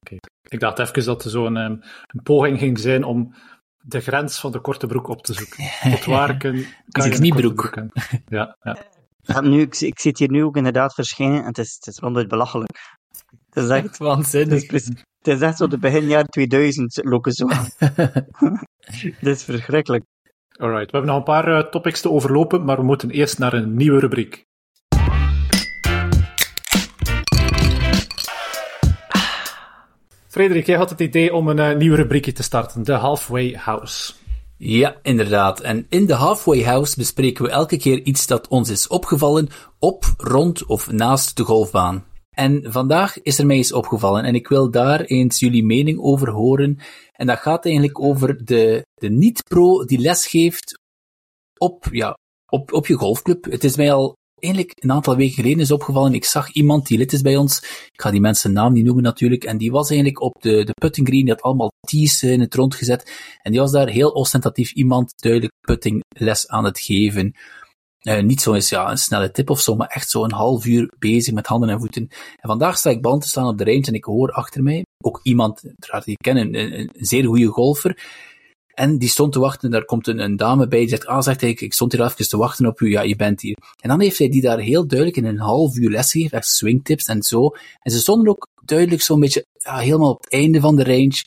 Okay. 0.02 0.18
Ik 0.48 0.60
dacht 0.60 0.78
even 0.78 1.04
dat 1.04 1.24
er 1.24 1.30
zo'n 1.30 1.56
um, 1.56 1.80
een 2.06 2.22
poging 2.22 2.58
ging 2.58 2.78
zijn 2.78 3.04
om 3.04 3.34
de 3.82 4.00
grens 4.00 4.40
van 4.40 4.52
de 4.52 4.60
korte 4.60 4.86
broek 4.86 5.08
op 5.08 5.22
te 5.22 5.34
zoeken. 5.34 5.64
Tot 5.90 6.04
waar 6.04 6.36
kan, 6.36 6.64
kan 6.88 7.10
je 7.10 7.16
kniebroek. 7.16 7.82
Ja, 8.26 8.56
ja. 8.60 8.78
ja 9.20 9.40
nu, 9.40 9.60
ik, 9.60 9.80
ik 9.80 10.00
zit 10.00 10.18
hier 10.18 10.30
nu 10.30 10.44
ook 10.44 10.56
inderdaad 10.56 10.94
verschijnen 10.94 11.40
en 11.40 11.46
het 11.46 11.58
is, 11.58 11.74
het 11.74 11.86
is 11.86 11.98
ronduit 11.98 12.28
belachelijk. 12.28 12.97
Het 13.58 13.70
is 13.70 13.76
echt 13.76 13.98
waanzinnig. 13.98 14.62
Het 14.62 14.72
is, 14.72 14.86
het 15.18 15.26
is 15.26 15.40
echt 15.40 15.56
zo 15.56 15.66
de 15.66 15.78
begin 15.78 16.06
jaar 16.06 16.24
2000 16.24 17.00
lokken 17.02 17.32
zo. 17.32 17.46
Dit 19.20 19.36
is 19.36 19.44
verschrikkelijk. 19.44 20.04
Alright, 20.58 20.90
we 20.90 20.96
hebben 20.96 21.10
nog 21.10 21.16
een 21.16 21.22
paar 21.22 21.48
uh, 21.48 21.58
topics 21.58 22.00
te 22.00 22.10
overlopen, 22.10 22.64
maar 22.64 22.76
we 22.76 22.82
moeten 22.82 23.10
eerst 23.10 23.38
naar 23.38 23.52
een 23.52 23.76
nieuwe 23.76 23.98
rubriek. 24.00 24.46
Frederik, 30.26 30.66
jij 30.66 30.76
had 30.76 30.90
het 30.90 31.00
idee 31.00 31.34
om 31.34 31.48
een 31.48 31.58
uh, 31.58 31.76
nieuwe 31.76 31.96
rubriekje 31.96 32.32
te 32.32 32.42
starten, 32.42 32.84
de 32.84 32.92
Halfway 32.92 33.54
House. 33.56 34.12
Ja, 34.56 34.96
inderdaad. 35.02 35.60
En 35.60 35.86
in 35.88 36.06
de 36.06 36.14
Halfway 36.14 36.64
House 36.64 36.96
bespreken 36.96 37.44
we 37.44 37.50
elke 37.50 37.76
keer 37.76 38.02
iets 38.02 38.26
dat 38.26 38.48
ons 38.48 38.70
is 38.70 38.88
opgevallen 38.88 39.48
op, 39.78 40.04
rond 40.16 40.66
of 40.66 40.90
naast 40.90 41.36
de 41.36 41.44
golfbaan. 41.44 42.04
En 42.38 42.72
vandaag 42.72 43.22
is 43.22 43.38
er 43.38 43.46
mij 43.46 43.56
eens 43.56 43.72
opgevallen 43.72 44.24
en 44.24 44.34
ik 44.34 44.48
wil 44.48 44.70
daar 44.70 45.00
eens 45.00 45.38
jullie 45.38 45.64
mening 45.64 46.00
over 46.00 46.30
horen. 46.30 46.78
En 47.12 47.26
dat 47.26 47.38
gaat 47.38 47.64
eigenlijk 47.64 48.00
over 48.00 48.44
de, 48.44 48.86
de 48.94 49.10
niet-pro 49.10 49.84
die 49.84 49.98
lesgeeft 49.98 50.78
op, 51.58 51.88
ja, 51.90 52.18
op, 52.50 52.72
op 52.72 52.86
je 52.86 52.94
golfclub. 52.94 53.44
Het 53.44 53.64
is 53.64 53.76
mij 53.76 53.92
al 53.92 54.14
eigenlijk 54.34 54.82
een 54.82 54.92
aantal 54.92 55.16
weken 55.16 55.34
geleden 55.34 55.60
is 55.60 55.70
opgevallen. 55.70 56.14
Ik 56.14 56.24
zag 56.24 56.52
iemand 56.52 56.86
die 56.86 56.98
lid 56.98 57.12
is 57.12 57.20
bij 57.20 57.36
ons. 57.36 57.58
Ik 57.92 58.00
ga 58.00 58.10
die 58.10 58.20
mensen 58.20 58.52
naam 58.52 58.72
niet 58.72 58.84
noemen 58.84 59.02
natuurlijk. 59.02 59.44
En 59.44 59.58
die 59.58 59.70
was 59.70 59.88
eigenlijk 59.88 60.20
op 60.20 60.42
de, 60.42 60.64
de 60.64 60.72
putting 60.80 61.06
green. 61.06 61.24
Die 61.24 61.32
had 61.32 61.42
allemaal 61.42 61.72
tees 61.80 62.22
in 62.22 62.40
het 62.40 62.54
rond 62.54 62.74
gezet. 62.74 63.12
En 63.42 63.50
die 63.50 63.60
was 63.60 63.70
daar 63.70 63.88
heel 63.88 64.10
ostentatief 64.10 64.72
iemand 64.72 65.12
duidelijk 65.16 65.52
putting 65.60 66.02
les 66.08 66.48
aan 66.48 66.64
het 66.64 66.80
geven. 66.80 67.34
Uh, 68.02 68.22
niet 68.22 68.40
zo 68.40 68.54
eens 68.54 68.68
ja, 68.68 68.90
een 68.90 68.98
snelle 68.98 69.30
tip 69.30 69.50
of 69.50 69.60
zo, 69.60 69.74
maar 69.74 69.88
echt 69.88 70.10
zo 70.10 70.24
een 70.24 70.32
half 70.32 70.66
uur 70.66 70.92
bezig 70.98 71.34
met 71.34 71.46
handen 71.46 71.68
en 71.68 71.78
voeten. 71.78 72.08
En 72.36 72.48
vandaag 72.48 72.78
sta 72.78 72.90
ik 72.90 73.02
bal 73.02 73.18
te 73.18 73.28
staan 73.28 73.46
op 73.46 73.58
de 73.58 73.64
range 73.64 73.86
en 73.86 73.94
ik 73.94 74.04
hoor 74.04 74.30
achter 74.30 74.62
mij 74.62 74.84
ook 75.04 75.20
iemand, 75.22 75.62
die 75.62 76.02
ik 76.04 76.16
ken, 76.18 76.54
een, 76.54 76.90
zeer 76.94 77.24
goede 77.24 77.46
golfer. 77.46 78.02
En 78.74 78.98
die 78.98 79.08
stond 79.08 79.32
te 79.32 79.38
wachten, 79.38 79.70
daar 79.70 79.84
komt 79.84 80.06
een, 80.06 80.36
dame 80.36 80.68
bij, 80.68 80.78
die 80.78 80.88
zegt, 80.88 81.06
ah, 81.06 81.22
zegt 81.22 81.40
hij, 81.40 81.50
ik 81.50 81.72
stond 81.72 81.92
hier 81.92 82.04
even 82.04 82.28
te 82.28 82.36
wachten 82.36 82.66
op 82.66 82.80
u, 82.80 82.90
ja, 82.90 83.02
je 83.02 83.16
bent 83.16 83.40
hier. 83.40 83.56
En 83.80 83.88
dan 83.88 84.00
heeft 84.00 84.18
hij 84.18 84.28
die 84.28 84.42
daar 84.42 84.58
heel 84.58 84.86
duidelijk 84.86 85.18
in 85.18 85.24
een 85.24 85.38
half 85.38 85.76
uur 85.76 85.90
lesgegeven, 85.90 86.38
echt 86.38 86.46
swingtips 86.46 87.04
en 87.04 87.22
zo. 87.22 87.50
En 87.80 87.92
ze 87.92 87.98
stonden 87.98 88.28
ook 88.28 88.46
duidelijk 88.64 89.02
zo'n 89.02 89.20
beetje, 89.20 89.44
ja, 89.52 89.78
helemaal 89.78 90.10
op 90.10 90.22
het 90.22 90.32
einde 90.32 90.60
van 90.60 90.76
de 90.76 90.84
range. 90.84 91.24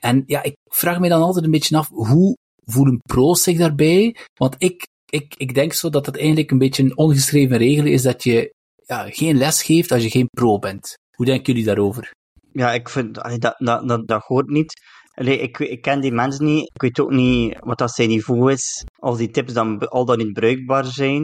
En 0.00 0.22
ja, 0.26 0.42
ik 0.42 0.54
vraag 0.70 0.98
me 0.98 1.08
dan 1.08 1.22
altijd 1.22 1.44
een 1.44 1.50
beetje 1.50 1.76
af, 1.76 1.88
hoe 1.88 2.36
voelen 2.64 2.98
pro's 2.98 3.42
zich 3.42 3.58
daarbij? 3.58 4.16
Want 4.34 4.54
ik 4.58 4.86
ik, 5.14 5.34
ik 5.36 5.54
denk 5.54 5.72
zo 5.72 5.90
dat 5.90 6.06
het 6.06 6.16
eigenlijk 6.16 6.50
een 6.50 6.58
beetje 6.58 6.82
een 6.82 6.96
ongeschreven 6.96 7.56
regel 7.56 7.86
is 7.86 8.02
dat 8.02 8.22
je 8.22 8.54
ja, 8.86 9.06
geen 9.10 9.36
les 9.36 9.62
geeft 9.62 9.92
als 9.92 10.02
je 10.02 10.10
geen 10.10 10.28
pro 10.30 10.58
bent. 10.58 10.94
Hoe 11.16 11.26
denken 11.26 11.52
jullie 11.52 11.64
daarover? 11.64 12.10
Ja, 12.52 12.72
ik 12.72 12.88
vind 12.88 13.14
dat, 13.14 13.54
dat, 13.58 13.88
dat, 13.88 14.08
dat 14.08 14.22
hoort 14.22 14.48
niet. 14.48 14.72
Ik, 15.14 15.58
ik 15.58 15.82
ken 15.82 16.00
die 16.00 16.12
mensen 16.12 16.44
niet. 16.44 16.70
Ik 16.72 16.82
weet 16.82 17.00
ook 17.00 17.10
niet 17.10 17.56
wat 17.60 17.78
dat 17.78 17.90
zijn 17.90 18.08
niveau 18.08 18.52
is. 18.52 18.84
Of 18.98 19.16
die 19.16 19.30
tips 19.30 19.52
dan 19.52 19.78
al 19.78 20.04
dan 20.04 20.18
niet 20.18 20.32
bruikbaar 20.32 20.84
zijn. 20.84 21.22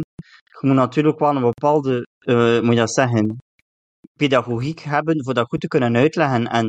je 0.61 0.67
moet 0.67 0.75
natuurlijk 0.75 1.19
wel 1.19 1.37
een 1.37 1.43
bepaalde, 1.43 2.07
uh, 2.21 2.61
moet 2.61 2.75
je 2.75 2.81
dat 2.81 2.93
zeggen, 2.93 3.37
pedagogiek 4.17 4.81
hebben 4.81 5.25
voor 5.25 5.35
dat 5.35 5.49
goed 5.49 5.61
te 5.61 5.69
kunnen 5.69 5.97
uitleggen. 5.97 6.47
En 6.47 6.67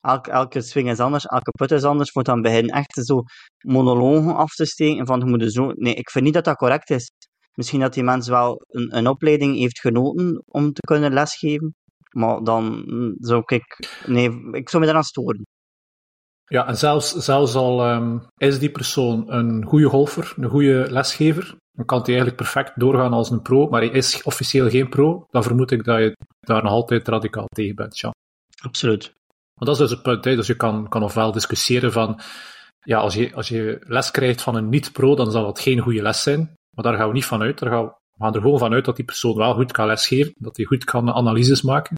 elke, 0.00 0.30
elke 0.30 0.60
swing 0.60 0.90
is 0.90 1.00
anders, 1.00 1.24
elke 1.24 1.50
put 1.50 1.70
is 1.70 1.84
anders. 1.84 2.14
Moet 2.14 2.24
dan 2.24 2.42
beginnen 2.42 2.74
echt 2.74 3.00
zo 3.04 3.22
monologen 3.58 4.36
af 4.36 4.54
te 4.54 4.66
steken 4.66 5.06
van 5.06 5.18
je 5.18 5.24
moet 5.24 5.52
zo... 5.52 5.72
Nee, 5.74 5.94
ik 5.94 6.10
vind 6.10 6.24
niet 6.24 6.34
dat 6.34 6.44
dat 6.44 6.56
correct 6.56 6.90
is. 6.90 7.10
Misschien 7.54 7.80
dat 7.80 7.94
die 7.94 8.02
mens 8.02 8.28
wel 8.28 8.62
een, 8.68 8.96
een 8.96 9.06
opleiding 9.06 9.56
heeft 9.56 9.80
genoten 9.80 10.42
om 10.46 10.72
te 10.72 10.80
kunnen 10.80 11.12
lesgeven. 11.12 11.74
Maar 12.10 12.42
dan 12.42 12.84
zou 13.18 13.42
ik... 13.46 13.88
Nee, 14.06 14.30
ik 14.52 14.68
zou 14.68 14.80
me 14.80 14.84
daaraan 14.84 15.04
storen. 15.04 15.42
Ja, 16.44 16.66
en 16.66 16.76
zelfs, 16.76 17.12
zelfs 17.12 17.54
al 17.54 17.92
um, 17.92 18.26
is 18.36 18.58
die 18.58 18.70
persoon 18.70 19.32
een 19.32 19.64
goede 19.64 19.88
golfer, 19.88 20.34
een 20.36 20.48
goede 20.48 20.86
lesgever, 20.90 21.56
dan 21.72 21.84
kan 21.84 21.98
hij 21.98 22.06
eigenlijk 22.06 22.36
perfect 22.36 22.80
doorgaan 22.80 23.12
als 23.12 23.30
een 23.30 23.42
pro, 23.42 23.68
maar 23.68 23.80
hij 23.80 23.90
is 23.90 24.22
officieel 24.22 24.70
geen 24.70 24.88
pro, 24.88 25.24
dan 25.28 25.42
vermoed 25.42 25.70
ik 25.70 25.84
dat 25.84 25.98
je 25.98 26.16
daar 26.40 26.62
nog 26.62 26.72
altijd 26.72 27.08
radicaal 27.08 27.46
tegen 27.46 27.74
bent, 27.74 27.98
ja. 27.98 28.10
Absoluut. 28.62 29.12
Maar 29.60 29.68
dat 29.68 29.80
is 29.80 29.88
dus 29.88 29.90
het 29.90 30.02
punt, 30.02 30.24
hè. 30.24 30.36
dus 30.36 30.46
je 30.46 30.56
kan, 30.56 30.88
kan 30.88 31.02
ofwel 31.02 31.32
discussiëren 31.32 31.92
van, 31.92 32.20
ja, 32.82 32.98
als 32.98 33.14
je, 33.14 33.34
als 33.34 33.48
je 33.48 33.78
les 33.80 34.10
krijgt 34.10 34.42
van 34.42 34.54
een 34.54 34.68
niet-pro, 34.68 35.14
dan 35.14 35.30
zal 35.30 35.44
dat 35.44 35.60
geen 35.60 35.78
goede 35.78 36.02
les 36.02 36.22
zijn, 36.22 36.54
maar 36.76 36.84
daar 36.84 36.96
gaan 36.96 37.08
we 37.08 37.14
niet 37.14 37.26
van 37.26 37.42
uit. 37.42 37.58
Daar 37.58 37.70
gaan 37.70 37.84
we, 37.84 37.88
we 37.88 38.24
gaan 38.24 38.34
er 38.34 38.40
gewoon 38.40 38.58
van 38.58 38.72
uit 38.72 38.84
dat 38.84 38.96
die 38.96 39.04
persoon 39.04 39.36
wel 39.36 39.54
goed 39.54 39.72
kan 39.72 39.86
lesgeven, 39.86 40.32
dat 40.36 40.56
hij 40.56 40.66
goed 40.66 40.84
kan 40.84 41.12
analyses 41.12 41.62
maken, 41.62 41.96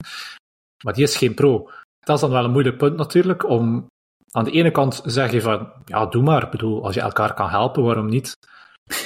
maar 0.85 0.95
die 0.95 1.03
is 1.03 1.17
geen 1.17 1.35
pro. 1.35 1.71
Dat 2.01 2.15
is 2.15 2.21
dan 2.21 2.31
wel 2.31 2.45
een 2.45 2.51
moeilijk 2.51 2.77
punt 2.77 2.97
natuurlijk, 2.97 3.49
om 3.49 3.87
aan 4.31 4.45
de 4.45 4.51
ene 4.51 4.71
kant 4.71 5.03
zeg 5.05 5.33
je 5.33 5.41
van, 5.41 5.73
ja, 5.85 6.07
doe 6.07 6.23
maar. 6.23 6.43
Ik 6.43 6.51
bedoel, 6.51 6.85
als 6.85 6.95
je 6.95 7.01
elkaar 7.01 7.35
kan 7.35 7.49
helpen, 7.49 7.83
waarom 7.83 8.07
niet? 8.07 8.37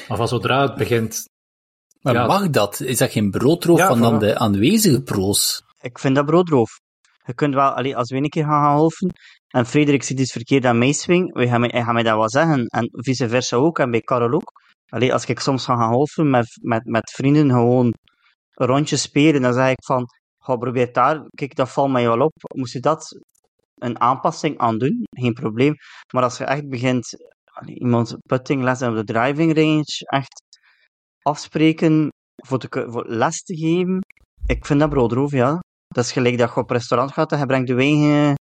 Maar 0.08 0.16
van 0.16 0.28
zodra 0.28 0.62
het 0.62 0.74
begint... 0.74 1.28
Maar 2.00 2.14
ja, 2.14 2.26
mag 2.26 2.50
dat? 2.50 2.80
Is 2.80 2.98
dat 2.98 3.10
geen 3.10 3.30
broodroof 3.30 3.80
van 3.80 4.00
dan 4.00 4.18
de 4.18 4.38
aanwezige 4.38 5.02
pro's? 5.02 5.62
Ik 5.80 5.98
vind 5.98 6.14
dat 6.14 6.26
broodroof. 6.26 6.80
Je 7.26 7.34
kunt 7.34 7.54
wel, 7.54 7.70
allee, 7.70 7.96
als 7.96 8.10
we 8.10 8.16
een 8.16 8.28
keer 8.28 8.44
gaan 8.44 8.76
helpen, 8.76 9.10
en 9.48 9.66
Frederik 9.66 10.02
ziet 10.02 10.20
iets 10.20 10.32
verkeerd 10.32 10.64
aan 10.64 10.78
mij 10.78 10.92
swing, 10.92 11.34
hij 11.34 11.48
gaat, 11.48 11.92
mij, 11.92 12.02
dat 12.02 12.16
wel 12.16 12.30
zeggen. 12.30 12.66
En 12.66 12.88
vice 12.92 13.28
versa 13.28 13.56
ook, 13.56 13.78
en 13.78 13.90
bij 13.90 14.00
Karel 14.00 14.32
ook. 14.32 14.52
Als 15.12 15.26
ik 15.26 15.40
soms 15.40 15.64
ga 15.64 15.76
gaan 15.76 15.90
helpen 15.90 16.30
met, 16.30 16.58
met, 16.62 16.84
met 16.84 17.10
vrienden 17.10 17.50
gewoon 17.50 17.92
een 18.50 18.66
rondje 18.66 18.96
spelen, 18.96 19.42
dan 19.42 19.52
zeg 19.52 19.70
ik 19.70 19.84
van, 19.84 20.06
ga 20.38 20.56
probeer 20.56 20.92
daar, 20.92 21.22
kijk, 21.28 21.54
dat 21.54 21.70
valt 21.70 21.90
mij 21.90 22.06
wel 22.06 22.20
op. 22.20 22.32
Moest 22.54 22.72
je 22.72 22.80
dat 22.80 23.18
een 23.74 24.00
aanpassing 24.00 24.58
aan 24.58 24.78
doen, 24.78 25.04
geen 25.10 25.32
probleem. 25.32 25.74
Maar 26.12 26.22
als 26.22 26.38
je 26.38 26.44
echt 26.44 26.68
begint 26.68 27.08
iemand 27.64 28.16
putting 28.26 28.62
les 28.62 28.82
op 28.82 28.94
de 28.94 29.04
driving 29.04 29.54
range 29.54 30.04
echt 30.04 30.58
afspreken 31.22 32.08
voor, 32.36 32.58
te, 32.58 32.86
voor 32.88 33.04
les 33.08 33.42
te 33.42 33.56
geven, 33.56 33.98
ik 34.46 34.66
vind 34.66 34.80
dat 34.80 34.90
broodroof, 34.90 35.30
ja. 35.30 35.60
Dat 35.96 36.04
is 36.04 36.12
gelijk 36.12 36.38
dat 36.38 36.50
je 36.54 36.60
op 36.60 36.70
restaurant 36.70 37.12
gaat 37.12 37.32
en 37.32 37.38
je 37.38 37.46
brengt 37.46 37.68
je 37.68 37.76
eigen 37.76 38.34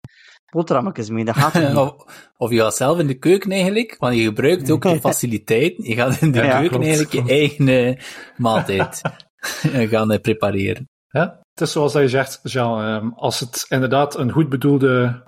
boterhammetjes 0.52 1.10
mee. 1.10 1.26
Dat 1.26 1.36
gaat 1.36 1.76
of, 1.78 1.96
of 2.38 2.52
je 2.52 2.60
gaat 2.60 2.76
zelf 2.76 3.00
in 3.00 3.08
de 3.08 3.18
keuken 3.18 3.52
eigenlijk, 3.52 3.96
want 4.00 4.16
je 4.16 4.24
gebruikt 4.24 4.72
ook 4.72 4.82
de 4.82 5.00
faciliteit. 5.10 5.74
Je 5.78 5.96
gaat 5.96 6.22
in 6.22 6.32
de 6.32 6.40
keuken 6.40 6.82
eigenlijk 6.82 7.12
je 7.12 7.24
eigen 7.28 7.68
uh, 7.68 8.00
maaltijd 8.38 9.02
gaan 9.92 10.12
uh, 10.12 10.20
prepareren. 10.20 10.90
Ja, 11.08 11.40
het 11.54 11.62
is 11.62 11.72
zoals 11.72 11.94
je 11.94 12.10
zegt, 12.10 12.40
Jean, 12.44 12.82
ehm, 12.84 13.10
als 13.10 13.40
het 13.40 13.66
inderdaad 13.70 14.18
een 14.18 14.32
goed 14.32 14.50
bedoelde 14.50 15.24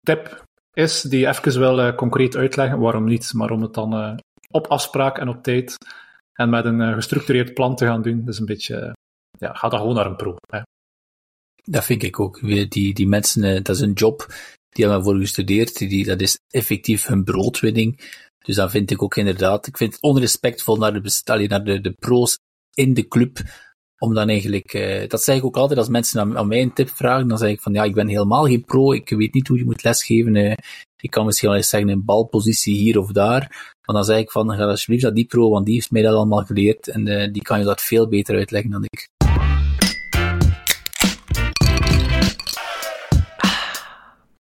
tip 0.00 0.44
is, 0.72 1.02
die 1.02 1.20
je 1.20 1.28
even 1.28 1.58
wil 1.58 1.78
uh, 1.78 1.94
concreet 1.94 2.36
uitleggen, 2.36 2.78
waarom 2.78 3.04
niet, 3.04 3.32
maar 3.32 3.50
om 3.50 3.62
het 3.62 3.74
dan 3.74 4.20
op 4.50 4.66
afspraak 4.66 5.18
en 5.18 5.28
op 5.28 5.42
tijd 5.42 5.76
en 6.32 6.50
met 6.50 6.64
een 6.64 6.94
gestructureerd 6.94 7.54
plan 7.54 7.76
te 7.76 7.86
gaan 7.86 8.02
doen, 8.02 8.22
is 8.26 8.38
een 8.38 8.46
beetje, 8.46 8.96
ja, 9.38 9.52
ga 9.52 9.68
dan 9.68 9.78
gewoon 9.78 9.94
naar 9.94 10.06
een 10.06 10.16
pro. 10.16 10.36
Hè. 10.52 10.60
Dat 11.70 11.84
vind 11.84 12.02
ik 12.02 12.20
ook. 12.20 12.40
Die, 12.68 12.94
die 12.94 13.08
mensen, 13.08 13.62
dat 13.62 13.76
is 13.76 13.80
een 13.80 13.92
job, 13.92 14.34
die 14.68 14.84
hebben 14.84 15.04
voor 15.04 15.16
gestudeerd, 15.16 15.78
die, 15.78 16.04
dat 16.04 16.20
is 16.20 16.40
effectief 16.48 17.06
hun 17.06 17.24
broodwinning. 17.24 18.00
Dus 18.38 18.56
dan 18.56 18.70
vind 18.70 18.90
ik 18.90 19.02
ook 19.02 19.16
inderdaad, 19.16 19.66
ik 19.66 19.76
vind 19.76 19.92
het 19.92 20.02
onrespectvol 20.02 20.76
naar 20.76 20.92
de, 20.92 21.46
naar 21.48 21.64
de, 21.64 21.80
de 21.80 21.92
pro's 21.98 22.38
in 22.74 22.94
de 22.94 23.08
club, 23.08 23.38
om 23.98 24.14
dan 24.14 24.28
eigenlijk, 24.28 24.74
uh, 24.74 25.08
dat 25.08 25.22
zeg 25.22 25.36
ik 25.36 25.44
ook 25.44 25.56
altijd 25.56 25.78
als 25.78 25.88
mensen 25.88 26.20
aan, 26.20 26.38
aan, 26.38 26.48
mij 26.48 26.62
een 26.62 26.72
tip 26.72 26.88
vragen, 26.88 27.28
dan 27.28 27.38
zeg 27.38 27.50
ik 27.50 27.60
van 27.60 27.72
ja, 27.72 27.84
ik 27.84 27.94
ben 27.94 28.08
helemaal 28.08 28.44
geen 28.44 28.64
pro, 28.64 28.92
ik 28.92 29.08
weet 29.08 29.34
niet 29.34 29.48
hoe 29.48 29.58
je 29.58 29.64
moet 29.64 29.84
lesgeven, 29.84 30.34
uh, 30.34 30.54
ik 31.00 31.10
kan 31.10 31.26
misschien 31.26 31.48
wel 31.48 31.56
eens 31.56 31.68
zeggen 31.68 31.90
een 31.90 32.04
balpositie 32.04 32.74
hier 32.74 32.98
of 32.98 33.12
daar, 33.12 33.40
maar 33.86 33.96
dan 33.96 34.04
zeg 34.04 34.18
ik 34.18 34.30
van 34.30 34.54
ga 34.54 34.64
alsjeblieft 34.64 35.02
naar 35.02 35.14
die 35.14 35.26
pro, 35.26 35.50
want 35.50 35.66
die 35.66 35.74
heeft 35.74 35.90
mij 35.90 36.02
dat 36.02 36.14
allemaal 36.14 36.44
geleerd 36.44 36.88
en 36.88 37.06
uh, 37.06 37.32
die 37.32 37.42
kan 37.42 37.58
je 37.58 37.64
dat 37.64 37.82
veel 37.82 38.08
beter 38.08 38.36
uitleggen 38.36 38.70
dan 38.70 38.84
ik. 38.84 39.19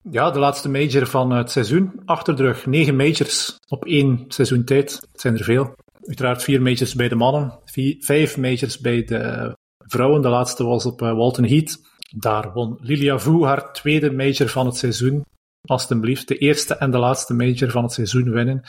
Ja, 0.02 0.30
de 0.30 0.38
laatste 0.38 0.68
major 0.68 1.06
van 1.06 1.30
het 1.30 1.50
seizoen. 1.50 2.02
Achter 2.04 2.36
de 2.36 2.42
rug. 2.42 2.66
Negen 2.66 2.96
majors 2.96 3.56
op 3.68 3.84
één 3.84 4.24
seizoen 4.28 4.64
tijd. 4.64 4.92
Het 5.12 5.20
zijn 5.20 5.38
er 5.38 5.44
veel 5.44 5.74
uiteraard 6.06 6.42
vier 6.42 6.62
majors 6.62 6.94
bij 6.94 7.08
de 7.08 7.14
mannen, 7.14 7.58
vier, 7.64 7.96
vijf 8.00 8.36
majors 8.36 8.78
bij 8.78 9.04
de 9.04 9.54
vrouwen. 9.78 10.22
De 10.22 10.28
laatste 10.28 10.64
was 10.64 10.86
op 10.86 11.02
uh, 11.02 11.12
Walton 11.12 11.44
Heath. 11.44 11.78
Daar 12.16 12.52
won 12.52 12.78
Lilia 12.80 13.18
Vu 13.18 13.44
haar 13.44 13.72
tweede 13.72 14.12
major 14.12 14.48
van 14.48 14.66
het 14.66 14.76
seizoen. 14.76 15.24
Alsjeblieft, 15.66 16.28
de 16.28 16.38
eerste 16.38 16.74
en 16.74 16.90
de 16.90 16.98
laatste 16.98 17.34
major 17.34 17.70
van 17.70 17.82
het 17.82 17.92
seizoen 17.92 18.30
winnen. 18.30 18.62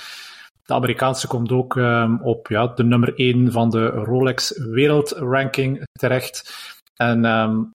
De 0.66 0.74
Amerikaanse 0.74 1.28
komt 1.28 1.52
ook 1.52 1.76
um, 1.76 2.22
op 2.22 2.48
ja, 2.48 2.68
de 2.68 2.84
nummer 2.84 3.16
1 3.16 3.52
van 3.52 3.70
de 3.70 3.88
Rolex 3.88 4.58
Wereldranking 4.58 5.84
terecht. 5.92 6.54
En 6.96 7.26
um, 7.26 7.72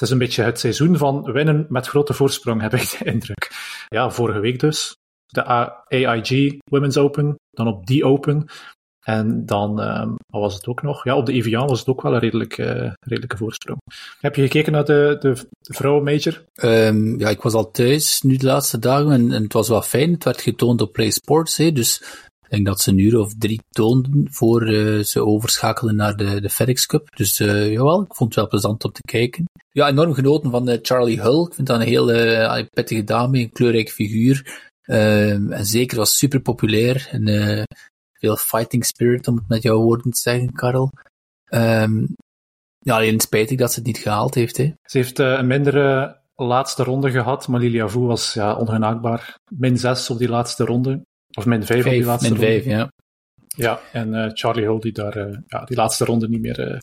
het 0.00 0.08
is 0.08 0.14
een 0.14 0.26
beetje 0.26 0.42
het 0.42 0.58
seizoen 0.58 0.96
van 0.96 1.32
winnen 1.32 1.66
met 1.68 1.86
grote 1.86 2.12
voorsprong, 2.12 2.60
heb 2.70 2.74
ik 2.74 2.96
de 2.98 3.04
indruk. 3.04 3.50
Ja, 3.88 4.10
vorige 4.10 4.40
week 4.40 4.60
dus. 4.60 4.96
De 5.26 5.44
AIG 5.44 6.58
Women's 6.70 6.96
Open, 6.96 7.34
dan 7.50 7.66
op 7.66 7.86
die 7.86 8.04
Open. 8.04 8.48
En 9.00 9.46
dan, 9.46 9.80
um, 9.80 10.14
wat 10.26 10.40
was 10.40 10.54
het 10.54 10.66
ook 10.66 10.82
nog? 10.82 11.04
Ja, 11.04 11.16
op 11.16 11.26
de 11.26 11.32
Evian 11.32 11.66
was 11.66 11.78
het 11.78 11.88
ook 11.88 12.02
wel 12.02 12.14
een 12.14 12.18
redelijk, 12.18 12.58
uh, 12.58 12.92
redelijke 13.00 13.36
voorsprong. 13.36 13.78
Heb 14.20 14.36
je 14.36 14.42
gekeken 14.42 14.72
naar 14.72 14.84
de, 14.84 15.16
de, 15.20 15.32
de 15.60 15.74
vrouwen 15.74 16.04
major? 16.04 16.44
Um, 16.62 17.18
ja, 17.18 17.28
ik 17.28 17.40
was 17.40 17.52
al 17.52 17.70
thuis 17.70 18.22
nu 18.22 18.36
de 18.36 18.46
laatste 18.46 18.78
dagen 18.78 19.10
en, 19.10 19.32
en, 19.32 19.42
het 19.42 19.52
was 19.52 19.68
wel 19.68 19.82
fijn. 19.82 20.12
Het 20.12 20.24
werd 20.24 20.40
getoond 20.40 20.80
op 20.80 20.92
Play 20.92 21.10
Sports, 21.10 21.56
hè, 21.56 21.72
dus 21.72 22.02
ik 22.50 22.56
denk 22.56 22.66
dat 22.66 22.80
ze 22.80 22.90
een 22.90 22.98
uur 22.98 23.18
of 23.18 23.34
drie 23.38 23.60
toonden 23.68 24.26
voor 24.30 24.70
uh, 24.70 25.02
ze 25.02 25.24
overschakelden 25.24 25.96
naar 25.96 26.16
de, 26.16 26.40
de 26.40 26.50
FedEx 26.50 26.86
Cup. 26.86 27.16
Dus 27.16 27.40
uh, 27.40 27.72
jawel, 27.72 28.02
ik 28.02 28.14
vond 28.14 28.30
het 28.30 28.38
wel 28.38 28.48
plezant 28.48 28.84
om 28.84 28.92
te 28.92 29.02
kijken. 29.02 29.44
Ja, 29.70 29.88
enorm 29.88 30.14
genoten 30.14 30.50
van 30.50 30.78
Charlie 30.82 31.20
Hull. 31.20 31.46
Ik 31.46 31.54
vind 31.54 31.66
dat 31.66 31.80
een 31.80 31.86
heel 31.86 32.06
pittige 32.70 33.04
dame, 33.04 33.38
een 33.38 33.52
kleurrijke 33.52 33.92
figuur. 33.92 34.68
Ehm, 34.82 35.52
en 35.52 35.66
zeker 35.66 35.96
was 35.96 36.16
super 36.16 36.40
populair. 36.40 37.08
En, 37.10 37.26
veel 38.20 38.36
fighting 38.36 38.84
spirit, 38.84 39.28
om 39.28 39.36
het 39.36 39.48
met 39.48 39.62
jouw 39.62 39.80
woorden 39.80 40.12
te 40.12 40.20
zeggen, 40.20 40.52
Karel. 40.52 40.92
Um, 41.54 42.16
ja, 42.78 42.96
alleen 42.96 43.20
spijtig 43.20 43.58
dat 43.58 43.72
ze 43.72 43.78
het 43.78 43.86
niet 43.86 43.98
gehaald 43.98 44.34
heeft. 44.34 44.56
Hè. 44.56 44.72
Ze 44.82 44.98
heeft 44.98 45.18
uh, 45.18 45.32
een 45.32 45.46
mindere 45.46 46.18
laatste 46.34 46.82
ronde 46.82 47.10
gehad, 47.10 47.48
maar 47.48 47.60
Lilia 47.60 47.88
Vu 47.88 48.00
was 48.00 48.34
ja, 48.34 48.54
ongenaakbaar. 48.54 49.38
Min 49.50 49.78
6 49.78 50.10
op 50.10 50.18
die 50.18 50.28
laatste 50.28 50.64
ronde. 50.64 51.02
Of 51.38 51.46
min 51.46 51.64
5 51.64 51.84
op 51.84 51.90
die 51.90 52.04
laatste 52.04 52.32
min 52.32 52.38
ronde. 52.38 52.62
5, 52.62 52.64
ja. 52.64 52.90
Ja, 53.46 53.80
en 53.92 54.14
uh, 54.14 54.30
Charlie 54.32 54.64
Hull 54.64 54.78
die 54.78 54.92
daar 54.92 55.16
uh, 55.16 55.36
ja, 55.46 55.64
die 55.64 55.76
laatste 55.76 56.04
ronde 56.04 56.28
niet 56.28 56.40
meer, 56.40 56.82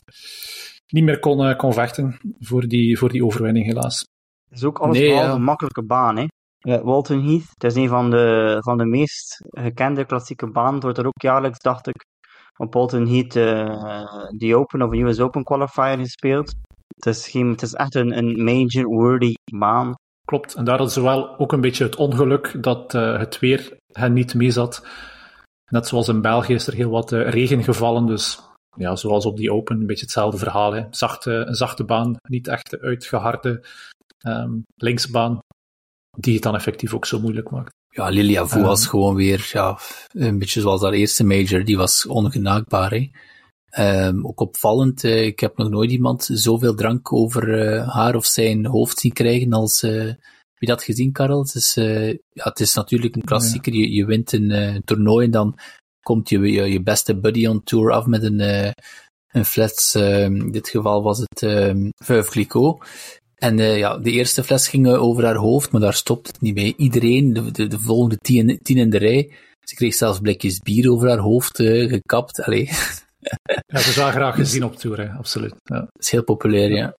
niet 0.88 1.04
meer 1.04 1.18
kon, 1.18 1.56
kon 1.56 1.72
vechten 1.72 2.18
voor 2.38 2.62
die, 2.62 2.98
voor 2.98 3.08
die 3.08 3.24
overwinning, 3.24 3.66
helaas. 3.66 4.06
Het 4.48 4.58
is 4.58 4.64
ook 4.64 4.78
alles 4.78 4.98
nee, 4.98 5.08
ja. 5.08 5.32
een 5.32 5.42
makkelijke 5.42 5.84
baan, 5.84 6.16
hè? 6.16 6.24
Ja, 6.58 6.82
Walton 6.82 7.24
Heath, 7.24 7.48
het 7.48 7.64
is 7.64 7.74
een 7.74 7.88
van 7.88 8.10
de, 8.10 8.56
van 8.60 8.78
de 8.78 8.84
meest 8.84 9.36
gekende 9.48 10.04
klassieke 10.04 10.50
banen. 10.50 10.80
wordt 10.80 10.98
er 10.98 11.06
ook 11.06 11.22
jaarlijks, 11.22 11.58
dacht 11.58 11.86
ik, 11.86 12.04
op 12.56 12.74
Walton 12.74 13.06
Heath 13.06 13.34
uh, 13.34 14.26
de 14.36 14.56
Open 14.56 14.82
of 14.82 14.92
US 14.92 15.20
Open 15.20 15.44
qualifier 15.44 15.98
gespeeld. 15.98 16.54
Het 16.94 17.06
is, 17.06 17.28
geen, 17.28 17.48
het 17.48 17.62
is 17.62 17.72
echt 17.72 17.94
een, 17.94 18.18
een 18.18 18.44
major-worthy 18.44 19.34
baan. 19.52 19.94
Klopt, 20.28 20.54
en 20.54 20.64
daar 20.64 20.76
hadden 20.76 20.94
ze 20.94 21.02
wel 21.02 21.38
ook 21.38 21.52
een 21.52 21.60
beetje 21.60 21.84
het 21.84 21.96
ongeluk 21.96 22.62
dat 22.62 22.94
uh, 22.94 23.18
het 23.18 23.38
weer 23.38 23.76
hen 23.92 24.12
niet 24.12 24.34
mee 24.34 24.50
zat. 24.50 24.86
Net 25.70 25.86
zoals 25.86 26.08
in 26.08 26.20
België 26.20 26.54
is 26.54 26.66
er 26.66 26.74
heel 26.74 26.90
wat 26.90 27.12
uh, 27.12 27.28
regen 27.28 27.64
gevallen, 27.64 28.06
dus 28.06 28.40
ja, 28.76 28.96
zoals 28.96 29.26
op 29.26 29.36
die 29.36 29.52
Open, 29.52 29.80
een 29.80 29.86
beetje 29.86 30.04
hetzelfde 30.04 30.38
verhaal. 30.38 30.72
Hè. 30.72 30.84
Zachte, 30.90 31.32
een 31.32 31.54
zachte 31.54 31.84
baan, 31.84 32.16
niet 32.28 32.48
echt 32.48 32.80
uitgeharde 32.80 33.64
um, 34.26 34.62
linksbaan 34.76 35.38
die 36.18 36.34
het 36.34 36.42
dan 36.42 36.54
effectief 36.54 36.94
ook 36.94 37.06
zo 37.06 37.20
moeilijk 37.20 37.50
maakt. 37.50 37.72
Ja, 37.88 38.08
Lilia 38.08 38.46
was 38.46 38.80
ehm. 38.80 38.90
gewoon 38.90 39.14
weer, 39.14 39.50
ja, 39.52 39.78
een 40.12 40.38
beetje 40.38 40.60
zoals 40.60 40.82
haar 40.82 40.92
eerste 40.92 41.24
major, 41.24 41.64
die 41.64 41.76
was 41.76 42.06
ongenaakbaar. 42.06 42.90
Hè. 42.90 43.10
Um, 43.78 44.26
ook 44.26 44.40
opvallend, 44.40 45.04
uh, 45.04 45.24
ik 45.24 45.40
heb 45.40 45.56
nog 45.56 45.68
nooit 45.68 45.90
iemand 45.90 46.28
zoveel 46.32 46.74
drank 46.74 47.12
over 47.12 47.48
uh, 47.48 47.94
haar 47.94 48.14
of 48.14 48.26
zijn 48.26 48.66
hoofd 48.66 48.98
zien 48.98 49.12
krijgen 49.12 49.52
als, 49.52 49.82
uh, 49.82 50.06
heb 50.06 50.58
je 50.58 50.66
dat 50.66 50.82
gezien, 50.82 51.12
Karel? 51.12 51.42
Het 51.42 51.54
is, 51.54 51.74
ja, 52.32 52.44
het 52.44 52.60
is 52.60 52.74
natuurlijk 52.74 53.16
een 53.16 53.24
klassieker, 53.24 53.74
je, 53.74 53.92
je 53.92 54.04
wint 54.04 54.32
een 54.32 54.82
toernooi 54.84 55.24
en 55.24 55.30
dan 55.30 55.58
komt 56.00 56.28
je, 56.28 56.38
je, 56.38 56.62
je 56.62 56.82
beste 56.82 57.18
buddy 57.18 57.46
on 57.46 57.62
tour 57.62 57.92
af 57.92 58.06
met 58.06 58.22
een, 58.22 58.40
een 58.40 58.72
een 59.28 59.44
fles, 59.44 59.94
ehm, 59.94 60.36
in 60.36 60.50
dit 60.50 60.68
geval 60.68 61.02
was 61.02 61.18
het 61.18 61.42
um, 61.42 61.92
Veuve 61.96 62.30
Clicquot. 62.30 62.86
En 63.34 63.58
uh, 63.58 63.78
ja, 63.78 63.98
de 63.98 64.10
eerste 64.10 64.44
fles 64.44 64.68
ging 64.68 64.88
over 64.88 65.24
haar 65.24 65.36
hoofd, 65.36 65.72
maar 65.72 65.80
daar 65.80 65.94
stopt 65.94 66.26
het 66.26 66.40
niet 66.40 66.54
mee. 66.54 66.74
Iedereen, 66.76 67.32
de, 67.32 67.50
de, 67.50 67.66
de 67.66 67.78
volgende 67.78 68.16
tien, 68.16 68.58
tien 68.62 68.76
in 68.76 68.90
de 68.90 68.98
rij, 68.98 69.32
ze 69.60 69.74
kreeg 69.74 69.94
zelfs 69.94 70.18
blikjes 70.18 70.58
bier 70.58 70.90
over 70.90 71.08
haar 71.08 71.18
hoofd 71.18 71.58
uh, 71.58 71.88
gekapt. 71.88 72.42
Allee. 72.42 72.70
Ja, 73.66 73.78
ze 73.78 73.92
zou 73.92 74.12
graag 74.12 74.34
gezien 74.34 74.64
op 74.64 74.76
tour, 74.76 75.00
hè. 75.00 75.10
absoluut. 75.10 75.54
Ja. 75.62 75.80
Dat 75.80 75.88
is 75.98 76.10
heel 76.10 76.24
populair, 76.24 76.70
ja. 76.70 76.94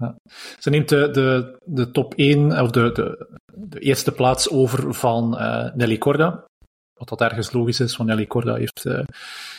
ja. 0.00 0.16
Ze 0.58 0.70
neemt 0.70 0.88
de, 0.88 1.10
de, 1.10 1.58
de 1.64 1.90
top 1.90 2.14
1, 2.14 2.60
of 2.60 2.70
de, 2.70 2.92
de, 2.92 3.36
de 3.54 3.78
eerste 3.78 4.12
plaats 4.12 4.50
over 4.50 4.94
van 4.94 5.34
uh, 5.34 5.74
Nelly 5.74 5.98
Corda. 5.98 6.44
Wat 6.94 7.08
dat 7.08 7.20
ergens 7.20 7.52
logisch 7.52 7.80
is, 7.80 7.96
want 7.96 8.08
Nelly 8.08 8.26
Corda 8.26 8.54
heeft, 8.54 8.84
uh, 8.84 8.94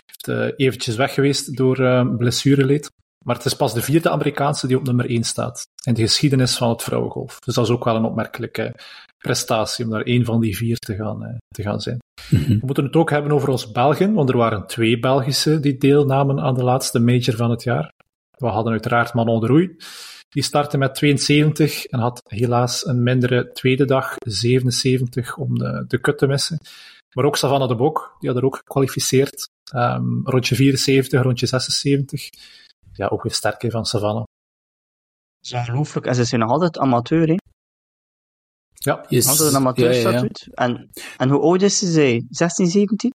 heeft 0.05 0.27
uh, 0.27 0.51
eventjes 0.55 0.95
weg 0.95 1.13
geweest 1.13 1.57
door 1.57 2.07
blessureleed. 2.17 2.91
Maar 3.25 3.35
het 3.35 3.45
is 3.45 3.53
pas 3.53 3.73
de 3.73 3.81
vierde 3.81 4.09
Amerikaanse 4.09 4.67
die 4.67 4.77
op 4.77 4.83
nummer 4.83 5.09
1 5.09 5.23
staat 5.23 5.67
in 5.83 5.93
de 5.93 6.01
geschiedenis 6.01 6.57
van 6.57 6.69
het 6.69 6.83
vrouwengolf. 6.83 7.39
Dus 7.39 7.55
dat 7.55 7.65
is 7.65 7.71
ook 7.71 7.83
wel 7.83 7.95
een 7.95 8.03
opmerkelijke 8.03 8.75
prestatie 9.17 9.85
om 9.85 9.91
daar 9.91 10.01
één 10.01 10.25
van 10.25 10.39
die 10.39 10.57
vier 10.57 10.77
te 10.77 10.95
gaan, 10.95 11.37
te 11.47 11.61
gaan 11.61 11.81
zijn. 11.81 11.99
Mhm. 12.29 12.47
We 12.47 12.65
moeten 12.65 12.83
het 12.83 12.95
ook 12.95 13.09
hebben 13.09 13.31
over 13.31 13.49
ons 13.49 13.71
Belgen, 13.71 14.13
want 14.13 14.29
er 14.29 14.37
waren 14.37 14.67
twee 14.67 14.99
Belgische 14.99 15.59
die 15.59 15.77
deelnamen 15.77 16.39
aan 16.39 16.53
de 16.53 16.63
laatste 16.63 16.99
major 16.99 17.35
van 17.35 17.49
het 17.49 17.63
jaar. 17.63 17.93
We 18.37 18.47
hadden 18.47 18.71
uiteraard 18.71 19.13
Manon 19.13 19.39
de 19.39 19.47
Roei. 19.47 19.75
Die 20.29 20.43
startte 20.43 20.77
met 20.77 20.95
72 20.95 21.85
en 21.85 21.99
had 21.99 22.21
helaas 22.23 22.85
een 22.85 23.03
mindere 23.03 23.51
tweede 23.51 23.85
dag, 23.85 24.15
77, 24.25 25.37
om 25.37 25.57
de, 25.57 25.85
de 25.87 25.97
kut 25.97 26.17
te 26.17 26.27
missen. 26.27 26.59
Maar 27.15 27.25
ook 27.25 27.37
Savannah 27.37 27.67
de 27.67 27.75
Bok, 27.75 28.15
die 28.19 28.29
had 28.29 28.37
er 28.37 28.45
ook 28.45 28.55
gekwalificeerd. 28.55 29.49
Um, 29.75 30.21
rondje 30.23 30.55
74, 30.55 31.21
rondje 31.21 31.45
76. 31.45 32.29
Ja, 32.95 33.07
ook 33.07 33.23
weer 33.23 33.33
sterk 33.33 33.65
van 33.67 33.85
Savannah. 33.85 34.23
Dat 35.39 35.51
is 35.51 35.53
ongelooflijk. 35.53 36.05
En 36.05 36.15
ze 36.15 36.23
zijn 36.23 36.41
nog 36.41 36.49
altijd 36.49 36.77
amateur, 36.77 37.27
hè? 37.27 37.35
Ja. 38.73 39.05
Yes. 39.09 39.27
Altijd 39.27 39.49
een 39.49 39.55
amateurstatuut. 39.55 40.39
Ja, 40.39 40.65
ja, 40.65 40.67
ja. 40.67 40.75
En, 40.75 40.89
en 41.17 41.29
hoe 41.29 41.41
oud 41.41 41.61
is 41.61 41.77
ze? 41.77 42.25
16, 42.29 42.67
17? 42.67 43.13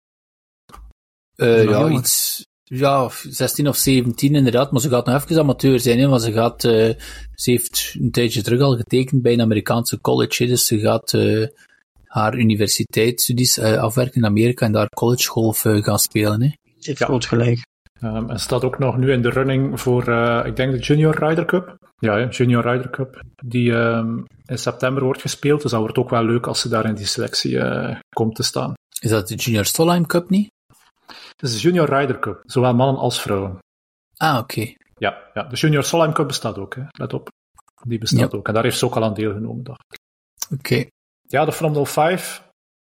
Uh, 1.35 1.63
ja, 1.63 1.89
iets... 1.89 2.47
Ja, 2.63 3.09
16 3.29 3.67
of 3.67 3.75
17 3.75 4.35
inderdaad, 4.35 4.71
maar 4.71 4.81
ze 4.81 4.89
gaat 4.89 5.05
nog 5.05 5.23
even 5.23 5.39
amateur 5.39 5.79
zijn, 5.79 5.99
hè, 5.99 6.07
want 6.07 6.21
ze 6.21 6.31
gaat... 6.31 6.63
Uh, 6.63 6.93
ze 7.35 7.51
heeft 7.51 7.95
een 7.99 8.11
tijdje 8.11 8.41
terug 8.41 8.61
al 8.61 8.75
getekend 8.75 9.21
bij 9.21 9.33
een 9.33 9.41
Amerikaanse 9.41 10.01
college, 10.01 10.43
hè, 10.43 10.49
dus 10.49 10.65
ze 10.65 10.79
gaat... 10.79 11.13
Uh, 11.13 11.47
haar 12.03 12.37
universiteitsstudies 12.37 13.57
uh, 13.57 13.77
afwerken 13.77 14.15
in 14.15 14.25
Amerika 14.25 14.65
en 14.65 14.71
daar 14.71 14.89
collegegolf 14.89 15.61
gaan 15.61 15.99
spelen. 15.99 16.41
Hè. 16.41 16.49
Heeft 16.79 16.99
ja. 16.99 17.05
groot 17.05 17.25
gelijk. 17.25 17.65
Um, 18.01 18.29
en 18.29 18.39
staat 18.39 18.63
ook 18.63 18.79
nog 18.79 18.97
nu 18.97 19.11
in 19.11 19.21
de 19.21 19.29
running 19.29 19.81
voor, 19.81 20.07
uh, 20.07 20.41
ik 20.45 20.55
denk, 20.55 20.71
de 20.71 20.77
Junior 20.77 21.15
Ryder 21.15 21.45
Cup. 21.45 21.77
Ja, 21.97 22.17
ja 22.17 22.27
Junior 22.27 22.63
Ryder 22.63 22.89
Cup. 22.89 23.21
Die 23.43 23.71
um, 23.71 24.25
in 24.45 24.57
september 24.57 25.03
wordt 25.03 25.21
gespeeld, 25.21 25.61
dus 25.61 25.71
dat 25.71 25.79
wordt 25.79 25.97
ook 25.97 26.09
wel 26.09 26.23
leuk 26.23 26.47
als 26.47 26.61
ze 26.61 26.69
daar 26.69 26.85
in 26.85 26.95
die 26.95 27.05
selectie 27.05 27.59
komt 28.09 28.35
te 28.35 28.43
staan. 28.43 28.73
Is 29.01 29.09
dat 29.09 29.27
de 29.27 29.35
Junior 29.35 29.65
Stolheim 29.65 30.05
Cup 30.05 30.29
niet? 30.29 30.51
Het 31.07 31.41
is 31.41 31.53
de 31.53 31.59
Junior 31.59 31.89
Ryder 31.89 32.19
Cup, 32.19 32.41
zowel 32.45 32.75
mannen 32.75 33.01
als 33.01 33.21
vrouwen. 33.21 33.59
Ah, 34.17 34.37
oké. 34.37 34.59
Okay. 34.59 34.77
Ja, 34.97 35.17
ja, 35.33 35.43
de 35.43 35.55
Junior 35.55 35.83
Solheim 35.83 36.13
Cup 36.13 36.27
bestaat 36.27 36.57
ook, 36.57 36.75
hè. 36.75 36.83
let 36.91 37.13
op. 37.13 37.29
Die 37.83 37.99
bestaat 37.99 38.31
ja. 38.31 38.37
ook. 38.37 38.47
En 38.47 38.53
daar 38.53 38.63
heeft 38.63 38.77
ze 38.77 38.85
ook 38.85 38.95
al 38.95 39.03
aan 39.03 39.13
deelgenomen, 39.13 39.63
dacht 39.63 39.83
ik. 39.89 39.99
Oké. 40.51 40.73
Okay. 40.73 40.91
Ja, 41.27 41.45
de 41.45 41.51
From 41.51 41.85
05, 41.85 42.48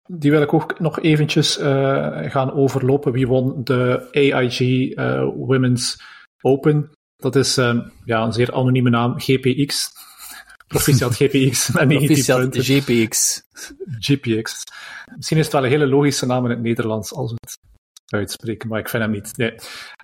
die 0.07 0.31
wil 0.31 0.41
ik 0.41 0.53
ook 0.53 0.79
nog 0.79 0.99
eventjes 0.99 1.59
uh, 1.59 2.31
gaan 2.31 2.53
overlopen. 2.53 3.11
Wie 3.11 3.27
won 3.27 3.63
de 3.63 4.07
AIG 4.11 4.59
uh, 4.59 5.29
Women's 5.35 6.01
Open? 6.41 6.91
Dat 7.15 7.35
is 7.35 7.57
uh, 7.57 7.79
ja, 8.05 8.23
een 8.23 8.33
zeer 8.33 8.53
anonieme 8.53 8.89
naam, 8.89 9.19
GPX. 9.19 9.91
Proficiat 10.67 11.15
GPX. 11.19 11.69
Proficiat 11.87 12.57
GPX. 12.57 13.41
GPX. 13.99 14.63
Misschien 15.15 15.37
is 15.37 15.43
het 15.43 15.53
wel 15.53 15.63
een 15.63 15.69
hele 15.69 15.87
logische 15.87 16.25
naam 16.25 16.43
in 16.43 16.49
het 16.49 16.61
Nederlands 16.61 17.13
als 17.13 17.31
we 17.31 17.37
het 17.41 17.57
uitspreken, 18.13 18.69
maar 18.69 18.79
ik 18.79 18.89
vind 18.89 19.03
hem 19.03 19.11
niet. 19.11 19.37
Nee. 19.37 19.55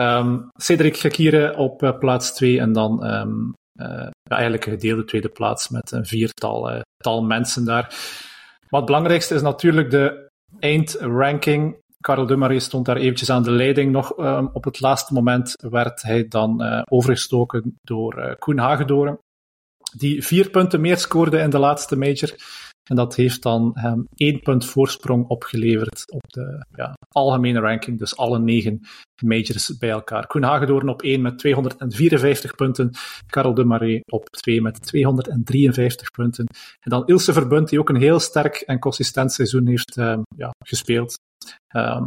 Um, 0.01 0.49
Cedric 0.57 0.97
Gekire 0.97 1.55
op 1.55 1.83
uh, 1.83 1.97
plaats 1.97 2.33
2 2.33 2.59
en 2.59 2.73
dan 2.73 3.05
um, 3.05 3.53
uh, 3.79 3.87
ja, 4.21 4.35
eigenlijk 4.35 4.65
een 4.65 4.71
gedeelde 4.71 5.05
tweede 5.05 5.29
plaats 5.29 5.69
met 5.69 5.91
een 5.91 6.05
viertal 6.05 6.71
uh, 6.71 6.81
tal 6.97 7.23
mensen 7.23 7.65
daar. 7.65 7.95
Maar 8.71 8.79
het 8.79 8.89
belangrijkste 8.89 9.35
is 9.35 9.41
natuurlijk 9.41 9.91
de 9.91 10.29
eindranking. 10.59 11.79
Karel 11.99 12.25
Dumaré 12.25 12.59
stond 12.59 12.85
daar 12.85 12.97
eventjes 12.97 13.29
aan 13.29 13.43
de 13.43 13.51
leiding 13.51 13.91
nog. 13.91 14.17
Um, 14.17 14.49
op 14.53 14.63
het 14.63 14.79
laatste 14.79 15.13
moment 15.13 15.53
werd 15.69 16.01
hij 16.01 16.27
dan 16.27 16.63
uh, 16.63 16.81
overgestoken 16.89 17.79
door 17.81 18.17
uh, 18.17 18.35
Koen 18.39 18.57
Hagedoren, 18.57 19.19
die 19.97 20.25
vier 20.25 20.49
punten 20.49 20.81
meer 20.81 20.97
scoorde 20.97 21.39
in 21.39 21.49
de 21.49 21.59
laatste 21.59 21.97
major. 21.97 22.35
En 22.91 22.97
dat 22.97 23.15
heeft 23.15 23.43
dan 23.43 23.71
hem 23.73 24.07
één 24.15 24.39
punt 24.39 24.65
voorsprong 24.65 25.27
opgeleverd 25.27 26.11
op 26.11 26.31
de 26.31 26.65
ja, 26.75 26.93
algemene 27.09 27.59
ranking, 27.59 27.99
dus 27.99 28.17
alle 28.17 28.39
negen 28.39 28.81
majors 29.23 29.77
bij 29.77 29.89
elkaar. 29.89 30.27
Koen 30.27 30.43
Hagedoorn 30.43 30.89
op 30.89 31.01
één 31.01 31.21
met 31.21 31.37
254 31.37 32.55
punten, 32.55 32.91
Karel 33.25 33.53
de 33.53 33.63
Marais 33.63 34.01
op 34.11 34.29
twee 34.29 34.61
met 34.61 34.81
253 34.81 36.11
punten. 36.11 36.45
En 36.79 36.89
dan 36.89 37.05
Ilse 37.05 37.33
Verbund, 37.33 37.69
die 37.69 37.79
ook 37.79 37.89
een 37.89 37.95
heel 38.01 38.19
sterk 38.19 38.55
en 38.55 38.79
consistent 38.79 39.31
seizoen 39.31 39.67
heeft 39.67 39.97
uh, 39.97 40.19
ja, 40.35 40.49
gespeeld. 40.65 41.13
Um, 41.75 42.05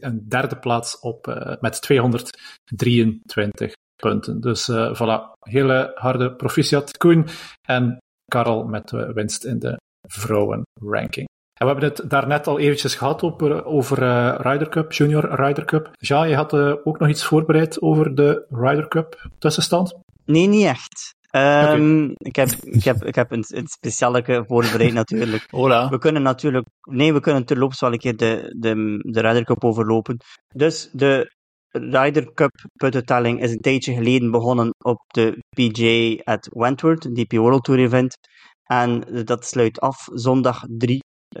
een 0.00 0.28
derde 0.28 0.56
plaats 0.56 1.00
op, 1.00 1.26
uh, 1.26 1.54
met 1.60 1.82
223 1.82 3.72
punten. 4.02 4.40
Dus 4.40 4.68
uh, 4.68 4.94
voilà, 4.94 5.38
hele 5.40 5.92
harde 5.94 6.34
proficiat 6.34 6.96
Koen 6.96 7.26
en 7.68 7.98
Karel 8.32 8.64
met 8.64 8.88
de 8.88 9.12
winst 9.12 9.44
in 9.44 9.58
de 9.58 9.80
vrouwenranking. 10.08 11.26
En 11.60 11.66
we 11.66 11.72
hebben 11.72 11.88
het 11.88 12.10
daarnet 12.10 12.46
al 12.46 12.58
eventjes 12.58 12.94
gehad 12.94 13.22
over, 13.22 13.64
over 13.64 14.02
uh, 14.02 14.34
Ryder 14.38 14.68
Cup, 14.68 14.92
Junior 14.92 15.34
Ryder 15.34 15.64
Cup. 15.64 15.90
Ja, 15.98 16.24
je 16.24 16.34
had 16.34 16.52
uh, 16.52 16.74
ook 16.84 16.98
nog 16.98 17.08
iets 17.08 17.24
voorbereid 17.24 17.80
over 17.80 18.14
de 18.14 18.46
Ryder 18.50 18.88
Cup 18.88 19.28
tussenstand? 19.38 19.94
Nee, 20.24 20.46
niet 20.46 20.64
echt. 20.64 21.14
Um, 21.34 21.40
okay. 21.40 22.14
ik, 22.18 22.36
heb, 22.36 22.48
ik, 22.48 22.84
heb, 22.84 23.04
ik 23.04 23.14
heb 23.14 23.30
een, 23.30 23.44
een 23.48 23.66
speciale 23.66 24.44
voorbereid 24.48 24.92
natuurlijk. 24.92 25.46
Hola. 25.60 25.88
We 25.88 25.98
kunnen 25.98 26.22
natuurlijk, 26.22 26.66
nee, 26.90 27.12
we 27.12 27.20
kunnen 27.20 27.44
terloops 27.44 27.80
wel 27.80 27.92
een 27.92 27.98
keer 27.98 28.16
de, 28.16 28.54
de, 28.58 28.98
de 29.12 29.20
Ryder 29.20 29.44
Cup 29.44 29.64
overlopen. 29.64 30.16
Dus 30.54 30.88
de 30.92 31.32
Ryder 31.72 32.32
Cup 32.34 32.50
puntentelling 32.72 33.42
is 33.42 33.50
een 33.50 33.60
tijdje 33.60 33.94
geleden 33.94 34.30
begonnen 34.30 34.74
op 34.84 35.02
de 35.06 35.38
PGA 35.48 36.32
at 36.32 36.48
Wentworth, 36.52 37.14
DP 37.14 37.32
World 37.32 37.64
Tour 37.64 37.80
event. 37.80 38.16
En 38.62 39.24
dat 39.24 39.46
sluit 39.46 39.80
af 39.80 40.08
zondag 40.12 40.64
3 40.68 40.98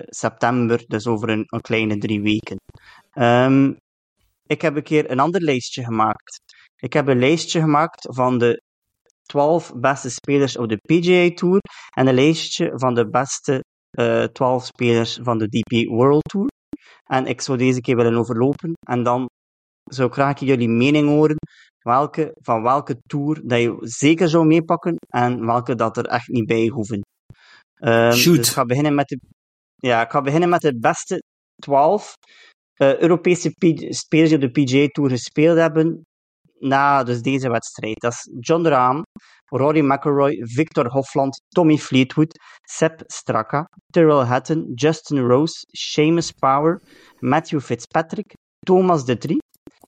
september, 0.08 0.84
dus 0.86 1.06
over 1.06 1.28
een, 1.28 1.44
kleine 1.60 1.98
drie 1.98 2.22
weken. 2.22 2.56
Um, 3.14 3.76
ik 4.46 4.62
heb 4.62 4.76
een 4.76 4.82
keer 4.82 5.10
een 5.10 5.20
ander 5.20 5.40
lijstje 5.40 5.84
gemaakt. 5.84 6.40
Ik 6.76 6.92
heb 6.92 7.08
een 7.08 7.18
lijstje 7.18 7.60
gemaakt 7.60 8.14
van 8.14 8.38
de 8.38 8.62
12 9.22 9.72
beste 9.76 10.10
spelers 10.10 10.56
op 10.56 10.68
de 10.68 10.76
PGA 10.76 11.34
Tour 11.34 11.60
en 11.96 12.06
een 12.06 12.14
lijstje 12.14 12.72
van 12.74 12.94
de 12.94 13.08
beste 13.08 13.64
uh, 13.98 14.24
12 14.24 14.64
spelers 14.64 15.18
van 15.22 15.38
de 15.38 15.48
DP 15.48 15.88
World 15.88 16.24
Tour. 16.28 16.48
En 17.04 17.26
ik 17.26 17.40
zou 17.40 17.58
deze 17.58 17.80
keer 17.80 17.96
willen 17.96 18.16
overlopen 18.16 18.72
en 18.86 19.02
dan 19.02 19.26
zou 19.90 20.08
ik 20.08 20.14
graag 20.14 20.40
jullie 20.40 20.68
mening 20.68 21.08
horen 21.08 21.36
welke, 21.78 22.32
van 22.40 22.62
welke 22.62 22.96
tour 23.06 23.40
dat 23.44 23.60
je 23.60 23.76
zeker 23.80 24.28
zou 24.28 24.46
meepakken 24.46 24.96
en 25.08 25.46
welke 25.46 25.74
dat 25.74 25.96
er 25.96 26.06
echt 26.06 26.28
niet 26.28 26.46
bij 26.46 26.66
hoeven. 26.66 27.00
Um, 27.84 28.12
Shoot. 28.12 28.36
Dus 28.36 28.48
ik 28.48 28.54
ga 28.54 28.64
beginnen 28.64 28.94
met 28.94 29.08
de, 29.08 29.18
ja, 29.76 30.02
ik 30.02 30.10
ga 30.10 30.20
beginnen 30.20 30.48
met 30.48 30.60
de 30.60 30.78
beste 30.78 31.22
12 31.54 32.14
uh, 32.76 32.98
Europese 32.98 33.52
spelers 33.88 34.30
die 34.30 34.34
op 34.34 34.54
de 34.54 34.62
PGA 34.62 34.86
Tour 34.86 35.10
gespeeld 35.10 35.58
hebben 35.58 36.04
na 36.58 37.02
dus 37.02 37.22
deze 37.22 37.50
wedstrijd. 37.50 38.00
Dat 38.00 38.12
is 38.12 38.30
John 38.40 38.66
Rahm, 38.66 39.02
Rory 39.44 39.80
McIlroy, 39.80 40.40
Victor 40.44 40.86
Hofland, 40.86 41.40
Tommy 41.48 41.78
Fleetwood, 41.78 42.38
Sepp 42.68 43.02
Straka, 43.06 43.64
Tyrrell 43.92 44.24
Hatton, 44.24 44.72
Justin 44.74 45.18
Rose, 45.18 45.54
Seamus 45.70 46.30
Power, 46.30 46.80
Matthew 47.18 47.60
Fitzpatrick, 47.60 48.32
Thomas 48.66 49.04
de 49.04 49.18
Trie, 49.18 49.38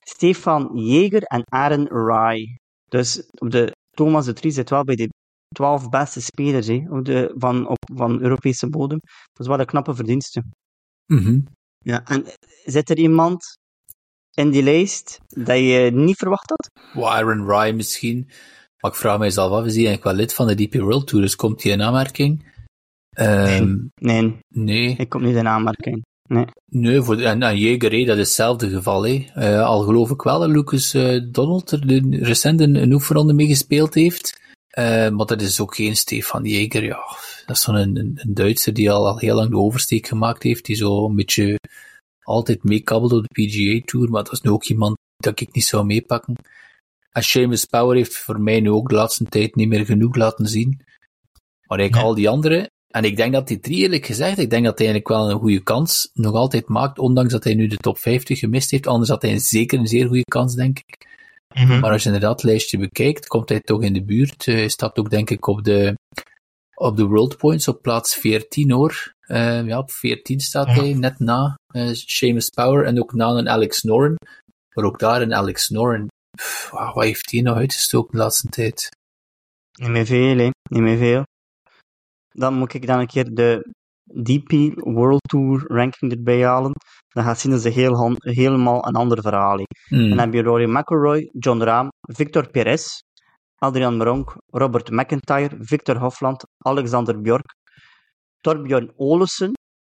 Stefan 0.09 0.71
Jeger 0.73 1.23
en 1.23 1.43
Aaron 1.45 1.87
Rai. 1.87 2.57
Dus 2.89 3.29
op 3.37 3.51
de 3.51 3.71
Thomas 3.91 4.25
de 4.25 4.33
Trie 4.33 4.51
zit 4.51 4.69
wel 4.69 4.83
bij 4.83 4.95
de 4.95 5.09
12 5.47 5.89
beste 5.89 6.21
spelers 6.21 6.67
hè, 6.67 6.85
op 6.89 7.05
de, 7.05 7.33
van, 7.37 7.67
op, 7.67 7.77
van 7.93 8.21
Europese 8.21 8.69
bodem. 8.69 8.99
Dat 9.01 9.39
is 9.39 9.47
wel 9.47 9.59
een 9.59 9.65
knappe 9.65 9.95
verdienste. 9.95 10.43
Mm 11.05 11.17
-hmm. 11.17 11.43
Ja, 11.77 12.03
en 12.05 12.25
zit 12.65 12.89
er 12.89 12.97
iemand 12.97 13.57
in 14.31 14.49
die 14.49 14.63
lijst 14.63 15.17
dat 15.27 15.57
je 15.57 15.91
niet 15.93 16.17
verwacht 16.17 16.49
had? 16.49 16.69
Well, 16.93 17.03
Aaron 17.03 17.47
Rai 17.47 17.73
misschien. 17.73 18.29
Maar 18.79 18.91
ik 18.91 18.97
vraag 18.97 19.19
mezelf 19.19 19.51
af, 19.51 19.65
is 19.65 19.75
hij 19.75 19.85
eigenlijk 19.85 20.03
wel 20.03 20.13
lid 20.13 20.33
van 20.33 20.47
de 20.47 20.55
DP 20.55 20.73
World 20.73 21.07
Tour? 21.07 21.23
Dus 21.23 21.35
komt 21.35 21.63
hij 21.63 21.71
in 21.71 21.81
aanmerking? 21.81 22.53
Um, 23.19 23.91
nee. 23.95 24.17
nee. 24.19 24.39
Nee. 24.47 24.95
Ik 24.97 25.09
kom 25.09 25.23
niet 25.23 25.35
in 25.35 25.47
aanmerking. 25.47 26.03
Nee. 26.27 26.45
Nee, 26.65 27.01
voor, 27.01 27.17
en, 27.21 27.41
en 27.41 27.79
dat 27.79 28.17
is 28.17 28.27
hetzelfde 28.27 28.69
geval. 28.69 29.05
Uh, 29.07 29.65
al 29.65 29.81
geloof 29.81 30.09
ik 30.09 30.21
wel 30.21 30.39
dat 30.39 30.49
Lucas 30.49 30.93
uh, 30.93 31.21
Donald 31.31 31.71
er 31.71 31.87
de, 31.87 32.17
recent 32.21 32.61
een, 32.61 32.75
een 32.75 32.93
oefenronde 32.93 33.33
mee 33.33 33.47
gespeeld 33.47 33.93
heeft. 33.93 34.39
Uh, 34.77 35.09
maar 35.09 35.25
dat 35.25 35.41
is 35.41 35.59
ook 35.59 35.75
geen 35.75 35.95
Stefan 35.95 36.43
Jager. 36.43 36.83
Ja, 36.83 36.99
dat 37.45 37.55
is 37.55 37.61
zo'n 37.61 37.75
een, 37.75 37.97
een, 37.97 38.33
Duitser 38.33 38.73
die 38.73 38.91
al, 38.91 39.07
al 39.07 39.17
heel 39.17 39.35
lang 39.35 39.49
de 39.49 39.57
oversteek 39.57 40.07
gemaakt 40.07 40.43
heeft. 40.43 40.65
Die 40.65 40.75
zo 40.75 41.05
een 41.05 41.15
beetje 41.15 41.59
altijd 42.21 42.63
meekabbelt 42.63 43.11
op 43.11 43.25
de 43.27 43.45
PGA 43.45 43.85
Tour. 43.85 44.09
Maar 44.09 44.23
dat 44.23 44.33
is 44.33 44.41
nu 44.41 44.49
ook 44.49 44.65
iemand 44.65 44.97
dat 45.17 45.39
ik 45.39 45.53
niet 45.53 45.65
zou 45.65 45.85
meepakken. 45.85 46.35
En 47.11 47.23
Seamus 47.23 47.65
Power 47.65 47.95
heeft 47.95 48.17
voor 48.17 48.41
mij 48.41 48.59
nu 48.59 48.69
ook 48.69 48.89
de 48.89 48.95
laatste 48.95 49.23
tijd 49.23 49.55
niet 49.55 49.67
meer 49.67 49.85
genoeg 49.85 50.15
laten 50.15 50.47
zien. 50.47 50.81
Maar 51.67 51.79
eigenlijk 51.79 52.07
al 52.07 52.15
die 52.15 52.29
anderen, 52.29 52.69
en 52.95 53.03
ik 53.03 53.15
denk 53.15 53.33
dat 53.33 53.47
die 53.47 53.59
drie, 53.59 53.77
eerlijk 53.77 54.05
gezegd, 54.05 54.37
ik 54.37 54.49
denk 54.49 54.65
dat 54.65 54.77
hij 54.77 54.87
eigenlijk 54.87 55.17
wel 55.17 55.31
een 55.31 55.39
goede 55.39 55.63
kans 55.63 56.09
nog 56.13 56.33
altijd 56.33 56.67
maakt, 56.67 56.99
ondanks 56.99 57.31
dat 57.31 57.43
hij 57.43 57.53
nu 57.53 57.67
de 57.67 57.77
top 57.77 57.97
50 57.97 58.39
gemist 58.39 58.71
heeft. 58.71 58.87
Anders 58.87 59.09
had 59.09 59.21
hij 59.21 59.39
zeker 59.39 59.79
een 59.79 59.87
zeer 59.87 60.07
goede 60.07 60.23
kans, 60.23 60.55
denk 60.55 60.79
ik. 60.79 61.07
Mm 61.53 61.67
-hmm. 61.67 61.79
Maar 61.79 61.91
als 61.91 62.01
je 62.01 62.07
inderdaad 62.07 62.41
het 62.41 62.43
lijstje 62.43 62.77
bekijkt, 62.77 63.27
komt 63.27 63.49
hij 63.49 63.59
toch 63.59 63.83
in 63.83 63.93
de 63.93 64.03
buurt. 64.03 64.45
Hij 64.45 64.67
staat 64.67 64.97
ook, 64.97 65.09
denk 65.09 65.29
ik, 65.29 65.47
op 65.47 65.63
de, 65.63 65.97
op 66.75 66.97
de 66.97 67.05
World 67.05 67.37
Points 67.37 67.67
op 67.67 67.81
plaats 67.81 68.15
14 68.15 68.71
hoor. 68.71 69.13
Uh, 69.27 69.67
ja, 69.67 69.77
op 69.77 69.91
14 69.91 70.39
staat 70.39 70.67
ja. 70.67 70.73
hij, 70.73 70.93
net 70.93 71.19
na 71.19 71.59
uh, 71.75 71.89
Seamus 71.93 72.49
Power 72.49 72.85
en 72.85 72.99
ook 72.99 73.13
na 73.13 73.27
een 73.27 73.49
Alex 73.49 73.83
Noren. 73.83 74.15
Maar 74.73 74.85
ook 74.85 74.99
daar 74.99 75.21
een 75.21 75.33
Alex 75.33 75.69
Noren, 75.69 76.07
pff, 76.37 76.69
wat 76.69 77.03
heeft 77.03 77.31
hij 77.31 77.41
nou 77.41 77.57
uitgestoken 77.57 78.11
de 78.11 78.17
laatste 78.17 78.47
tijd? 78.49 78.89
Niet 79.79 79.89
meer 79.89 80.05
veel, 80.05 80.37
hè. 80.37 80.49
Niet 80.69 80.81
meer 80.81 80.97
veel 80.97 81.23
dan 82.35 82.53
moet 82.53 82.73
ik 82.73 82.87
dan 82.87 82.99
een 82.99 83.07
keer 83.07 83.33
de 83.33 83.73
DP 84.23 84.51
World 84.75 85.21
Tour 85.29 85.63
ranking 85.67 86.11
erbij 86.11 86.45
halen. 86.45 86.71
Dan 87.07 87.23
gaat 87.23 87.39
zien 87.39 87.51
dat 87.51 87.61
ze 87.61 87.69
heel, 87.69 88.15
helemaal 88.17 88.87
een 88.87 88.95
ander 88.95 89.21
verhaal 89.21 89.63
Mm. 89.89 90.09
Dan 90.09 90.17
heb 90.17 90.33
je 90.33 90.41
Rory 90.41 90.69
McIlroy, 90.69 91.29
John 91.39 91.61
Rahm, 91.61 91.87
Victor 92.01 92.49
Perez, 92.49 92.85
Adrian 93.55 93.97
Meronk, 93.97 94.35
Robert 94.47 94.89
McIntyre, 94.89 95.55
Victor 95.59 95.97
Hofland, 95.97 96.43
Alexander 96.57 97.21
Bjork, 97.21 97.55
Torbjörn 98.41 98.91
Olesen, 98.95 99.51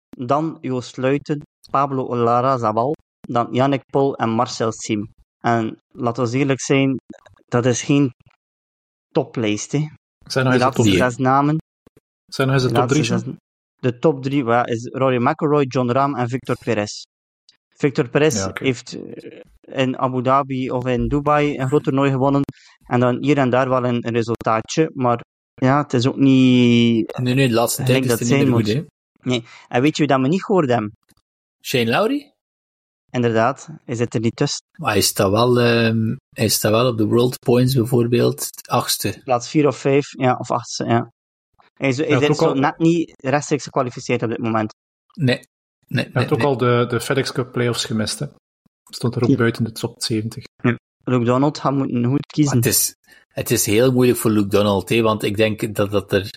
dan 0.08 0.58
Joost 0.60 0.96
Luiten, 0.96 1.40
Pablo 1.70 2.16
Larrazabal, 2.16 2.92
dan 3.20 3.48
Yannick 3.50 3.82
Pol 3.90 4.16
en 4.16 4.30
Marcel 4.30 4.72
Sim. 4.72 5.08
En 5.38 5.76
laten 5.88 6.26
we 6.26 6.38
eerlijk 6.38 6.60
zijn, 6.60 6.96
dat 7.46 7.66
is 7.66 7.82
geen 7.82 8.10
toplijst. 9.08 9.72
Hè. 9.72 9.86
Zijn 10.26 10.46
er 10.46 10.58
laatste 10.58 10.90
zes 10.90 11.16
namen. 11.16 11.56
Zijn 12.28 12.48
er 12.48 12.60
de 12.60 12.72
top 12.72 12.88
drie? 12.88 13.04
Zes, 13.04 13.22
de 13.76 13.98
top 13.98 14.22
drie 14.22 14.44
ja, 14.44 14.66
is 14.66 14.88
Rory 14.92 15.22
McIlroy, 15.22 15.64
John 15.64 15.90
Rahm 15.90 16.14
en 16.14 16.28
Victor 16.28 16.56
Perez. 16.64 17.02
Victor 17.68 18.08
Perez 18.08 18.34
ja, 18.34 18.48
okay. 18.48 18.66
heeft 18.66 18.98
in 19.60 19.98
Abu 19.98 20.22
Dhabi 20.22 20.70
of 20.70 20.86
in 20.86 21.08
Dubai 21.08 21.58
een 21.58 21.68
groot 21.68 21.84
toernooi 21.84 22.10
gewonnen. 22.10 22.42
En 22.86 23.00
dan 23.00 23.22
hier 23.22 23.38
en 23.38 23.50
daar 23.50 23.68
wel 23.68 23.84
een, 23.84 24.06
een 24.06 24.14
resultaatje. 24.14 24.90
Maar 24.94 25.20
ja, 25.54 25.82
het 25.82 25.92
is 25.92 26.06
ook 26.06 26.16
niet... 26.16 27.18
Nee, 27.18 27.34
nee, 27.34 27.48
de 27.48 27.54
laatste 27.54 27.82
tijd 27.82 28.04
is 28.04 28.10
het 28.10 28.20
niet 28.20 28.30
meer 28.30 28.52
goed, 28.52 28.66
hè? 28.66 28.84
Nee. 29.22 29.44
En 29.68 29.82
weet 29.82 29.96
je 29.96 30.02
wie 30.02 30.12
dat 30.12 30.20
we 30.20 30.28
niet 30.28 30.44
gehoord 30.44 30.68
hebben? 30.68 30.92
Shane 31.64 31.90
Lowry? 31.90 32.32
Inderdaad, 33.10 33.68
hij 33.84 33.94
zit 33.94 34.14
er 34.14 34.20
niet 34.20 34.36
tussen. 34.36 34.66
Maar 34.78 34.92
hij 34.92 35.00
staat 35.00 35.30
wel, 35.30 35.60
um, 35.60 36.16
hij 36.34 36.48
staat 36.48 36.70
wel 36.70 36.88
op 36.88 36.98
de 36.98 37.06
World 37.06 37.38
Points 37.38 37.74
bijvoorbeeld, 37.74 38.48
achtste. 38.68 39.20
Plaats 39.24 39.48
vier 39.48 39.66
of 39.66 39.76
vijf, 39.76 40.08
ja, 40.18 40.36
of 40.38 40.50
achtste, 40.50 40.84
ja. 40.84 41.10
Hij 41.78 41.88
is, 41.88 41.96
hij 41.96 42.06
is 42.06 42.36
zo 42.36 42.46
al... 42.46 42.54
net 42.54 42.78
niet 42.78 43.12
rechtstreeks 43.16 43.64
gekwalificeerd 43.64 44.22
op 44.22 44.28
dit 44.28 44.38
moment. 44.38 44.74
Nee. 45.14 45.40
nee 45.86 46.04
hij 46.04 46.12
heeft 46.12 46.32
ook 46.32 46.38
nee. 46.38 46.46
al 46.46 46.56
de, 46.56 46.86
de 46.88 47.00
FedEx 47.00 47.32
Cup 47.32 47.52
playoffs 47.52 47.84
gemist. 47.84 48.18
Hè. 48.18 48.26
Stond 48.90 49.14
er 49.14 49.22
ook 49.22 49.28
ja. 49.28 49.36
buiten 49.36 49.64
de 49.64 49.72
top 49.72 50.02
70. 50.02 50.44
Ja. 50.62 50.76
Luke 51.04 51.24
Donald 51.24 51.58
gaat 51.58 51.72
moeten 51.72 52.04
goed 52.04 52.26
kiezen. 52.26 52.56
Maar 52.56 52.64
het, 52.64 52.74
is, 52.74 52.96
het 53.28 53.50
is 53.50 53.66
heel 53.66 53.92
moeilijk 53.92 54.18
voor 54.18 54.30
Luke 54.30 54.48
Donald, 54.48 54.88
hè, 54.88 55.00
want 55.00 55.22
ik 55.22 55.36
denk 55.36 55.74
dat, 55.74 55.90
dat 55.90 56.12
er 56.12 56.30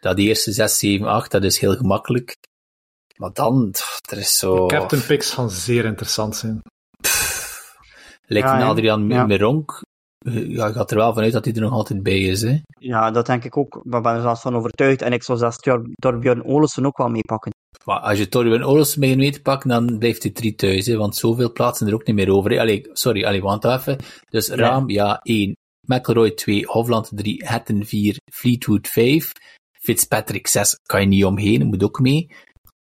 dat 0.00 0.16
die 0.16 0.28
eerste 0.28 0.52
6, 0.52 0.78
7, 0.78 1.06
8, 1.06 1.30
dat 1.30 1.44
is 1.44 1.58
heel 1.58 1.76
gemakkelijk. 1.76 2.36
Maar 3.16 3.32
dan, 3.32 3.74
er 4.10 4.18
is 4.18 4.38
zo... 4.38 4.66
De 4.66 4.74
captain 4.74 5.06
picks 5.06 5.30
gaan 5.30 5.50
zeer 5.50 5.84
interessant 5.84 6.36
zijn. 6.36 6.60
Lijkt 8.26 8.48
ja, 8.48 8.68
Adrian 8.68 9.08
ja. 9.08 9.26
Meronk, 9.26 9.82
ja, 10.28 10.66
ik 10.66 10.74
ga 10.74 10.86
er 10.86 10.96
wel 10.96 11.14
vanuit 11.14 11.32
dat 11.32 11.44
hij 11.44 11.54
er 11.54 11.60
nog 11.60 11.72
altijd 11.72 12.02
bij 12.02 12.20
is. 12.20 12.42
Hè? 12.42 12.58
Ja, 12.78 13.10
dat 13.10 13.26
denk 13.26 13.44
ik 13.44 13.56
ook. 13.56 13.76
Ik 13.76 14.02
ben 14.02 14.14
er 14.14 14.20
zelfs 14.20 14.40
van 14.40 14.56
overtuigd. 14.56 15.02
En 15.02 15.12
ik 15.12 15.22
zou 15.22 15.38
zelfs 15.38 15.58
Torbjörn 15.94 16.44
Olesen 16.44 16.86
ook 16.86 16.98
wel 16.98 17.08
meepakken. 17.08 17.52
Maar 17.84 17.98
als 17.98 18.18
je 18.18 18.28
Torbjörn 18.28 18.64
Olesen 18.64 19.00
mee 19.00 19.16
mee 19.16 19.30
te 19.30 19.42
pakken, 19.42 19.68
dan 19.68 19.98
blijft 19.98 20.22
hij 20.22 20.32
drie 20.32 20.54
thuis. 20.54 20.86
Hè? 20.86 20.96
Want 20.96 21.16
zoveel 21.16 21.52
plaatsen 21.52 21.86
er 21.86 21.94
ook 21.94 22.06
niet 22.06 22.16
meer 22.16 22.32
over. 22.32 22.50
Hè? 22.50 22.60
Allee, 22.60 22.88
sorry, 22.92 23.24
allee, 23.24 23.42
want 23.42 23.64
even. 23.64 23.98
Dus 24.30 24.46
ja. 24.46 24.54
Raam, 24.54 24.90
ja, 24.90 25.20
1. 25.22 25.54
McElroy 25.86 26.30
2. 26.30 26.64
Hofland 26.66 27.10
3. 27.14 27.44
Hatton 27.46 27.84
4. 27.84 28.16
Fleetwood 28.32 28.88
5. 28.88 29.32
Fitzpatrick 29.72 30.46
6. 30.46 30.78
Kan 30.82 31.00
je 31.00 31.06
niet 31.06 31.24
omheen, 31.24 31.66
moet 31.66 31.82
ook 31.82 32.00
mee. 32.00 32.30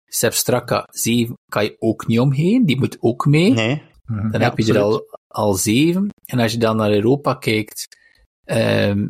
Sepp 0.05 0.33
Straka 0.33 0.87
7. 0.91 1.33
Kan 1.51 1.63
je 1.63 1.75
ook 1.79 2.07
niet 2.07 2.19
omheen, 2.19 2.65
die 2.65 2.77
moet 2.77 2.97
ook 2.99 3.25
mee. 3.25 3.51
Nee. 3.51 3.81
Dan 4.05 4.31
ja, 4.31 4.39
heb 4.39 4.41
je 4.41 4.47
absoluut. 4.47 4.75
er 4.75 4.81
al 4.81 5.05
al 5.37 5.53
zeven. 5.53 6.09
En 6.25 6.39
als 6.39 6.51
je 6.51 6.57
dan 6.57 6.75
naar 6.75 6.91
Europa 6.91 7.33
kijkt, 7.33 7.87
um, 8.45 9.09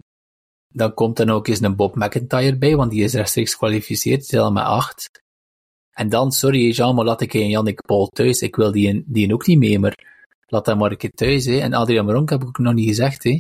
dan 0.74 0.94
komt 0.94 1.20
er 1.20 1.32
ook 1.32 1.48
eens 1.48 1.62
een 1.62 1.76
Bob 1.76 1.96
McIntyre 1.96 2.58
bij, 2.58 2.76
want 2.76 2.92
die 2.92 3.04
is 3.04 3.14
rechtstreeks 3.14 3.52
gekwalificeerd, 3.52 4.30
die 4.30 4.40
is 4.40 4.46
al 4.46 4.52
met 4.52 4.64
acht. 4.64 5.10
En 5.92 6.10
dan, 6.10 6.32
sorry 6.32 6.70
Jean, 6.70 6.96
maar 6.96 7.06
laat 7.06 7.22
ik 7.22 7.34
een 7.34 7.50
Jannik 7.50 7.82
Paul 7.82 8.08
thuis. 8.08 8.42
Ik 8.42 8.56
wil 8.56 8.72
die, 8.72 9.04
die 9.06 9.34
ook 9.34 9.48
niet 9.48 9.58
mee, 9.58 9.80
maar 9.80 9.96
laat 10.46 10.66
hem 10.66 10.78
maar 10.78 10.92
een 10.92 10.98
keer 10.98 11.12
thuis. 11.12 11.46
Hè. 11.46 11.60
En 11.60 11.74
Adrian 11.74 12.06
Maronk 12.06 12.30
heb 12.30 12.42
ik 12.42 12.48
ook 12.48 12.58
nog 12.58 12.74
niet 12.74 12.88
gezegd. 12.88 13.24
Hè. 13.24 13.38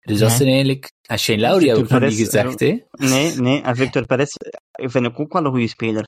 Dus 0.00 0.18
dat 0.18 0.28
nee. 0.28 0.36
zijn 0.36 0.48
eigenlijk... 0.48 0.92
En 1.08 1.18
Shane 1.18 1.40
Lowry 1.40 1.68
heb 1.68 1.76
ik 1.76 1.88
nog 1.88 2.00
niet 2.00 2.14
gezegd. 2.14 2.60
Hè. 2.60 2.82
Nee, 2.90 3.36
nee. 3.36 3.62
En 3.62 3.76
Victor 3.76 4.06
Perez 4.06 4.34
vind 4.72 5.06
ik 5.06 5.20
ook 5.20 5.32
wel 5.32 5.44
een 5.44 5.50
goede 5.50 5.68
speler. 5.68 6.04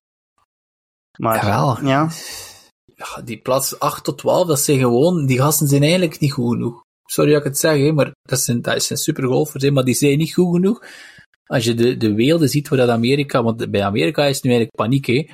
Maar, 1.19 1.45
Jawel. 1.45 1.85
Ja 1.85 2.09
ja, 2.97 3.23
die 3.23 3.39
plaats 3.39 3.79
8 3.79 4.05
tot 4.05 4.19
12, 4.19 4.47
dat 4.47 4.61
zijn 4.61 4.79
gewoon, 4.79 5.27
die 5.27 5.39
gasten 5.39 5.69
zijn 5.69 5.83
eigenlijk 5.83 6.21
niet 6.21 6.33
goed 6.33 6.53
genoeg. 6.53 6.85
Sorry 7.05 7.31
dat 7.31 7.41
ik 7.41 7.47
het 7.47 7.59
zeg, 7.59 7.77
hè, 7.77 7.93
maar 7.93 8.15
dat 8.23 8.41
zijn, 8.41 8.63
dat 8.63 8.83
zijn 8.83 8.99
supergolfers, 8.99 9.65
hè, 9.65 9.71
maar 9.71 9.85
die 9.85 9.95
zijn 9.95 10.19
niet 10.19 10.35
goed 10.35 10.55
genoeg. 10.55 10.85
Als 11.47 11.65
je 11.65 11.75
de, 11.75 11.97
de 11.97 12.15
weelde 12.15 12.49
ziet 12.49 12.69
waar 12.69 12.79
dat 12.79 12.89
Amerika, 12.89 13.43
want 13.43 13.71
bij 13.71 13.85
Amerika 13.85 14.25
is 14.25 14.43
nu 14.43 14.51
eigenlijk 14.51 14.77
paniek, 14.77 15.07
hè. 15.07 15.27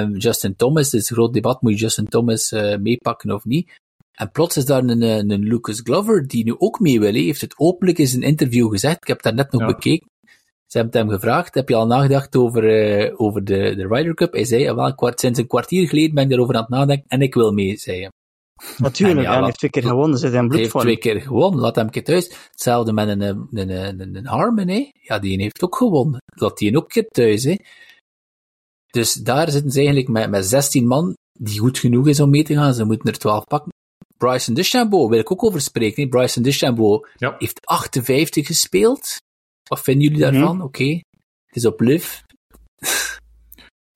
Um, 0.00 0.16
Justin 0.16 0.56
Thomas, 0.56 0.84
het 0.84 1.00
is 1.00 1.10
een 1.10 1.16
groot 1.16 1.32
debat, 1.32 1.62
moet 1.62 1.72
je 1.72 1.78
Justin 1.78 2.08
Thomas 2.08 2.52
uh, 2.52 2.76
meepakken 2.76 3.30
of 3.30 3.44
niet? 3.44 3.78
En 4.12 4.30
plots 4.30 4.56
is 4.56 4.64
daar 4.64 4.82
een, 4.82 5.02
een, 5.02 5.42
Lucas 5.42 5.80
Glover 5.80 6.26
die 6.26 6.44
nu 6.44 6.54
ook 6.58 6.80
mee 6.80 7.00
wil. 7.00 7.12
Heeft 7.12 7.40
het 7.40 7.58
openlijk 7.58 7.98
in 7.98 8.06
zijn 8.06 8.22
interview 8.22 8.70
gezegd. 8.70 8.96
Ik 8.96 9.06
heb 9.06 9.22
dat 9.22 9.34
net 9.34 9.52
nog 9.52 9.60
ja. 9.60 9.66
bekeken. 9.66 10.09
Ze 10.70 10.78
hebben 10.78 11.00
hem 11.00 11.10
gevraagd, 11.10 11.54
heb 11.54 11.68
je 11.68 11.74
al 11.74 11.86
nagedacht 11.86 12.36
over, 12.36 12.64
uh, 12.64 13.20
over 13.20 13.44
de, 13.44 13.74
de 13.76 13.86
Ryder 13.86 14.14
Cup? 14.14 14.32
Hij 14.32 14.44
zei, 14.44 14.74
wel, 14.74 14.94
kwart, 14.94 15.20
sinds 15.20 15.38
een 15.38 15.46
kwartier 15.46 15.88
geleden 15.88 16.14
ben 16.14 16.24
ik 16.24 16.30
daarover 16.30 16.54
aan 16.54 16.60
het 16.60 16.70
nadenken 16.70 17.08
en 17.08 17.20
ik 17.20 17.34
wil 17.34 17.52
mee, 17.52 17.76
zei 17.76 18.00
hij. 18.00 18.10
Natuurlijk, 18.78 19.26
ja, 19.26 19.34
hij 19.34 19.44
heeft 19.44 19.58
twee 19.58 19.70
keer 19.70 19.82
gewonnen, 19.82 20.18
zit 20.18 20.32
in 20.32 20.38
bloed 20.38 20.52
Hij 20.52 20.60
heeft 20.60 20.78
twee 20.78 20.96
keer 20.96 21.20
gewonnen, 21.20 21.60
laat 21.60 21.74
hem 21.74 21.84
een 21.84 21.90
keer 21.90 22.04
thuis. 22.04 22.32
Hetzelfde 22.50 22.92
met 22.92 23.08
een, 23.08 23.20
een, 23.20 23.48
een, 23.52 24.00
een, 24.00 24.16
een 24.16 24.26
Harmon, 24.26 24.68
hè. 24.68 24.90
Ja, 24.92 25.18
die 25.18 25.40
heeft 25.40 25.62
ook 25.62 25.76
gewonnen. 25.76 26.22
Laat 26.34 26.58
die 26.58 26.76
ook 26.76 26.82
een 26.82 26.88
keer 26.88 27.08
thuis, 27.08 27.44
hè. 27.44 27.54
Dus 28.90 29.14
daar 29.14 29.50
zitten 29.50 29.70
ze 29.70 29.78
eigenlijk 29.78 30.08
met, 30.08 30.30
met 30.30 30.46
16 30.46 30.86
man, 30.86 31.16
die 31.32 31.58
goed 31.58 31.78
genoeg 31.78 32.08
is 32.08 32.20
om 32.20 32.30
mee 32.30 32.44
te 32.44 32.54
gaan. 32.54 32.74
Ze 32.74 32.84
moeten 32.84 33.12
er 33.12 33.18
12 33.18 33.44
pakken. 33.44 33.72
Bryson 34.16 34.54
DeChambeau, 34.54 35.08
wil 35.08 35.18
ik 35.18 35.32
ook 35.32 35.44
over 35.44 35.60
spreken. 35.60 36.02
Hè. 36.02 36.08
Bryson 36.08 36.42
DeChambeau 36.42 37.06
ja. 37.16 37.34
heeft 37.38 37.66
58 37.66 38.46
gespeeld. 38.46 39.16
Wat 39.70 39.80
vinden 39.80 40.02
jullie 40.02 40.20
daarvan? 40.20 40.40
Mm 40.40 40.46
-hmm. 40.46 40.60
Oké, 40.60 40.82
okay. 40.82 41.04
het 41.46 41.56
is 41.56 41.66
op 41.66 41.80
live. 41.80 42.22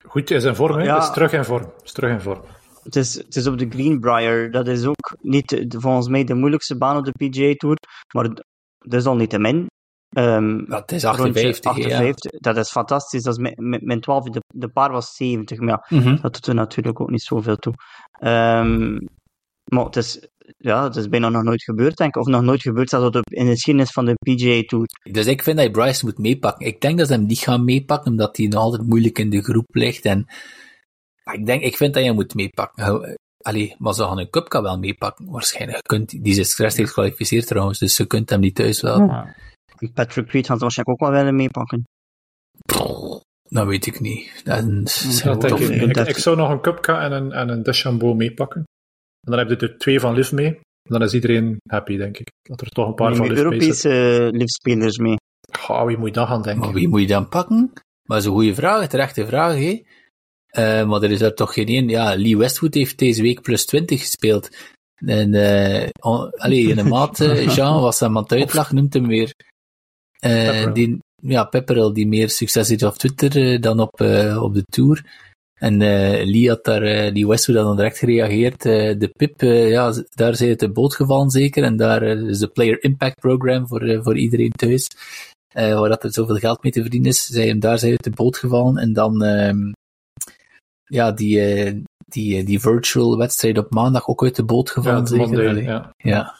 Goed, 0.07 0.31
is 0.31 0.43
in 0.43 0.55
vorm, 0.55 0.77
hè? 0.77 0.83
Ja. 0.83 0.97
is 0.97 1.11
terug 1.11 1.33
in 1.33 1.43
vorm. 1.43 1.73
Is 1.83 1.91
terug 1.91 2.11
in 2.11 2.21
vorm. 2.21 2.41
Het 2.83 2.95
is, 2.95 3.13
het 3.13 3.35
is 3.35 3.47
op 3.47 3.57
de 3.57 3.69
Greenbrier. 3.69 4.51
Dat 4.51 4.67
is 4.67 4.85
ook 4.85 5.17
niet 5.21 5.49
de, 5.49 5.79
volgens 5.79 6.07
mij 6.07 6.23
de 6.23 6.33
moeilijkste 6.33 6.77
baan 6.77 6.97
op 6.97 7.05
de 7.05 7.11
PGA 7.11 7.53
Tour. 7.53 7.77
Maar 8.13 8.23
dat 8.77 8.99
is 8.99 9.05
al 9.05 9.15
niet 9.15 9.29
te 9.29 9.39
min. 9.39 9.67
Um, 10.17 10.65
ja, 10.69 10.79
het 10.79 10.91
is 10.91 11.05
58, 11.05 11.71
58 11.71 12.31
ja. 12.31 12.39
Dat 12.39 12.57
is 12.57 12.71
fantastisch. 12.71 13.23
Dat 13.23 13.33
is 13.33 13.39
mijn, 13.39 13.81
mijn 13.85 14.01
12, 14.01 14.29
de, 14.29 14.41
de 14.47 14.69
paar 14.69 14.91
was 14.91 15.15
70. 15.15 15.59
Maar 15.59 15.67
ja, 15.67 15.85
mm 15.97 16.03
-hmm. 16.03 16.21
dat 16.21 16.33
doet 16.33 16.47
er 16.47 16.55
natuurlijk 16.55 16.99
ook 16.99 17.09
niet 17.09 17.23
zoveel 17.23 17.55
toe. 17.55 17.73
Um, 18.19 19.07
maar 19.71 19.85
het 19.85 19.95
is, 19.95 20.27
ja, 20.57 20.83
het 20.83 20.95
is 20.95 21.09
bijna 21.09 21.29
nog 21.29 21.43
nooit 21.43 21.63
gebeurd, 21.63 21.97
denk 21.97 22.15
ik. 22.15 22.21
Of 22.21 22.27
nog 22.27 22.41
nooit 22.41 22.61
gebeurd 22.61 22.89
zelfs 22.89 23.19
in 23.23 23.45
de 23.45 23.51
geschiedenis 23.51 23.91
van 23.91 24.05
de 24.05 24.13
PGA 24.13 24.61
Tour. 24.65 24.85
Dus 25.11 25.25
ik 25.25 25.43
vind 25.43 25.57
dat 25.57 25.65
je 25.65 25.71
Bryce 25.71 26.05
moet 26.05 26.17
meepakken. 26.17 26.65
Ik 26.65 26.81
denk 26.81 26.97
dat 26.97 27.07
ze 27.07 27.13
hem 27.13 27.25
niet 27.25 27.39
gaan 27.39 27.63
meepakken, 27.63 28.11
omdat 28.11 28.37
hij 28.37 28.47
nog 28.47 28.61
altijd 28.61 28.87
moeilijk 28.87 29.19
in 29.19 29.29
de 29.29 29.43
groep 29.43 29.75
ligt. 29.75 30.05
En 30.05 30.25
ik 31.31 31.45
denk, 31.45 31.63
ik 31.63 31.77
vind 31.77 31.93
dat 31.93 32.01
je 32.01 32.07
hem 32.07 32.17
moet 32.17 32.35
meepakken. 32.35 33.17
Allee, 33.41 33.75
maar 33.77 33.93
ze 33.93 34.03
gaan 34.03 34.19
een 34.19 34.29
cupka 34.29 34.61
wel 34.61 34.79
meepakken, 34.79 35.25
waarschijnlijk. 35.25 35.83
Kunt, 35.83 36.09
die 36.09 36.39
is 36.39 36.57
rechtstreeks 36.57 36.89
gekwalificeerd 36.89 37.47
trouwens, 37.47 37.79
dus 37.79 37.95
ze 37.95 38.05
kunt 38.05 38.29
hem 38.29 38.39
niet 38.39 38.55
thuis 38.55 38.81
wel. 38.81 38.99
Ja. 38.99 39.35
Patrick 39.93 40.31
Reed 40.31 40.45
gaat 40.45 40.57
ze 40.57 40.63
waarschijnlijk 40.63 41.01
ook 41.01 41.09
wel 41.09 41.17
willen 41.17 41.35
meepakken. 41.35 41.83
Dat 43.43 43.67
weet 43.67 43.85
ik 43.85 43.99
niet. 43.99 44.41
Dat 44.43 44.63
ik, 45.43 45.59
ik, 45.59 45.97
ik, 45.97 46.17
zou 46.17 46.35
nog 46.35 46.49
een 46.49 46.61
Cupca 46.61 47.01
en 47.01 47.11
een, 47.11 47.31
en 47.31 47.49
een 47.49 47.63
Deschambeau 47.63 48.15
meepakken. 48.15 48.63
En 49.25 49.31
dan 49.31 49.39
heb 49.39 49.49
je 49.49 49.67
er 49.67 49.77
twee 49.77 49.99
van 49.99 50.13
Liv 50.13 50.31
mee. 50.31 50.59
Dan 50.89 51.01
is 51.01 51.13
iedereen 51.13 51.57
happy, 51.69 51.97
denk 51.97 52.17
ik. 52.17 52.31
Dat 52.41 52.61
er 52.61 52.69
toch 52.69 52.87
een 52.87 52.93
paar 52.93 53.15
van 53.15 53.27
Liv 53.27 53.37
Europese 53.37 54.29
Liv-spelers 54.33 54.97
mee. 54.97 55.17
Oh, 55.67 55.85
wie 55.85 55.97
moet 55.97 56.07
je 56.07 56.13
dan 56.13 56.27
gaan 56.27 56.41
denken? 56.41 56.61
Maar 56.61 56.73
wie 56.73 56.87
moet 56.87 57.01
je 57.01 57.07
dan 57.07 57.29
pakken? 57.29 57.71
Maar 57.73 58.17
dat 58.17 58.17
is 58.17 58.25
een 58.25 58.31
goede 58.31 58.55
vraag, 58.55 58.87
terechte 58.87 59.25
vraag, 59.25 59.55
hè? 59.55 59.81
Uh, 60.57 60.87
maar 60.87 61.01
er 61.01 61.11
is 61.11 61.21
er 61.21 61.33
toch 61.33 61.53
geen 61.53 61.67
één. 61.67 61.89
Ja, 61.89 62.15
Lee 62.15 62.37
Westwood 62.37 62.73
heeft 62.73 62.97
deze 62.97 63.21
week 63.21 63.41
plus 63.41 63.65
20 63.65 63.99
gespeeld. 63.99 64.49
En, 64.95 65.33
uh, 65.33 65.87
on, 65.99 66.31
allee, 66.31 66.67
in 66.67 66.75
de 66.75 66.83
maat, 66.93 67.17
Jean, 67.55 67.81
was 67.81 67.99
hem 67.99 68.17
aan 68.17 68.23
het 68.23 68.31
uitlag, 68.31 68.71
noemt 68.71 68.93
hem 68.93 69.07
weer. 69.07 69.33
Uh, 70.25 70.73
die, 70.73 70.99
ja, 71.15 71.43
Pepperell, 71.43 71.91
die 71.91 72.07
meer 72.07 72.29
succes 72.29 72.69
heeft 72.69 72.83
op 72.83 72.93
Twitter 72.93 73.61
dan 73.61 73.79
op, 73.79 74.01
op 74.39 74.53
de 74.53 74.63
Tour. 74.65 75.03
En 75.65 75.77
Lee 76.31 76.49
had 76.49 76.63
daar, 76.63 76.81
Lee 76.81 77.27
Westwood 77.27 77.57
had 77.57 77.65
dan 77.65 77.75
direct 77.75 77.97
gereageerd. 77.97 78.61
de 78.61 79.11
PIP, 79.17 79.41
ja, 79.41 79.93
daar 80.13 80.35
zijn 80.35 80.49
het 80.49 80.59
de 80.59 80.71
boot 80.71 80.95
gevallen 80.95 81.29
zeker. 81.29 81.63
En 81.63 81.77
daar 81.77 82.03
is 82.03 82.39
de 82.39 82.47
Player 82.47 82.83
Impact 82.83 83.19
Program 83.19 83.67
voor, 83.67 83.99
voor 84.03 84.17
iedereen 84.17 84.51
thuis. 84.51 84.87
waar 85.53 85.89
dat 85.89 86.03
er 86.03 86.13
zoveel 86.13 86.35
geld 86.35 86.63
mee 86.63 86.71
te 86.71 86.81
verdienen 86.81 87.09
is. 87.09 87.25
Zij 87.25 87.47
hem 87.47 87.59
daar 87.59 87.79
zijn 87.79 87.91
uit 87.91 88.03
de 88.03 88.09
boot 88.09 88.37
gevallen. 88.37 88.77
En 88.77 88.93
dan, 88.93 89.23
ehm, 89.23 89.71
ja, 90.85 91.11
die, 91.11 91.83
die, 92.05 92.43
die 92.43 92.59
virtual 92.59 93.17
wedstrijd 93.17 93.57
op 93.57 93.71
maandag 93.71 94.07
ook 94.07 94.23
uit 94.23 94.35
de 94.35 94.43
boot 94.43 94.69
gevallen. 94.69 94.99
Ja, 94.99 95.05
zeker? 95.05 95.27
Monday, 95.27 95.63
ja. 95.63 95.93
ja. 95.97 96.39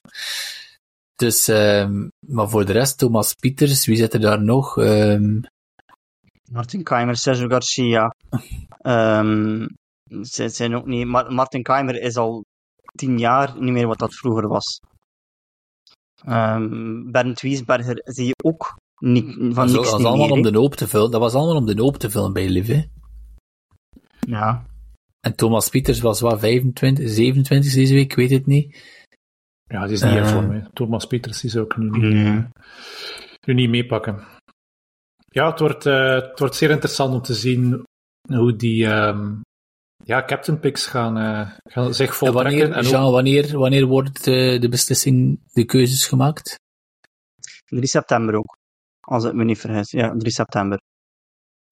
Dus, 1.16 1.48
um, 1.48 2.10
maar 2.28 2.50
voor 2.50 2.66
de 2.66 2.72
rest, 2.72 2.98
Thomas 2.98 3.34
Pieters, 3.34 3.86
wie 3.86 3.96
zit 3.96 4.14
er 4.14 4.20
daar 4.20 4.42
nog? 4.42 4.78
Um... 4.78 5.42
Martin 6.56 6.84
Keimer, 6.84 7.16
Sergio 7.16 7.48
Garcia. 7.48 8.16
um, 8.82 9.68
ze 10.22 10.50
zijn 10.50 10.76
ook 10.76 10.86
niet. 10.86 11.06
Martin 11.30 11.64
Keimer 11.64 12.02
is 12.02 12.16
al 12.16 12.44
tien 12.96 13.18
jaar 13.18 13.56
niet 13.60 13.74
meer 13.74 13.88
wat 13.88 14.00
dat 14.00 14.16
vroeger 14.16 14.48
was. 14.48 14.80
Um, 16.28 17.12
Bernd 17.12 17.42
Wiesberger 17.42 18.02
zie 18.04 18.26
je 18.26 18.36
ook 18.44 18.78
niet, 19.00 19.34
van 19.34 19.54
dat 19.54 19.76
niks 19.76 19.92
was 19.92 20.04
allemaal 20.04 20.30
om 20.30 20.42
de 20.42 20.58
hoop 20.58 20.76
te 20.76 20.88
vullen. 20.88 21.12
Dat 21.12 21.22
was 21.22 21.34
allemaal 21.34 21.56
om 21.56 21.66
de 21.66 21.82
hoop 21.82 21.98
te 21.98 22.10
vullen 22.10 22.34
bij 22.34 22.50
Liv, 22.50 22.84
ja. 24.20 24.66
En 25.20 25.36
Thomas 25.36 25.70
Pieters 25.70 26.00
was 26.00 26.20
wat, 26.20 26.40
25, 26.40 27.10
27 27.10 27.74
deze 27.74 27.94
week, 27.94 28.12
ik 28.12 28.16
weet 28.16 28.30
het 28.30 28.46
niet. 28.46 28.84
Ja, 29.64 29.84
die 29.84 29.94
is 29.94 30.02
niet 30.02 30.14
uh, 30.14 30.28
voor 30.28 30.44
mij. 30.44 30.68
Thomas 30.74 31.06
Pieters 31.06 31.44
is 31.44 31.58
ook 31.58 31.78
nu 31.78 31.90
niet, 31.90 32.14
mm. 32.14 32.52
nu 33.46 33.54
niet 33.54 33.70
meepakken. 33.70 34.35
Ja, 35.36 35.50
het 35.50 35.60
wordt, 35.60 35.86
uh, 35.86 36.14
het 36.14 36.40
wordt 36.40 36.56
zeer 36.56 36.70
interessant 36.70 37.14
om 37.14 37.22
te 37.22 37.34
zien 37.34 37.84
hoe 38.28 38.56
die 38.56 38.86
um, 38.86 39.42
ja, 40.04 40.26
captain 40.26 40.60
picks 40.60 40.88
gaan, 40.88 41.18
uh, 41.18 41.52
gaan 41.64 41.94
zich 41.94 42.16
voltrekken. 42.16 42.62
En 42.62 42.70
wanneer, 42.70 42.78
en 42.78 42.90
Jean, 42.90 43.12
wanneer, 43.12 43.58
wanneer 43.58 43.86
wordt 43.86 44.24
de 44.24 44.68
beslissing, 44.70 45.40
de 45.54 45.66
keuzes 45.66 46.08
gemaakt? 46.08 46.56
3 47.66 47.88
september 47.88 48.36
ook, 48.36 48.58
als 49.00 49.24
ik 49.24 49.34
me 49.34 49.44
niet 49.44 49.60
vergis. 49.60 49.92
Ja, 49.92 50.16
3 50.18 50.32
september. 50.32 50.80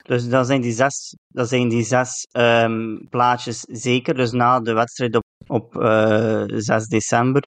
Dus 0.04 0.30
dat 0.30 0.48
zijn 0.48 0.62
die 0.62 0.74
zes, 0.74 1.16
dat 1.28 1.50
zijn 1.50 1.70
die 1.70 1.84
zes 1.84 2.28
um, 2.32 3.08
plaatjes 3.10 3.60
zeker. 3.60 4.16
Dus 4.16 4.32
na 4.32 4.60
de 4.60 4.74
wedstrijd 4.74 5.16
op, 5.16 5.24
op 5.48 5.76
uh, 5.76 6.42
eh, 6.42 6.48
6 6.60 6.88
december, 6.88 7.44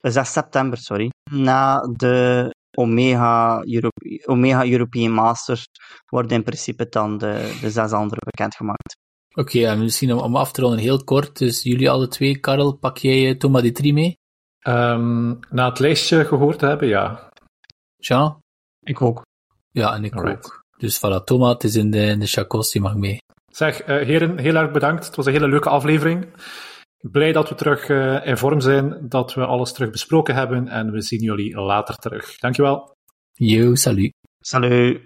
6 0.00 0.16
eh, 0.16 0.24
september, 0.24 0.78
sorry. 0.78 1.10
Na 1.30 1.80
de 1.80 2.50
Omega, 2.74 3.62
Europe, 3.64 4.22
Omega 4.26 4.66
European 4.66 5.12
Masters 5.12 5.64
worden 6.06 6.36
in 6.36 6.42
principe 6.42 6.86
dan 6.88 7.18
de, 7.18 7.58
de 7.60 7.70
zes 7.70 7.92
andere 7.92 8.20
bekendgemaakt. 8.24 8.96
Oké, 9.36 9.40
okay, 9.40 9.64
en 9.70 9.78
misschien 9.78 10.12
om, 10.12 10.18
om 10.18 10.36
af 10.36 10.52
te 10.52 10.60
ronden 10.60 10.78
heel 10.78 11.04
kort. 11.04 11.38
Dus 11.38 11.62
jullie 11.62 11.90
alle 11.90 12.08
twee, 12.08 12.38
Karel, 12.38 12.76
pak 12.76 12.98
jij 12.98 13.28
uh, 13.28 13.36
Thomas 13.36 13.62
Ditri 13.62 13.92
mee? 13.92 14.16
Um, 14.66 15.38
na 15.50 15.68
het 15.68 15.78
lijstje 15.78 16.24
gehoord 16.24 16.58
te 16.58 16.66
hebben, 16.66 16.88
ja. 16.88 17.28
Jean? 17.96 18.38
Ik 18.82 19.02
ook. 19.02 19.22
Ja, 19.70 19.94
en 19.94 20.04
ik 20.04 20.14
Alright. 20.14 20.44
ook. 20.44 20.62
Dus 20.76 20.98
voilà, 20.98 21.24
Thomas 21.24 21.56
is 21.58 21.74
in 21.74 21.90
de, 21.90 22.06
in 22.06 22.20
de 22.20 22.26
chacos, 22.26 22.72
die 22.72 22.82
mag 22.82 22.94
mee. 22.94 23.18
Zeg, 23.52 23.80
uh, 23.80 23.86
heren, 23.86 24.38
heel 24.38 24.54
erg 24.54 24.70
bedankt. 24.70 25.06
Het 25.06 25.16
was 25.16 25.26
een 25.26 25.32
hele 25.32 25.48
leuke 25.48 25.68
aflevering. 25.68 26.26
Blij 27.10 27.32
dat 27.32 27.48
we 27.48 27.54
terug 27.54 27.88
uh, 27.88 28.26
in 28.26 28.36
vorm 28.36 28.60
zijn, 28.60 29.08
dat 29.08 29.34
we 29.34 29.44
alles 29.44 29.72
terug 29.72 29.90
besproken 29.90 30.34
hebben 30.34 30.68
en 30.68 30.90
we 30.90 31.02
zien 31.02 31.22
jullie 31.22 31.56
later 31.56 31.96
terug. 31.96 32.38
Dankjewel. 32.38 32.96
Yo, 33.32 33.74
salut. 33.74 34.12
Salut. 34.40 35.00